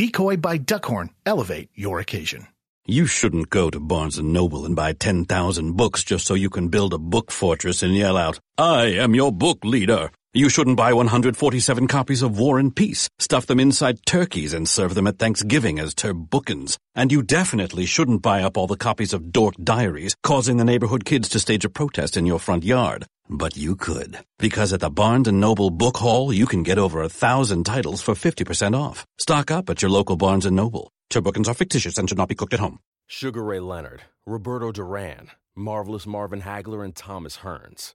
Decoy 0.00 0.38
by 0.38 0.56
Duckhorn 0.56 1.10
elevate 1.26 1.68
your 1.74 2.00
occasion. 2.00 2.46
You 2.86 3.04
shouldn't 3.04 3.50
go 3.50 3.68
to 3.68 3.78
Barnes 3.78 4.18
& 4.18 4.22
Noble 4.22 4.64
and 4.64 4.74
buy 4.74 4.94
10,000 4.94 5.76
books 5.76 6.04
just 6.04 6.24
so 6.26 6.32
you 6.32 6.48
can 6.48 6.68
build 6.68 6.94
a 6.94 6.98
book 6.98 7.30
fortress 7.30 7.82
and 7.82 7.94
yell 7.94 8.16
out, 8.16 8.40
I 8.56 8.84
am 8.86 9.14
your 9.14 9.30
book 9.30 9.62
leader. 9.62 10.10
You 10.32 10.48
shouldn't 10.48 10.76
buy 10.76 10.92
147 10.92 11.88
copies 11.88 12.22
of 12.22 12.38
War 12.38 12.60
and 12.60 12.74
Peace, 12.74 13.10
stuff 13.18 13.46
them 13.46 13.58
inside 13.58 14.06
turkeys 14.06 14.54
and 14.54 14.68
serve 14.68 14.94
them 14.94 15.08
at 15.08 15.18
Thanksgiving 15.18 15.80
as 15.80 15.92
turbookins. 15.92 16.78
And 16.94 17.10
you 17.10 17.20
definitely 17.22 17.84
shouldn't 17.84 18.22
buy 18.22 18.44
up 18.44 18.56
all 18.56 18.68
the 18.68 18.76
copies 18.76 19.12
of 19.12 19.32
Dork 19.32 19.56
Diaries, 19.60 20.14
causing 20.22 20.56
the 20.56 20.64
neighborhood 20.64 21.04
kids 21.04 21.28
to 21.30 21.40
stage 21.40 21.64
a 21.64 21.68
protest 21.68 22.16
in 22.16 22.26
your 22.26 22.38
front 22.38 22.62
yard. 22.62 23.06
But 23.28 23.56
you 23.56 23.74
could. 23.74 24.20
Because 24.38 24.72
at 24.72 24.78
the 24.78 24.88
Barnes 24.88 25.26
& 25.28 25.32
Noble 25.32 25.70
Book 25.70 25.96
Hall, 25.96 26.32
you 26.32 26.46
can 26.46 26.62
get 26.62 26.78
over 26.78 27.02
a 27.02 27.08
thousand 27.08 27.64
titles 27.66 28.00
for 28.00 28.14
50% 28.14 28.78
off. 28.78 29.04
Stock 29.18 29.50
up 29.50 29.68
at 29.68 29.82
your 29.82 29.90
local 29.90 30.14
Barnes 30.14 30.46
& 30.46 30.50
Noble. 30.50 30.92
Turbookins 31.12 31.48
are 31.48 31.54
fictitious 31.54 31.98
and 31.98 32.08
should 32.08 32.18
not 32.18 32.28
be 32.28 32.36
cooked 32.36 32.54
at 32.54 32.60
home. 32.60 32.78
Sugar 33.08 33.42
Ray 33.42 33.58
Leonard, 33.58 34.02
Roberto 34.26 34.70
Duran, 34.70 35.32
Marvelous 35.56 36.06
Marvin 36.06 36.42
Hagler, 36.42 36.84
and 36.84 36.94
Thomas 36.94 37.38
Hearns. 37.38 37.94